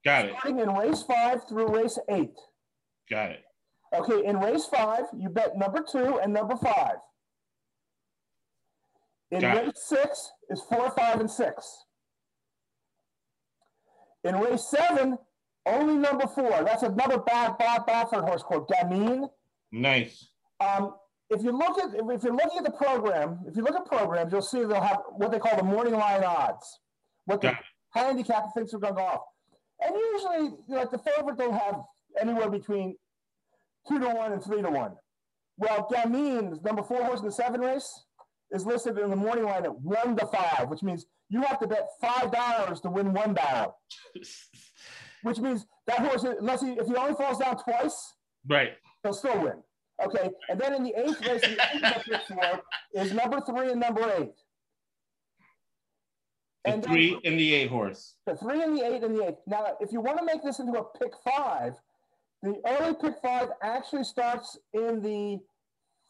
Got 0.03 0.25
it. 0.25 0.33
Starting 0.39 0.59
in 0.59 0.69
race 0.69 1.03
five 1.03 1.47
through 1.47 1.73
race 1.73 1.97
eight. 2.09 2.35
Got 3.09 3.31
it. 3.31 3.43
Okay, 3.93 4.25
in 4.27 4.39
race 4.39 4.65
five, 4.65 5.05
you 5.17 5.29
bet 5.29 5.57
number 5.57 5.85
two 5.89 6.19
and 6.21 6.33
number 6.33 6.57
five. 6.57 6.97
In 9.35 9.41
Got 9.41 9.57
race 9.57 9.69
it. 9.69 9.77
six 9.77 10.31
is 10.49 10.61
four, 10.61 10.89
five, 10.91 11.19
and 11.19 11.29
six. 11.29 11.85
In 14.23 14.35
race 14.39 14.63
seven, 14.69 15.17
only 15.65 15.95
number 15.95 16.25
four. 16.27 16.63
That's 16.63 16.83
another 16.83 17.19
bad 17.19 17.57
Bob 17.57 17.87
Baffert 17.87 18.27
horse 18.27 18.43
called 18.43 18.69
Gamine. 18.69 19.29
Nice. 19.71 20.29
Um, 20.59 20.95
if 21.29 21.43
you 21.43 21.51
look 21.51 21.77
at 21.79 21.89
if 21.93 22.23
you're 22.23 22.33
looking 22.33 22.59
at 22.59 22.63
the 22.63 22.71
program, 22.71 23.39
if 23.47 23.57
you 23.57 23.63
look 23.63 23.75
at 23.75 23.85
programs, 23.85 24.31
you'll 24.31 24.41
see 24.41 24.59
they'll 24.59 24.81
have 24.81 25.01
what 25.17 25.31
they 25.31 25.39
call 25.39 25.57
the 25.57 25.63
morning 25.63 25.93
line 25.95 26.23
odds, 26.23 26.79
what 27.25 27.41
the 27.41 27.53
handicap 27.91 28.53
thinks 28.53 28.73
are 28.73 28.79
going 28.79 28.93
to 28.93 29.01
go 29.01 29.05
off. 29.05 29.21
And 29.83 29.95
usually, 30.13 30.51
like 30.69 30.91
the 30.91 30.99
favorite, 30.99 31.37
they'll 31.37 31.51
have 31.51 31.81
anywhere 32.21 32.49
between 32.49 32.95
two 33.87 33.99
to 33.99 34.07
one 34.07 34.31
and 34.31 34.41
three 34.43 34.61
to 34.61 34.69
one. 34.69 34.93
Well, 35.57 35.89
Gamine, 35.91 36.63
number 36.63 36.83
four 36.83 37.03
horse 37.03 37.19
in 37.19 37.25
the 37.25 37.31
seven 37.31 37.61
race, 37.61 38.04
is 38.51 38.65
listed 38.65 38.97
in 38.97 39.09
the 39.09 39.15
morning 39.15 39.45
line 39.45 39.65
at 39.65 39.79
one 39.81 40.15
to 40.15 40.25
five, 40.27 40.69
which 40.69 40.83
means 40.83 41.05
you 41.29 41.41
have 41.41 41.59
to 41.59 41.67
bet 41.67 41.87
five 41.99 42.31
dollars 42.31 42.79
to 42.81 42.89
win 42.89 43.13
one 43.13 43.33
barrel. 43.33 43.77
which 45.23 45.39
means 45.39 45.65
that 45.87 45.99
horse, 45.99 46.23
unless 46.23 46.61
he 46.61 46.73
if 46.73 46.87
he 46.87 46.95
only 46.95 47.15
falls 47.15 47.39
down 47.39 47.57
twice, 47.57 48.13
right, 48.47 48.73
he'll 49.03 49.13
still 49.13 49.41
win. 49.41 49.55
Okay, 50.03 50.29
and 50.49 50.59
then 50.59 50.73
in 50.73 50.83
the 50.83 50.93
eighth 50.95 51.25
race, 51.27 51.41
the 51.41 52.21
for 52.27 52.61
is 52.93 53.13
number 53.13 53.41
three 53.41 53.71
and 53.71 53.79
number 53.79 54.01
eight. 54.17 54.35
The 56.63 56.71
and 56.71 56.83
three 56.83 57.11
then, 57.11 57.21
and 57.25 57.39
the 57.39 57.53
eight 57.53 57.69
horse. 57.69 58.15
The 58.25 58.35
three 58.35 58.61
and 58.61 58.77
the 58.77 58.85
eight 58.85 59.03
and 59.03 59.15
the 59.15 59.27
eight. 59.29 59.35
Now, 59.47 59.75
if 59.79 59.91
you 59.91 60.01
want 60.01 60.19
to 60.19 60.25
make 60.25 60.43
this 60.43 60.59
into 60.59 60.79
a 60.79 60.83
pick 60.99 61.13
five, 61.23 61.73
the 62.43 62.55
early 62.65 62.95
pick 63.01 63.15
five 63.21 63.49
actually 63.63 64.03
starts 64.03 64.57
in 64.73 65.01
the 65.01 65.39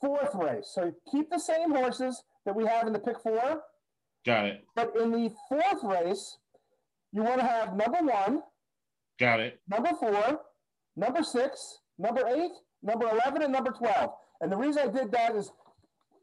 fourth 0.02 0.36
race. 0.36 0.72
So 0.74 0.94
keep 1.12 1.30
the 1.30 1.40
same 1.40 1.72
horses 1.72 2.24
that 2.46 2.56
we 2.56 2.66
have 2.66 2.88
in 2.88 2.94
the 2.94 3.00
pick 3.00 3.20
four. 3.22 3.62
Got 4.26 4.46
it. 4.46 4.66
But 4.76 4.94
in 5.00 5.12
the 5.12 5.32
fourth 5.50 5.84
race, 5.84 6.38
you 7.12 7.24
want 7.24 7.40
to 7.40 7.46
have 7.46 7.76
number 7.76 8.00
one. 8.00 8.42
Got 9.20 9.40
it. 9.40 9.60
Number 9.70 9.92
four, 10.00 10.42
number 10.96 11.24
six, 11.24 11.80
number 11.98 12.28
eight, 12.28 12.52
number 12.84 13.10
11 13.10 13.44
and 13.44 13.54
number 13.54 13.72
12. 13.72 14.12
And 14.42 14.52
the 14.52 14.58
reason 14.58 14.90
I 14.90 14.92
did 14.92 15.12
that 15.12 15.36
is 15.36 15.52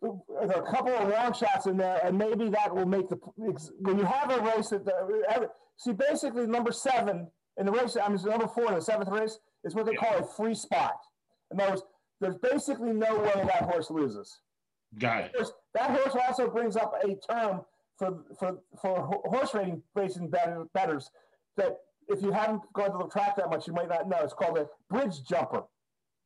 uh, 0.04 0.46
there 0.46 0.58
are 0.58 0.66
a 0.66 0.70
couple 0.70 0.92
of 0.92 1.08
long 1.08 1.32
shots 1.32 1.66
in 1.66 1.76
there, 1.76 2.00
and 2.04 2.18
maybe 2.18 2.48
that 2.50 2.74
will 2.74 2.86
make 2.86 3.08
the 3.08 3.16
when 3.36 3.98
you 3.98 4.04
have 4.04 4.30
a 4.30 4.40
race 4.40 4.70
that 4.70 4.86
uh, 4.86 5.40
the, 5.40 5.50
see 5.76 5.92
basically 5.92 6.46
number 6.46 6.72
seven 6.72 7.28
in 7.58 7.66
the 7.66 7.72
race. 7.72 7.96
I 7.96 8.08
mean 8.08 8.18
number 8.24 8.48
four 8.48 8.68
in 8.68 8.74
the 8.74 8.82
seventh 8.82 9.10
race 9.10 9.38
is 9.64 9.74
what 9.74 9.86
they 9.86 9.94
call 9.94 10.18
a 10.18 10.26
free 10.36 10.54
spot. 10.54 10.96
In 11.52 11.60
other 11.60 11.70
words, 11.70 11.82
there's 12.22 12.36
basically 12.36 12.92
no 12.92 13.18
way 13.18 13.32
that 13.34 13.64
horse 13.64 13.90
loses. 13.90 14.40
Got 14.98 15.24
it. 15.24 15.50
That 15.74 15.90
horse 15.90 16.16
also 16.24 16.48
brings 16.48 16.76
up 16.76 16.94
a 17.02 17.16
term 17.16 17.62
for 17.98 18.22
for 18.38 18.58
for 18.80 19.02
horse 19.24 19.52
racing 19.54 19.82
racing 19.94 20.32
betters 20.72 21.10
that 21.56 21.78
if 22.08 22.22
you 22.22 22.30
haven't 22.30 22.62
gone 22.74 22.92
to 22.92 22.98
the 22.98 23.08
track 23.10 23.36
that 23.36 23.50
much, 23.50 23.66
you 23.66 23.72
might 23.72 23.88
not 23.88 24.08
know. 24.08 24.18
It's 24.22 24.34
called 24.34 24.56
a 24.56 24.68
bridge 24.88 25.24
jumper. 25.28 25.64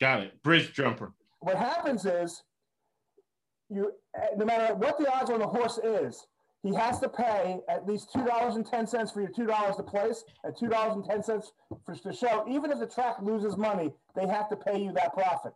Got 0.01 0.21
it. 0.21 0.43
Bridge 0.43 0.73
jumper. 0.73 1.13
What 1.41 1.57
happens 1.57 2.05
is, 2.05 2.43
you 3.71 3.93
no 4.37 4.45
matter 4.45 4.75
what 4.75 4.99
the 4.99 5.11
odds 5.11 5.31
on 5.31 5.39
the 5.39 5.47
horse 5.47 5.79
is, 5.79 6.27
he 6.63 6.75
has 6.75 6.99
to 7.01 7.09
pay 7.09 7.61
at 7.71 7.87
least 7.87 8.13
two 8.13 8.25
dollars 8.25 8.57
and 8.57 8.67
ten 8.67 8.87
cents 8.87 9.13
for 9.13 9.21
your 9.23 9.31
two 9.31 9.47
dollars 9.47 9.77
to 9.77 9.83
place 9.83 10.25
and 10.45 10.55
two 10.59 10.69
dollars 10.69 10.97
and 10.97 11.05
ten 11.05 11.23
cents 11.23 11.53
for 11.87 11.95
the 11.95 12.13
show. 12.13 12.45
Even 12.49 12.71
if 12.71 12.81
the 12.81 12.87
track 12.87 13.17
loses 13.23 13.57
money, 13.57 13.93
they 14.15 14.27
have 14.27 14.51
to 14.51 14.57
pay 14.57 14.83
you 14.83 14.93
that 14.93 15.15
profit. 15.15 15.55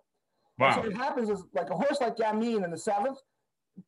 Wow. 0.61 0.75
so 0.75 0.81
what 0.83 0.93
happens 0.93 1.31
is, 1.31 1.43
like 1.55 1.71
a 1.71 1.75
horse 1.75 1.99
like 2.01 2.17
Gamine 2.17 2.65
in 2.65 2.71
the 2.71 2.79
seventh, 2.79 3.19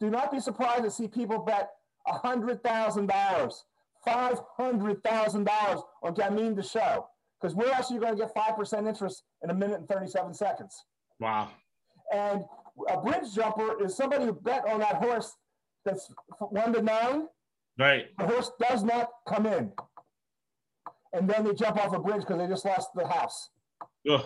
do 0.00 0.10
not 0.10 0.32
be 0.32 0.40
surprised 0.40 0.84
to 0.84 0.90
see 0.90 1.06
people 1.06 1.38
bet 1.38 1.70
a 2.06 2.14
hundred 2.14 2.62
thousand 2.62 3.06
dollars, 3.08 3.64
five 4.04 4.40
hundred 4.56 5.02
thousand 5.04 5.44
dollars 5.44 5.80
on 6.02 6.14
Gamine 6.14 6.56
to 6.56 6.62
show 6.62 7.06
because 7.40 7.54
we're 7.54 7.70
actually 7.72 7.98
going 7.98 8.16
to 8.16 8.22
get 8.22 8.32
5% 8.32 8.86
interest 8.86 9.24
in 9.42 9.50
a 9.50 9.54
minute 9.54 9.80
and 9.80 9.88
37 9.88 10.32
seconds. 10.32 10.84
Wow. 11.18 11.48
And 12.14 12.44
a 12.88 13.00
bridge 13.00 13.34
jumper 13.34 13.84
is 13.84 13.96
somebody 13.96 14.26
who 14.26 14.32
bet 14.32 14.64
on 14.68 14.78
that 14.78 14.96
horse 14.96 15.34
that's 15.84 16.08
one 16.38 16.72
to 16.72 16.80
nine, 16.80 17.26
Right. 17.78 18.06
The 18.18 18.26
horse 18.26 18.50
does 18.60 18.84
not 18.84 19.08
come 19.26 19.46
in. 19.46 19.72
And 21.12 21.28
then 21.28 21.44
they 21.44 21.54
jump 21.54 21.76
off 21.78 21.94
a 21.94 21.98
bridge 21.98 22.20
because 22.20 22.38
they 22.38 22.46
just 22.46 22.64
lost 22.64 22.90
the 22.94 23.06
house. 23.06 23.50
Ugh. 24.10 24.24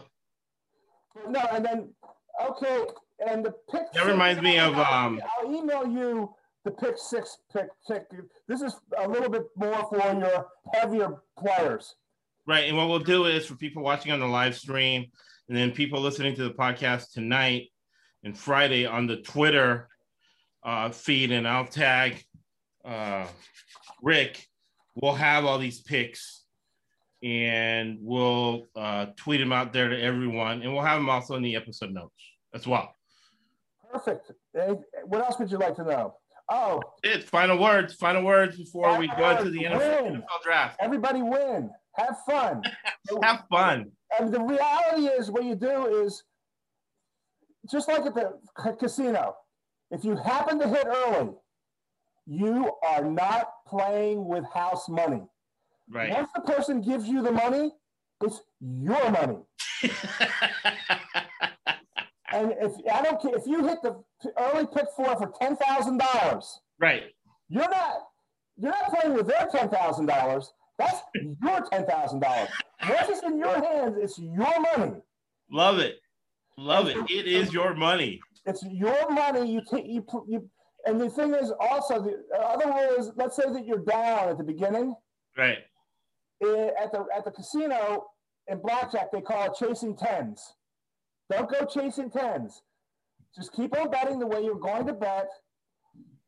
No, 1.28 1.40
and 1.53 1.64
then 1.64 1.94
okay, 2.43 2.84
and 3.26 3.45
the 3.45 3.55
pick. 3.70 3.93
That 3.93 4.07
reminds 4.07 4.43
me 4.43 4.59
of, 4.59 4.76
um, 4.78 5.20
I'll 5.39 5.55
email 5.55 5.87
you 5.87 6.34
the 6.64 6.70
pick 6.70 6.99
six 6.99 7.39
pick 7.53 7.68
pick. 7.87 8.05
This 8.49 8.61
is 8.61 8.74
a 8.99 9.09
little 9.09 9.30
bit 9.30 9.45
more 9.57 9.87
for 9.89 9.97
your 9.97 10.49
heavier 10.74 11.22
players. 11.39 11.95
Right. 12.47 12.68
And 12.68 12.76
what 12.76 12.89
we'll 12.89 12.99
do 12.99 13.24
is 13.26 13.47
for 13.47 13.57
people 13.57 13.82
watching 13.82 14.12
on 14.12 14.20
the 14.20 14.26
live 14.26 14.57
stream 14.57 15.07
and 15.49 15.57
then 15.57 15.70
people 15.72 16.01
listening 16.01 16.34
to 16.37 16.45
the 16.45 16.55
podcast 16.55 17.12
tonight 17.12 17.70
and 18.24 18.37
Friday 18.37 18.87
on 18.87 19.07
the 19.07 19.18
Twitter 19.18 19.89
uh, 20.64 20.91
feed, 20.91 21.30
and 21.30 21.47
I'll 21.47 21.66
tag 21.66 22.24
uh, 22.84 23.26
Rick. 24.03 24.47
We'll 24.97 25.14
have 25.14 25.45
all 25.45 25.59
these 25.59 25.80
picks 25.80 26.45
and 27.27 27.99
we'll 28.01 28.66
uh, 28.77 29.07
tweet 29.16 29.41
them 29.41 29.53
out 29.53 29.72
there 29.72 29.89
to 29.89 30.01
everyone. 30.01 30.62
And 30.62 30.72
we'll 30.72 30.85
have 30.85 30.99
them 30.99 31.11
also 31.11 31.35
in 31.35 31.43
the 31.43 31.57
episode 31.57 31.91
notes 31.91 32.14
as 32.55 32.66
well. 32.68 32.95
Perfect. 33.93 34.31
What 35.05 35.24
else 35.24 35.39
would 35.41 35.51
you 35.51 35.59
like 35.59 35.74
to 35.77 35.85
know? 35.85 36.14
Oh, 36.49 36.81
It's 37.03 37.29
final 37.29 37.59
words. 37.59 37.95
Final 37.95 38.22
words 38.22 38.57
before 38.57 38.97
we 38.97 39.09
go 39.09 39.31
into 39.31 39.51
the 39.51 39.64
Final 39.64 39.81
NFL. 39.81 40.11
NFL 40.12 40.43
draft. 40.45 40.77
everybody 40.81 41.22
win. 41.22 41.70
Have 41.97 42.16
fun. 42.24 42.62
Have 43.22 43.45
fun. 43.51 43.91
And 44.20 44.33
the 44.33 44.41
reality 44.41 45.07
is, 45.07 45.31
what 45.31 45.43
you 45.45 45.57
do 45.57 45.87
is 46.05 46.22
just 47.68 47.89
like 47.89 48.07
at 48.07 48.14
the 48.14 48.39
casino, 48.79 49.35
if 49.91 50.05
you 50.05 50.14
happen 50.14 50.61
to 50.61 50.68
hit 50.68 50.87
early, 50.87 51.33
you 52.27 52.70
are 52.87 53.05
not 53.05 53.49
playing 53.66 54.24
with 54.29 54.45
house 54.55 54.89
money. 54.89 55.22
Right. 55.91 56.11
Once 56.11 56.28
the 56.34 56.43
person 56.43 56.80
gives 56.80 57.07
you 57.07 57.22
the 57.22 57.32
money, 57.32 57.72
it's 58.22 58.41
your 58.61 59.11
money. 59.11 59.39
And 62.32 62.55
if 62.61 62.72
I 62.93 63.03
don't 63.03 63.20
care, 63.20 63.37
if 63.37 63.47
you 63.47 63.66
hit 63.66 63.78
the 63.82 64.03
early 64.39 64.66
pick 64.66 64.87
four 64.97 65.16
for 65.16 65.32
ten 65.41 65.57
thousand 65.57 65.99
dollars, 65.99 66.61
right. 66.78 67.05
you're 67.49 67.68
not 67.68 68.09
you're 68.57 68.72
not 68.72 68.93
playing 68.93 69.16
with 69.16 69.26
their 69.26 69.49
ten 69.51 69.68
thousand 69.68 70.07
dollars. 70.07 70.53
That's 70.78 71.01
your 71.14 71.62
ten 71.70 71.87
thousand 71.87 72.20
dollars. 72.20 72.49
Once 72.89 73.09
it's 73.09 73.22
in 73.22 73.39
your 73.39 73.55
hands, 73.55 73.97
it's 73.99 74.18
your 74.18 74.61
money. 74.76 75.01
Love 75.51 75.78
it. 75.78 76.01
Love 76.59 76.89
it. 76.89 76.97
It 77.11 77.26
is 77.26 77.53
your 77.53 77.74
money. 77.74 78.20
It's 78.45 78.62
your 78.64 79.09
money. 79.11 79.51
You 79.51 79.62
take 79.70 79.87
you 79.87 80.03
put 80.03 80.24
you. 80.28 80.51
And 80.84 81.01
the 81.01 81.09
thing 81.09 81.32
is 81.34 81.53
also 81.59 82.03
the 82.03 82.39
other 82.39 82.66
rule 82.66 82.97
is 82.99 83.12
let's 83.16 83.37
say 83.37 83.45
that 83.51 83.64
you're 83.64 83.78
down 83.78 84.28
at 84.28 84.39
the 84.39 84.45
beginning 84.45 84.95
Right. 85.37 85.59
At 86.43 86.93
the 86.93 87.07
at 87.14 87.24
the 87.24 87.30
casino 87.30 88.07
in 88.49 88.59
blackjack 88.59 89.11
they 89.12 89.20
call 89.20 89.47
it 89.47 89.53
chasing 89.59 89.97
tens. 89.97 90.55
Don't 91.30 91.51
go 91.51 91.64
chasing 91.64 92.11
tens. 92.11 92.62
Just 93.34 93.53
keep 93.53 93.76
on 93.76 93.91
betting 93.91 94.18
the 94.18 94.26
way 94.26 94.43
you're 94.43 94.55
going 94.55 94.87
to 94.87 94.93
bet. 94.93 95.28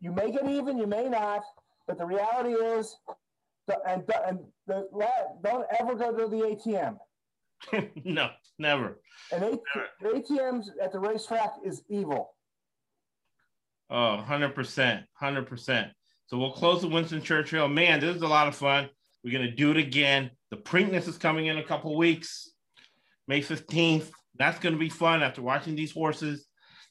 You 0.00 0.12
may 0.12 0.30
get 0.30 0.46
even, 0.48 0.78
you 0.78 0.86
may 0.86 1.08
not, 1.08 1.42
but 1.86 1.98
the 1.98 2.06
reality 2.06 2.52
is, 2.52 2.96
the, 3.66 3.78
and 3.86 4.02
and 4.26 4.40
the 4.66 4.88
don't 5.42 5.66
ever 5.78 5.94
go 5.94 6.16
to 6.16 6.28
the 6.28 6.36
ATM. 6.36 6.98
no, 8.04 8.30
never. 8.58 9.00
And 9.32 9.58
the 10.00 10.08
ATMs 10.08 10.66
at 10.82 10.92
the 10.92 10.98
racetrack 10.98 11.54
is 11.64 11.82
evil. 11.88 12.34
Oh, 13.90 14.24
100%. 14.26 15.04
100%. 15.22 15.90
So 16.26 16.36
we'll 16.36 16.52
close 16.52 16.84
with 16.84 16.92
Winston 16.92 17.22
Churchill. 17.22 17.68
Man, 17.68 18.00
this 18.00 18.14
is 18.14 18.22
a 18.22 18.28
lot 18.28 18.48
of 18.48 18.54
fun. 18.54 18.90
We're 19.24 19.32
going 19.32 19.50
to 19.50 19.54
do 19.54 19.70
it 19.70 19.76
again. 19.76 20.30
The 20.50 20.56
Preakness 20.56 21.08
is 21.08 21.18
coming 21.18 21.46
in 21.46 21.58
a 21.58 21.64
couple 21.64 21.96
weeks, 21.96 22.50
May 23.26 23.40
15th. 23.40 24.10
That's 24.36 24.58
going 24.58 24.74
to 24.74 24.78
be 24.78 24.88
fun 24.88 25.22
after 25.22 25.42
watching 25.42 25.74
these 25.74 25.92
horses. 25.92 26.46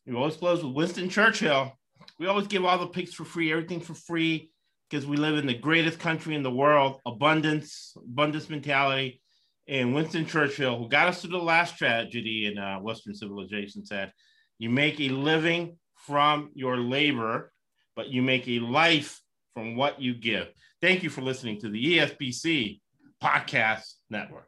We 0.05 0.15
always 0.15 0.35
close 0.35 0.63
with 0.63 0.73
Winston 0.73 1.09
Churchill. 1.09 1.71
We 2.19 2.27
always 2.27 2.47
give 2.47 2.65
all 2.65 2.77
the 2.77 2.87
picks 2.87 3.13
for 3.13 3.25
free, 3.25 3.51
everything 3.51 3.79
for 3.79 3.93
free, 3.93 4.51
because 4.89 5.05
we 5.05 5.17
live 5.17 5.37
in 5.37 5.47
the 5.47 5.53
greatest 5.53 5.99
country 5.99 6.35
in 6.35 6.43
the 6.43 6.51
world 6.51 6.99
abundance, 7.05 7.93
abundance 7.97 8.49
mentality. 8.49 9.21
And 9.67 9.93
Winston 9.93 10.25
Churchill, 10.25 10.77
who 10.77 10.87
got 10.87 11.09
us 11.09 11.21
through 11.21 11.31
the 11.31 11.37
last 11.39 11.77
tragedy 11.77 12.45
in 12.45 12.57
uh, 12.57 12.79
Western 12.79 13.13
civilization, 13.13 13.85
said, 13.85 14.13
You 14.59 14.69
make 14.69 14.99
a 14.99 15.09
living 15.09 15.77
from 15.95 16.51
your 16.53 16.77
labor, 16.77 17.51
but 17.95 18.07
you 18.07 18.21
make 18.21 18.47
a 18.47 18.59
life 18.59 19.21
from 19.53 19.75
what 19.75 20.01
you 20.01 20.13
give. 20.13 20.47
Thank 20.79 21.01
you 21.01 21.09
for 21.09 21.21
listening 21.21 21.59
to 21.61 21.69
the 21.69 21.97
ESBC 21.97 22.79
Podcast 23.23 23.93
Network. 24.11 24.47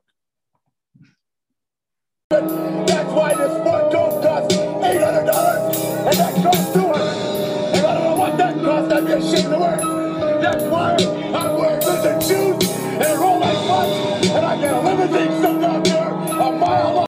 That's 2.30 3.11
why 3.11 3.34
this 3.34 3.57
eight 4.84 5.01
hundred 5.01 5.25
dollars, 5.25 5.75
and 5.75 6.17
that 6.19 6.36
costs 6.43 6.73
two 6.73 6.82
hundred. 6.82 7.84
I 7.84 7.93
don't 7.95 8.03
know 8.03 8.15
what 8.15 8.38
that 8.38 8.55
costs, 8.63 8.93
I'd 8.93 9.05
be 9.07 9.13
ashamed 9.13 9.53
to 9.53 9.59
work. 9.59 10.41
That's 10.41 10.63
why. 10.65 11.28